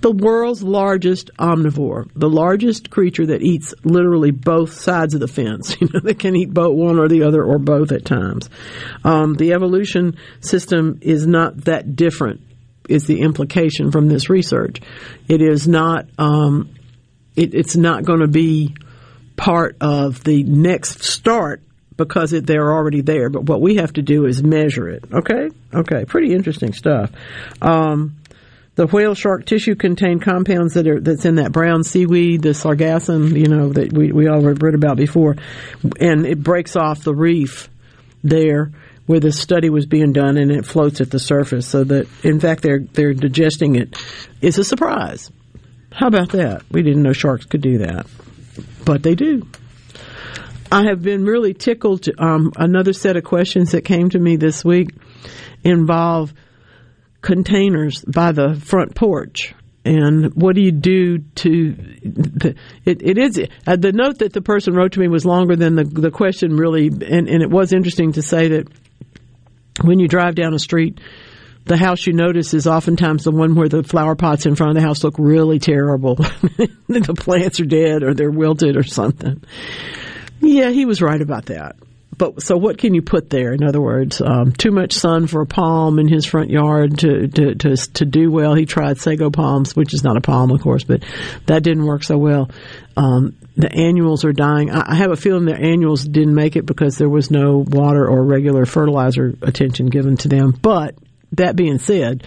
[0.00, 5.76] the world's largest omnivore, the largest creature that eats literally both sides of the fence.
[5.80, 8.50] You know, they can eat both one or the other or both at times.
[9.04, 12.40] Um, the evolution system is not that different.
[12.88, 14.80] Is the implication from this research?
[15.28, 16.08] It is not.
[16.18, 16.74] Um,
[17.36, 18.74] it, it's not going to be
[19.36, 21.62] part of the next start
[21.96, 23.28] because it, they're already there.
[23.30, 25.04] But what we have to do is measure it.
[25.12, 27.10] Okay, okay, pretty interesting stuff.
[27.60, 28.16] Um,
[28.78, 33.36] the whale shark tissue contained compounds that are that's in that brown seaweed, the sargassum,
[33.36, 35.34] you know, that we, we all read about before,
[35.98, 37.68] and it breaks off the reef
[38.22, 38.70] there
[39.06, 41.66] where the study was being done, and it floats at the surface.
[41.66, 43.96] So that in fact they're they're digesting it.
[44.40, 45.28] It's a surprise.
[45.90, 46.62] How about that?
[46.70, 48.06] We didn't know sharks could do that,
[48.84, 49.44] but they do.
[50.70, 52.04] I have been really tickled.
[52.04, 54.90] To, um, another set of questions that came to me this week
[55.64, 56.32] involve
[57.20, 59.54] containers by the front porch.
[59.84, 61.74] And what do you do to
[62.84, 63.02] it?
[63.02, 65.84] It is uh, the note that the person wrote to me was longer than the
[65.84, 68.68] the question really, and, and it was interesting to say that
[69.82, 71.00] when you drive down a street,
[71.64, 74.74] the house you notice is oftentimes the one where the flower pots in front of
[74.74, 76.14] the house look really terrible.
[76.16, 79.42] the plants are dead or they're wilted or something.
[80.40, 81.76] Yeah, he was right about that.
[82.18, 83.52] But so what can you put there?
[83.52, 87.28] In other words, um, too much sun for a palm in his front yard to,
[87.28, 88.54] to, to, to do well.
[88.54, 91.04] He tried sago palms, which is not a palm, of course, but
[91.46, 92.50] that didn't work so well.
[92.96, 94.70] Um, the annuals are dying.
[94.70, 98.08] I, I have a feeling the annuals didn't make it because there was no water
[98.08, 100.50] or regular fertilizer attention given to them.
[100.50, 100.96] But
[101.32, 102.24] that being said,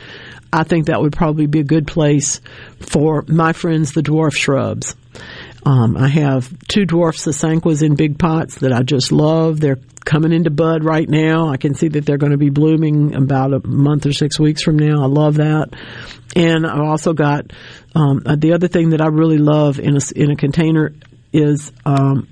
[0.53, 2.39] I think that would probably be a good place
[2.79, 4.95] for my friends, the dwarf shrubs.
[5.63, 9.59] Um, I have two dwarf sasanquas in big pots that I just love.
[9.59, 11.49] They're coming into bud right now.
[11.49, 14.63] I can see that they're going to be blooming about a month or six weeks
[14.63, 15.03] from now.
[15.03, 15.69] I love that.
[16.35, 17.51] And I've also got
[17.93, 20.93] um, uh, the other thing that I really love in a, in a container
[21.31, 22.27] is um,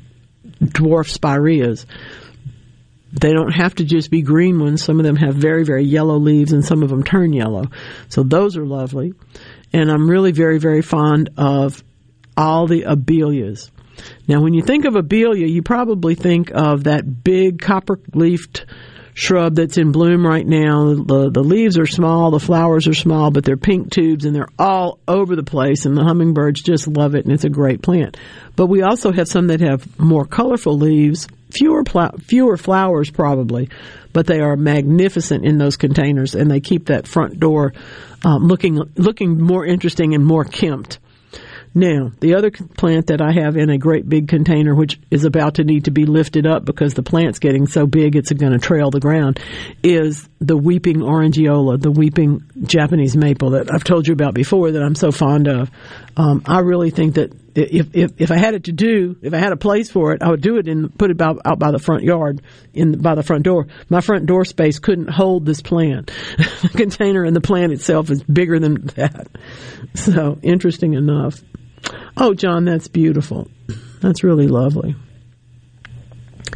[0.61, 1.85] dwarf spireas.
[3.11, 4.83] They don't have to just be green ones.
[4.83, 7.65] Some of them have very, very yellow leaves and some of them turn yellow.
[8.09, 9.13] So those are lovely.
[9.73, 11.83] And I'm really very, very fond of
[12.39, 13.69] all the abelias.
[14.27, 18.65] Now, when you think of abelia, you probably think of that big copper leafed
[19.13, 20.93] shrub that's in bloom right now.
[20.93, 24.47] The, the leaves are small, the flowers are small, but they're pink tubes and they're
[24.57, 28.15] all over the place, and the hummingbirds just love it, and it's a great plant.
[28.55, 33.69] But we also have some that have more colorful leaves, fewer pl- fewer flowers probably,
[34.13, 37.73] but they are magnificent in those containers, and they keep that front door
[38.23, 40.99] um, looking looking more interesting and more kempt.
[41.73, 45.55] Now, the other plant that I have in a great big container, which is about
[45.55, 48.59] to need to be lifted up because the plant's getting so big it's going to
[48.59, 49.39] trail the ground,
[49.83, 54.81] is the weeping orangeola, the weeping Japanese maple that I've told you about before that
[54.81, 55.69] I'm so fond of.
[56.15, 59.37] Um, I really think that if, if if I had it to do, if I
[59.37, 61.71] had a place for it, I would do it and put it about, out by
[61.71, 62.41] the front yard,
[62.73, 63.67] in by the front door.
[63.89, 66.07] My front door space couldn't hold this plant.
[66.37, 69.27] the container and the plant itself is bigger than that.
[69.95, 71.41] So interesting enough.
[72.15, 73.49] Oh, John, that's beautiful.
[74.01, 74.95] That's really lovely.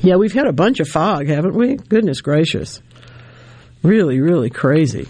[0.02, 1.76] Yeah, we've had a bunch of fog, haven't we?
[1.76, 2.82] Goodness gracious.
[3.84, 5.08] Really, really crazy.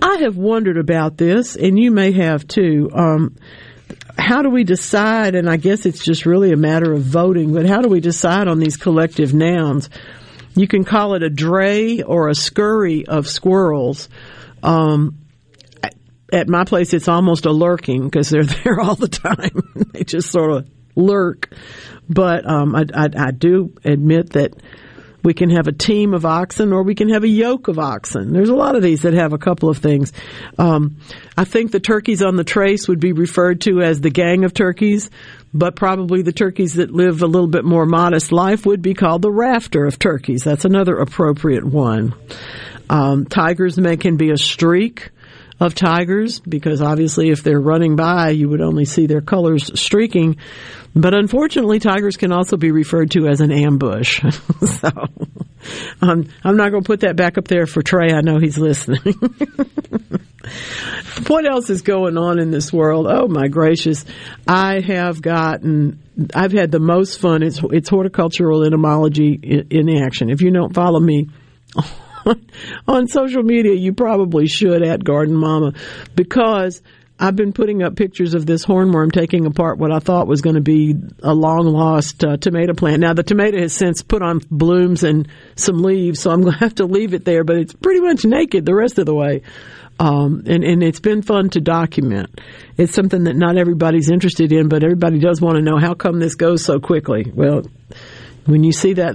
[0.00, 2.90] I have wondered about this, and you may have too.
[2.92, 3.36] Um,
[4.16, 5.34] how do we decide?
[5.34, 8.46] And I guess it's just really a matter of voting, but how do we decide
[8.46, 9.90] on these collective nouns?
[10.54, 14.08] You can call it a dray or a scurry of squirrels.
[14.62, 15.18] Um,
[16.32, 19.72] at my place, it's almost a lurking because they're there all the time.
[19.92, 21.52] they just sort of lurk.
[22.08, 24.54] But um, I, I, I do admit that
[25.24, 28.32] we can have a team of oxen or we can have a yoke of oxen.
[28.32, 30.12] There's a lot of these that have a couple of things.
[30.58, 30.98] Um,
[31.36, 34.52] I think the turkeys on the trace would be referred to as the gang of
[34.52, 35.10] turkeys,
[35.54, 39.22] but probably the turkeys that live a little bit more modest life would be called
[39.22, 40.44] the rafter of turkeys.
[40.44, 42.14] That's another appropriate one.
[42.90, 45.10] Um, tigers may can be a streak
[45.60, 50.36] of tigers because obviously if they're running by you would only see their colors streaking.
[50.96, 54.22] But unfortunately tigers can also be referred to as an ambush.
[54.80, 54.90] So
[56.02, 58.12] um, i'm not going to put that back up there for trey.
[58.12, 59.14] I know he's listening.
[61.26, 63.06] What else is going on in this world?
[63.08, 64.04] Oh my gracious.
[64.46, 66.00] I have gotten
[66.34, 67.42] i've had the most fun.
[67.42, 70.30] It's it's horticultural entomology in, in action.
[70.30, 71.28] If you don't follow me
[72.88, 75.72] on social media, you probably should at Garden Mama
[76.14, 76.82] because
[77.18, 80.56] I've been putting up pictures of this hornworm taking apart what I thought was going
[80.56, 83.00] to be a long lost uh, tomato plant.
[83.00, 86.58] Now the tomato has since put on blooms and some leaves, so I'm going to
[86.58, 89.42] have to leave it there, but it's pretty much naked the rest of the way.
[90.00, 92.40] Um, and, and it's been fun to document.
[92.76, 96.18] It's something that not everybody's interested in, but everybody does want to know how come
[96.18, 97.30] this goes so quickly.
[97.32, 97.62] Well,
[98.44, 99.14] when you see that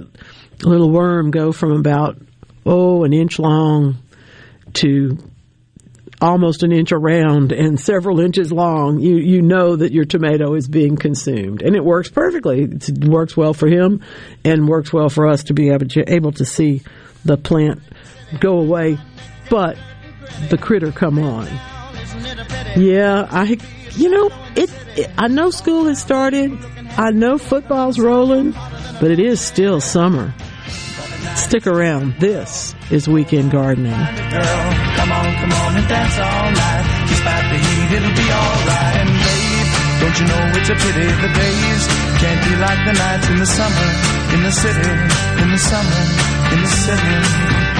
[0.62, 2.16] little worm go from about
[2.66, 3.96] oh, an inch long
[4.74, 5.18] to
[6.20, 10.68] almost an inch around and several inches long, you, you know that your tomato is
[10.68, 11.62] being consumed.
[11.62, 12.64] And it works perfectly.
[12.64, 14.02] It works well for him
[14.44, 16.82] and works well for us to be able to, able to see
[17.24, 17.80] the plant
[18.38, 18.98] go away,
[19.48, 19.78] but
[20.48, 21.46] the critter come on.
[22.76, 23.58] Yeah, I,
[23.92, 26.52] you know, it, it I know school has started.
[26.96, 28.52] I know football's rolling,
[29.00, 30.34] but it is still summer.
[31.36, 32.14] Stick around.
[32.18, 33.92] This is Weekend Gardening.
[33.92, 34.66] Girl,
[34.96, 36.84] come on, come on and dance all night.
[37.08, 38.96] Despite the heat, it'll be alright.
[39.04, 39.68] And babe,
[40.00, 41.82] don't you know it's a pity the days
[42.18, 43.88] can't be like like the nights in the summer,
[44.34, 44.90] in the city,
[45.42, 46.02] in the summer,
[46.52, 47.79] in the city.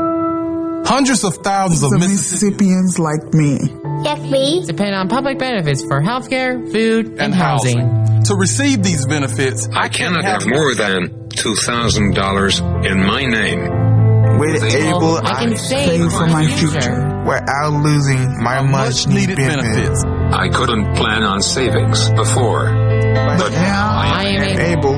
[0.85, 3.59] Hundreds of thousands of Mississippians like me.
[4.03, 4.67] Yes, please.
[4.67, 8.23] Depend on public benefits for healthcare, food, and, housing.
[8.25, 14.39] To receive these benefits, I cannot have more than $2,000 in my name.
[14.39, 17.23] With Able, I can I save save for for my my future future.
[17.25, 20.03] without losing my much needed benefits.
[20.03, 24.97] I couldn't plan on savings before, but now I am able.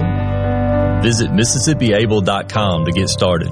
[1.03, 3.51] Visit MississippiAble.com to get started.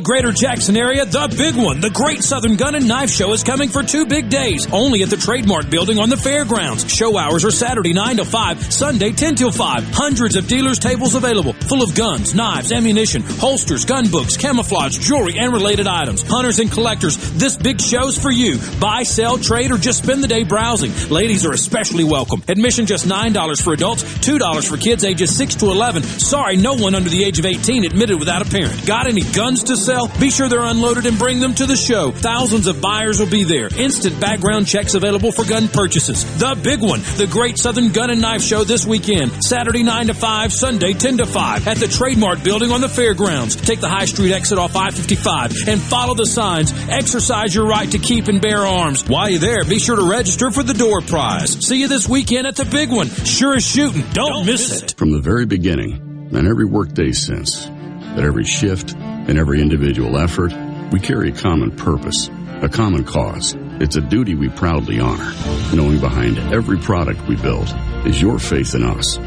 [0.00, 1.04] Greater Jackson area.
[1.04, 4.28] The big one, the Great Southern Gun and Knife Show is coming for two big
[4.28, 6.92] days, only at the Trade Mart Building on the fairgrounds.
[6.92, 9.84] Show hours are Saturday 9 to 5, Sunday 10 till 5.
[9.92, 15.38] Hundreds of dealers' tables available, full of guns, knives, ammunition, holsters, gun books, camouflage, jewelry,
[15.38, 16.22] and related items.
[16.22, 18.58] Hunters and collectors, this big show's for you.
[18.80, 20.92] Buy, sell, trade, or just spend the day browsing.
[21.10, 22.42] Ladies are especially welcome.
[22.48, 26.02] Admission just $9 for adults, $2 for kids ages 6 to 11.
[26.02, 28.86] Sorry, no one under the age of 18 admitted without a parent.
[28.86, 30.08] Got any guns to sell?
[30.18, 32.12] Be sure they're unloaded and bring them to the show.
[32.12, 33.68] Thousands of buyers will be there.
[33.76, 36.24] Instant background checks available for gun purchases.
[36.38, 39.44] The big one, the Great Southern Gun and Knife Show this weekend.
[39.44, 42.88] Saturday 9 to 5, Sunday 10 to 5 at the Trade Mart Building on the
[42.88, 43.56] fairgrounds.
[43.56, 46.72] Take the High Street exit off I-55 and follow the signs.
[46.88, 49.08] Exercise your right to keep and bear arms.
[49.08, 51.66] While you're there, be sure to register for the door prize.
[51.66, 53.08] See you this weekend at the big one.
[53.08, 54.04] Sure as shooting.
[54.12, 54.94] Don't, miss it.
[54.96, 60.52] From the very beginning, and every workday since, at every shift and every individual effort,
[60.92, 62.30] we carry a common purpose,
[62.62, 63.54] a common cause.
[63.80, 65.32] It's a duty we proudly honor,
[65.74, 67.68] knowing behind every product we build
[68.06, 69.18] is your faith in us,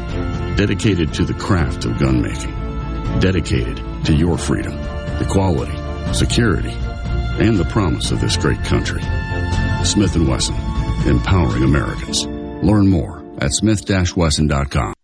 [0.56, 2.52] dedicated to the craft of gun making,
[3.20, 4.78] dedicated to your freedom,
[5.20, 5.76] equality,
[6.14, 9.02] security, and the promise of this great country.
[9.84, 10.54] Smith & Wesson,
[11.06, 12.26] empowering Americans.
[12.26, 14.94] Learn more at smith-wesson.com.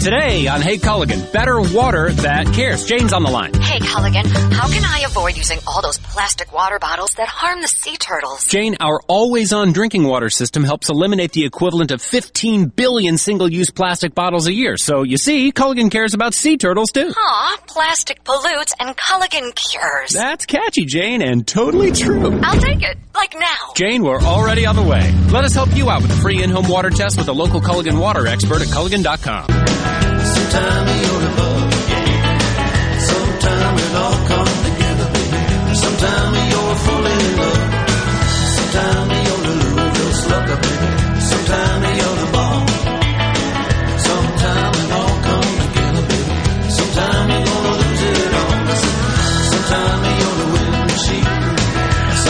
[0.00, 2.86] Today on Hey Culligan, better water that cares.
[2.86, 3.52] Jane's on the line.
[3.52, 7.68] Hey Culligan, how can I avoid using all those plastic water bottles that harm the
[7.68, 8.46] sea turtles?
[8.46, 13.52] Jane, our always on drinking water system helps eliminate the equivalent of 15 billion single
[13.52, 14.78] use plastic bottles a year.
[14.78, 17.12] So you see, Culligan cares about sea turtles too.
[17.14, 20.14] Aw, plastic pollutes and Culligan cures.
[20.14, 22.40] That's catchy, Jane, and totally true.
[22.42, 23.72] I'll take it, like now.
[23.76, 25.12] Jane, we're already on the way.
[25.30, 28.00] Let us help you out with a free in-home water test with a local Culligan
[28.00, 29.44] water expert at Culligan.com.
[29.44, 31.74] Sometime you're in love,
[33.12, 35.74] sometime it all comes together, baby.
[35.74, 36.39] Sometime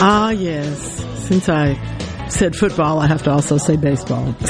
[0.03, 1.05] Ah, yes.
[1.27, 1.75] Since I
[2.29, 4.35] said football, I have to also say baseball.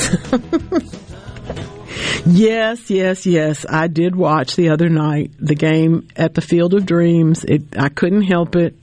[2.25, 3.67] yes, yes, yes.
[3.69, 7.45] I did watch the other night the game at the Field of Dreams.
[7.45, 8.77] It, I couldn't help it.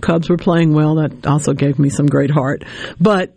[0.00, 0.96] Cubs were playing well.
[0.96, 2.64] That also gave me some great heart.
[3.00, 3.36] But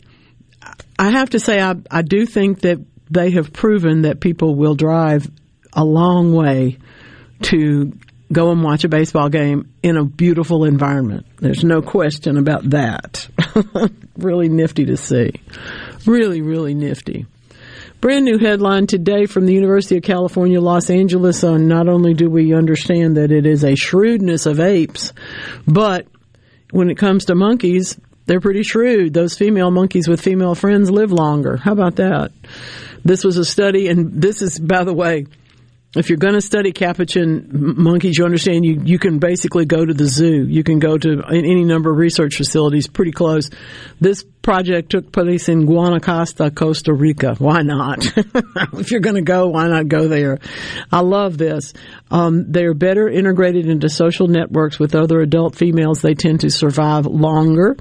[0.97, 4.75] I have to say, I, I do think that they have proven that people will
[4.75, 5.29] drive
[5.73, 6.77] a long way
[7.43, 7.93] to
[8.31, 11.25] go and watch a baseball game in a beautiful environment.
[11.37, 13.27] There's no question about that.
[14.17, 15.33] really nifty to see.
[16.05, 17.25] Really, really nifty.
[17.99, 22.29] Brand new headline today from the University of California, Los Angeles on not only do
[22.29, 25.13] we understand that it is a shrewdness of apes,
[25.67, 26.07] but
[26.71, 29.13] when it comes to monkeys, they're pretty shrewd.
[29.13, 31.57] Those female monkeys with female friends live longer.
[31.57, 32.31] How about that?
[33.03, 35.25] This was a study, and this is, by the way,
[35.95, 39.93] if you're going to study capuchin monkeys, you understand you, you can basically go to
[39.93, 40.47] the zoo.
[40.47, 43.49] You can go to any number of research facilities pretty close.
[43.99, 47.35] This project took place in Guanacaste, Costa Rica.
[47.37, 48.05] Why not?
[48.73, 50.39] if you're going to go, why not go there?
[50.91, 51.73] I love this.
[52.09, 56.01] Um, they're better integrated into social networks with other adult females.
[56.01, 57.77] They tend to survive longer.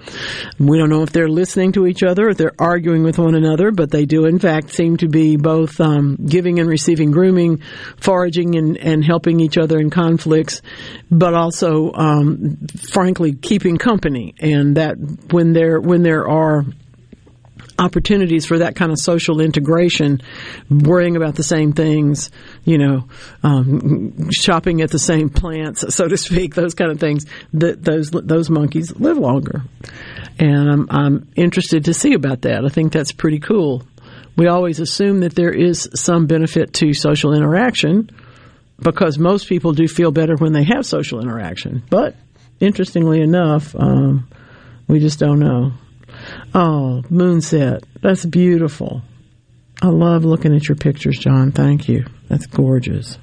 [0.59, 3.71] We don't know if they're listening to each other, if they're arguing with one another,
[3.71, 7.63] but they do, in fact, seem to be both um, giving and receiving grooming,
[8.01, 10.63] foraging and, and helping each other in conflicts,
[11.11, 12.59] but also, um,
[12.91, 14.35] frankly, keeping company.
[14.41, 14.97] And that
[15.31, 16.65] when there when there are
[17.81, 20.21] opportunities for that kind of social integration,
[20.69, 22.31] worrying about the same things,
[22.65, 23.09] you know,
[23.43, 27.25] um, shopping at the same plants, so to speak, those kind of things.
[27.55, 29.63] That those those monkeys live longer,
[30.39, 32.65] and I'm I'm interested to see about that.
[32.65, 33.83] I think that's pretty cool.
[34.37, 38.11] We always assume that there is some benefit to social interaction
[38.79, 42.17] because most people do feel better when they have social interaction, but
[42.61, 44.29] interestingly enough, um,
[44.89, 45.73] we just don't know.
[46.55, 47.85] Oh, moonset.
[48.01, 49.03] That's beautiful.
[49.83, 51.53] I love looking at your pictures, John.
[51.53, 52.07] Thank you.
[52.29, 53.19] That's gorgeous.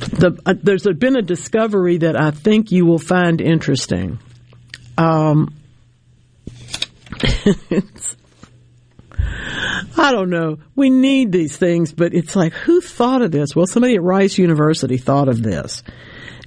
[0.00, 4.18] The, uh, there's been a discovery that I think you will find interesting.
[4.98, 5.54] Um,
[9.96, 10.58] I don't know.
[10.74, 13.54] We need these things, but it's like, who thought of this?
[13.54, 15.82] Well, somebody at Rice University thought of this.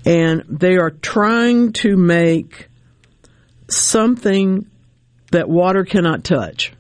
[0.06, 2.68] And they are trying to make
[3.70, 4.66] something
[5.32, 6.74] that water cannot touch.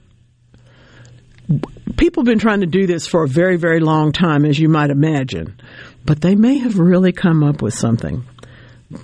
[1.98, 4.70] People have been trying to do this for a very, very long time, as you
[4.70, 5.60] might imagine,
[6.06, 8.24] but they may have really come up with something.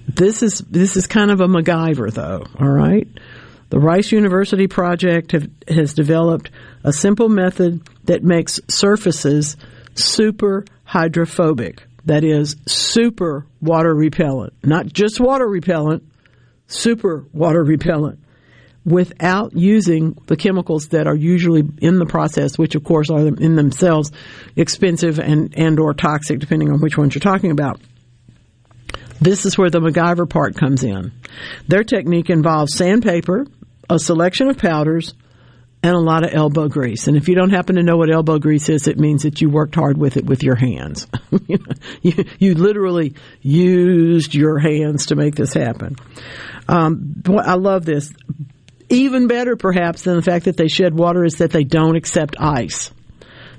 [0.08, 2.46] This is this is kind of a MacGyver, though.
[2.60, 3.08] All right,
[3.74, 6.52] the Rice University project have, has developed
[6.84, 9.58] a simple method that makes surfaces
[9.96, 11.82] super hydrophobic.
[12.06, 16.04] That is super water repellent, not just water repellent,
[16.68, 18.20] super water repellent
[18.86, 23.56] without using the chemicals that are usually in the process, which of course are in
[23.56, 24.12] themselves
[24.56, 27.82] expensive and, and or toxic, depending on which ones you're talking about.
[29.20, 31.12] This is where the MacGyver part comes in.
[31.68, 33.48] Their technique involves sandpaper,
[33.90, 35.14] a selection of powders,
[35.84, 37.08] and a lot of elbow grease.
[37.08, 39.50] And if you don't happen to know what elbow grease is, it means that you
[39.50, 41.08] worked hard with it with your hands.
[42.02, 45.98] you, you literally used your hands to make this happen.
[46.70, 48.14] Um, I love this.
[48.90, 52.38] Even better, perhaps, than the fact that they shed water is that they don't accept
[52.40, 52.92] ice.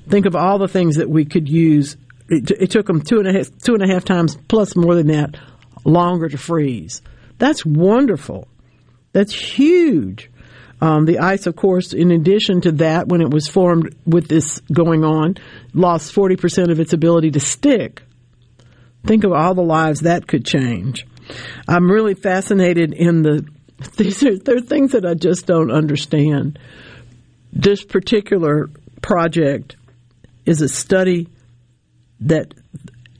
[0.08, 1.96] Think of all the things that we could use.
[2.30, 4.94] It, it took them two and a half, two and a half times plus more
[4.94, 5.36] than that
[5.84, 7.02] longer to freeze.
[7.36, 8.48] That's wonderful.
[9.14, 10.30] That's huge.
[10.82, 14.60] Um, the ice, of course, in addition to that, when it was formed with this
[14.72, 15.36] going on,
[15.72, 18.02] lost 40% of its ability to stick.
[19.06, 21.06] Think of all the lives that could change.
[21.66, 23.48] I'm really fascinated in the
[23.96, 26.58] these are there are things that I just don't understand.
[27.52, 28.68] This particular
[29.00, 29.76] project
[30.44, 31.28] is a study
[32.20, 32.54] that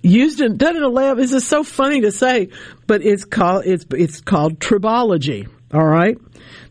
[0.03, 1.16] used in done in a lab.
[1.16, 2.51] This is so funny to say,
[2.87, 5.49] but it's called it's it's called tribology.
[5.74, 6.16] All right,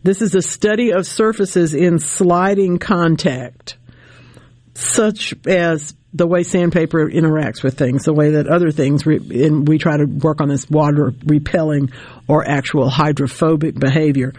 [0.02, 3.78] this is a study of surfaces in sliding contact,
[4.76, 9.68] such as the way sandpaper interacts with things, the way that other things, re- and
[9.68, 11.92] we try to work on this water repelling
[12.30, 14.32] or actual hydrophobic behavior.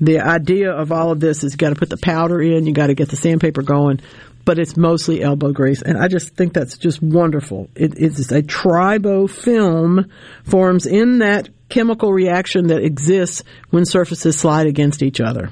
[0.00, 2.72] The idea of all of this is you got to put the powder in, you
[2.72, 4.00] got to get the sandpaper going,
[4.44, 7.68] but it's mostly elbow grease, and I just think that's just wonderful.
[7.74, 10.10] It, it's a tribofilm
[10.44, 15.50] forms in that chemical reaction that exists when surfaces slide against each other.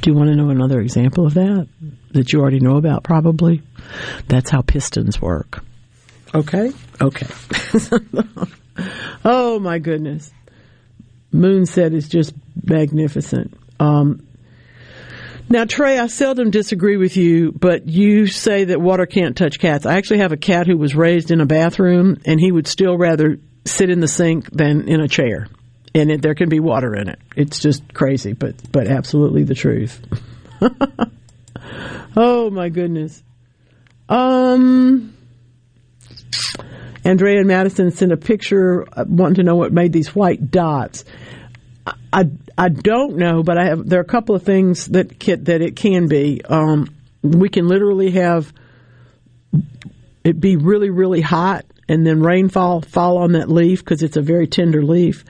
[0.00, 1.66] Do you want to know another example of that?
[2.14, 3.60] that you already know about, probably.
[4.28, 5.62] That's how pistons work.
[6.32, 6.72] Okay?
[7.00, 7.26] Okay.
[9.24, 10.32] oh my goodness.
[11.32, 12.32] Moonset is just
[12.64, 13.54] magnificent.
[13.78, 14.26] Um,
[15.48, 19.86] now, Trey, I seldom disagree with you, but you say that water can't touch cats.
[19.86, 22.96] I actually have a cat who was raised in a bathroom, and he would still
[22.96, 25.48] rather sit in the sink than in a chair.
[25.94, 27.20] And it, there can be water in it.
[27.36, 30.00] It's just crazy, but but absolutely the truth.
[32.16, 33.22] oh my goodness.
[34.08, 35.14] Um,
[37.04, 41.04] Andrea and Madison sent a picture uh, wanting to know what made these white dots.
[42.12, 45.44] I, I don't know, but I have there are a couple of things that can,
[45.44, 46.40] that it can be.
[46.44, 48.52] Um, we can literally have
[50.22, 54.22] it be really really hot and then rainfall fall on that leaf because it's a
[54.22, 55.24] very tender leaf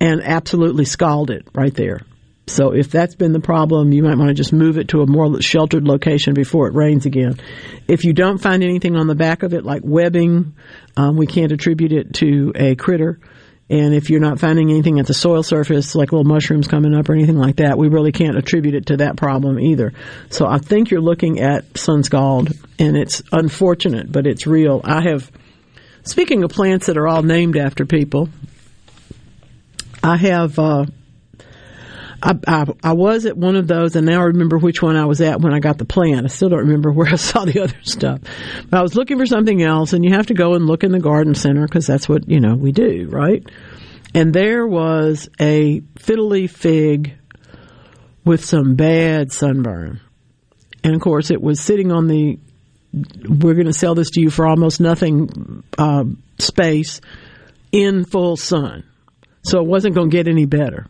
[0.00, 2.00] and absolutely scald it right there.
[2.46, 5.06] So if that's been the problem, you might want to just move it to a
[5.06, 7.38] more sheltered location before it rains again.
[7.86, 10.54] If you don't find anything on the back of it, like webbing,
[10.96, 13.20] um, we can't attribute it to a critter.
[13.70, 17.08] And if you're not finding anything at the soil surface, like little mushrooms coming up
[17.08, 19.92] or anything like that, we really can't attribute it to that problem either.
[20.30, 24.80] So I think you're looking at sun scald, and it's unfortunate, but it's real.
[24.84, 25.30] I have,
[26.02, 28.30] speaking of plants that are all named after people,
[30.02, 30.86] I have, uh,
[32.22, 35.20] I, I, was at one of those, and now I remember which one I was
[35.20, 36.24] at when I got the plant.
[36.24, 38.20] I still don't remember where I saw the other stuff.
[38.68, 40.90] But I was looking for something else, and you have to go and look in
[40.90, 43.46] the garden center because that's what you know we do, right?
[44.14, 47.16] And there was a fiddle leaf fig
[48.24, 50.00] with some bad sunburn,
[50.82, 52.38] and of course it was sitting on the.
[52.92, 56.04] We're going to sell this to you for almost nothing uh,
[56.38, 57.02] space
[57.70, 58.84] in full sun,
[59.42, 60.86] so it wasn't going to get any better.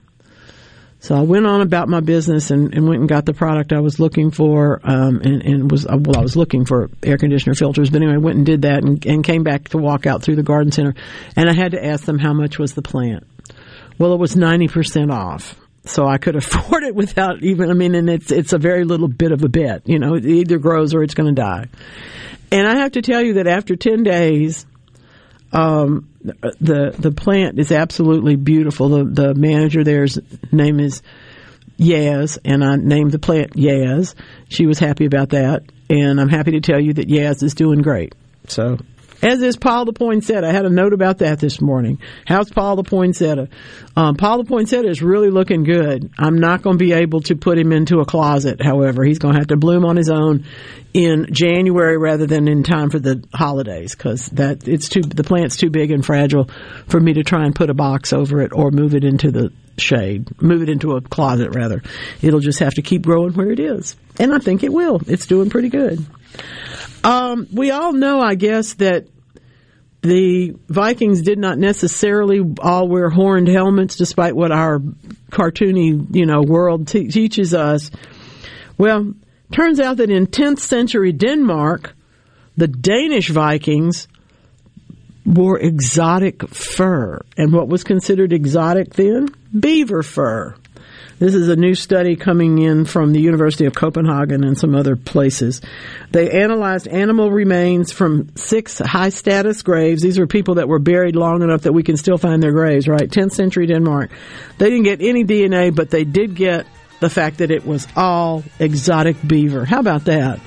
[1.01, 3.81] So I went on about my business and, and went and got the product I
[3.81, 7.91] was looking for, um, and, and, was well, I was looking for air conditioner filters,
[7.91, 10.37] but anyway, I went and did that and, and came back to walk out through
[10.37, 10.95] the garden center,
[11.37, 13.25] and I had to ask them how much was the plant.
[13.97, 15.55] Well, it was ninety percent off,
[15.85, 17.71] so I could afford it without even.
[17.71, 20.15] I mean, and it's it's a very little bit of a bet, you know.
[20.15, 21.67] It either grows or it's going to die.
[22.51, 24.67] And I have to tell you that after ten days,
[25.53, 28.89] um, the the plant is absolutely beautiful.
[28.89, 30.19] The the manager there's
[30.53, 31.03] name is
[31.79, 34.15] Yaz, and I named the plant Yaz.
[34.49, 37.83] She was happy about that, and I'm happy to tell you that Yaz is doing
[37.83, 38.15] great.
[38.49, 38.79] So
[39.23, 40.49] as is Paul the Poinsettia.
[40.49, 41.99] I had a note about that this morning.
[42.27, 43.49] How's Paul the Poinsettia?
[43.97, 46.11] Um, Paul the Poinsettia is really looking good.
[46.19, 49.05] I'm not going to be able to put him into a closet, however.
[49.05, 50.45] He's going to have to bloom on his own
[50.95, 55.57] in January rather than in time for the holidays because that it's too the plant's
[55.57, 56.49] too big and fragile
[56.87, 59.53] for me to try and put a box over it or move it into the
[59.77, 61.83] shade, move it into a closet rather.
[62.23, 65.01] It'll just have to keep growing where it is, and I think it will.
[65.07, 66.05] It's doing pretty good.
[67.05, 69.07] Um, we all know, I guess, that
[70.03, 74.79] the Vikings did not necessarily all wear horned helmets, despite what our
[75.31, 77.91] cartoony, you know, world te- teaches us.
[78.77, 79.15] Well,
[79.53, 81.95] turns out that in 10th century Denmark,
[82.57, 84.09] the Danish Vikings
[85.25, 87.21] wore exotic fur.
[87.37, 89.29] And what was considered exotic then?
[89.59, 90.55] Beaver fur.
[91.19, 94.95] This is a new study coming in from the University of Copenhagen and some other
[94.95, 95.61] places.
[96.13, 100.01] They analyzed animal remains from six high status graves.
[100.01, 102.87] These are people that were buried long enough that we can still find their graves,
[102.87, 103.11] right?
[103.11, 104.11] 10th century Denmark.
[104.59, 106.67] They didn't get any DNA, but they did get
[107.01, 109.65] the fact that it was all exotic beaver.
[109.65, 110.41] How about that?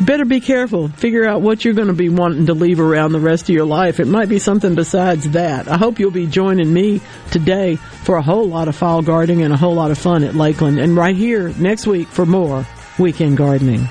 [0.00, 0.88] Better be careful.
[0.88, 3.64] Figure out what you're going to be wanting to leave around the rest of your
[3.64, 4.00] life.
[4.00, 5.68] It might be something besides that.
[5.68, 7.00] I hope you'll be joining me
[7.30, 10.34] today for a whole lot of fall gardening and a whole lot of fun at
[10.34, 10.78] Lakeland.
[10.78, 12.66] And right here next week for more
[12.98, 13.88] weekend gardening.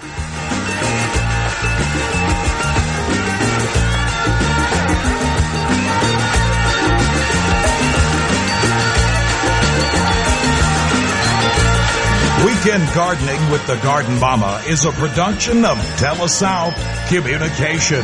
[12.67, 16.75] Weekend Gardening with the Garden Mama is a production of TeleSouth
[17.07, 18.03] Communication.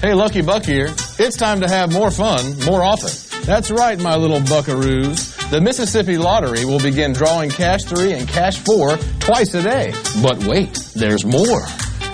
[0.00, 0.86] Hey, Lucky Buck here.
[1.18, 3.12] It's time to have more fun more often.
[3.42, 5.50] That's right, my little buckaroos.
[5.50, 9.92] The Mississippi Lottery will begin drawing Cash 3 and Cash 4 twice a day.
[10.22, 11.64] But wait, there's more.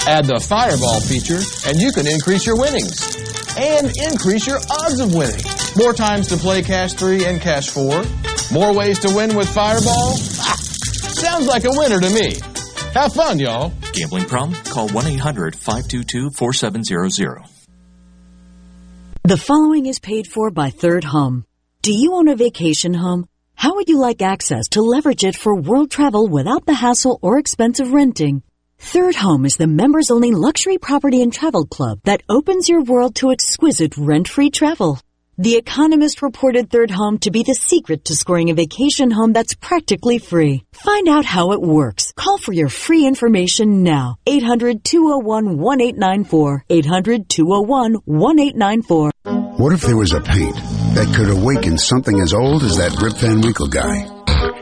[0.04, 1.38] Add the Fireball feature,
[1.68, 3.22] and you can increase your winnings
[3.56, 5.44] and increase your odds of winning.
[5.76, 8.02] More times to play Cash 3 and Cash 4.
[8.50, 10.18] More ways to win with Fireball.
[10.42, 12.34] Ah, sounds like a winner to me.
[12.94, 13.72] Have fun, y'all.
[13.92, 14.60] Gambling problem?
[14.64, 17.55] Call 1 800 522 4700.
[19.26, 21.46] The following is paid for by Third Home.
[21.82, 23.28] Do you own a vacation home?
[23.56, 27.36] How would you like access to leverage it for world travel without the hassle or
[27.36, 28.44] expense of renting?
[28.78, 33.16] Third Home is the members only luxury property and travel club that opens your world
[33.16, 35.00] to exquisite rent free travel.
[35.38, 39.52] The Economist reported Third Home to be the secret to scoring a vacation home that's
[39.52, 40.64] practically free.
[40.72, 42.14] Find out how it works.
[42.16, 44.16] Call for your free information now.
[44.26, 46.64] 800 201 1894.
[46.70, 49.10] 800 201 1894.
[49.58, 50.56] What if there was a paint
[50.94, 54.08] that could awaken something as old as that Rip Van Winkle guy?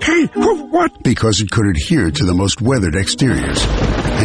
[0.03, 0.65] Hey, who?
[0.73, 1.05] what?
[1.05, 3.65] Because it could adhere to the most weathered exteriors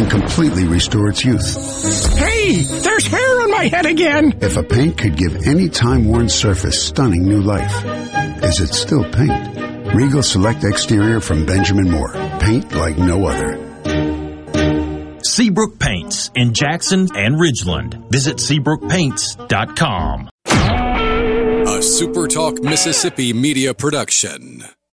[0.00, 2.16] and completely restore its youth.
[2.16, 4.38] Hey, there's hair on my head again.
[4.40, 7.84] If a paint could give any time-worn surface stunning new life,
[8.42, 9.94] is it still paint?
[9.94, 12.12] Regal Select Exterior from Benjamin Moore.
[12.40, 13.58] Paint like no other.
[15.22, 18.10] Seabrook Paints in Jackson and Ridgeland.
[18.10, 20.30] Visit SeabrookPaints.com.
[20.46, 24.64] A SuperTalk Mississippi media production.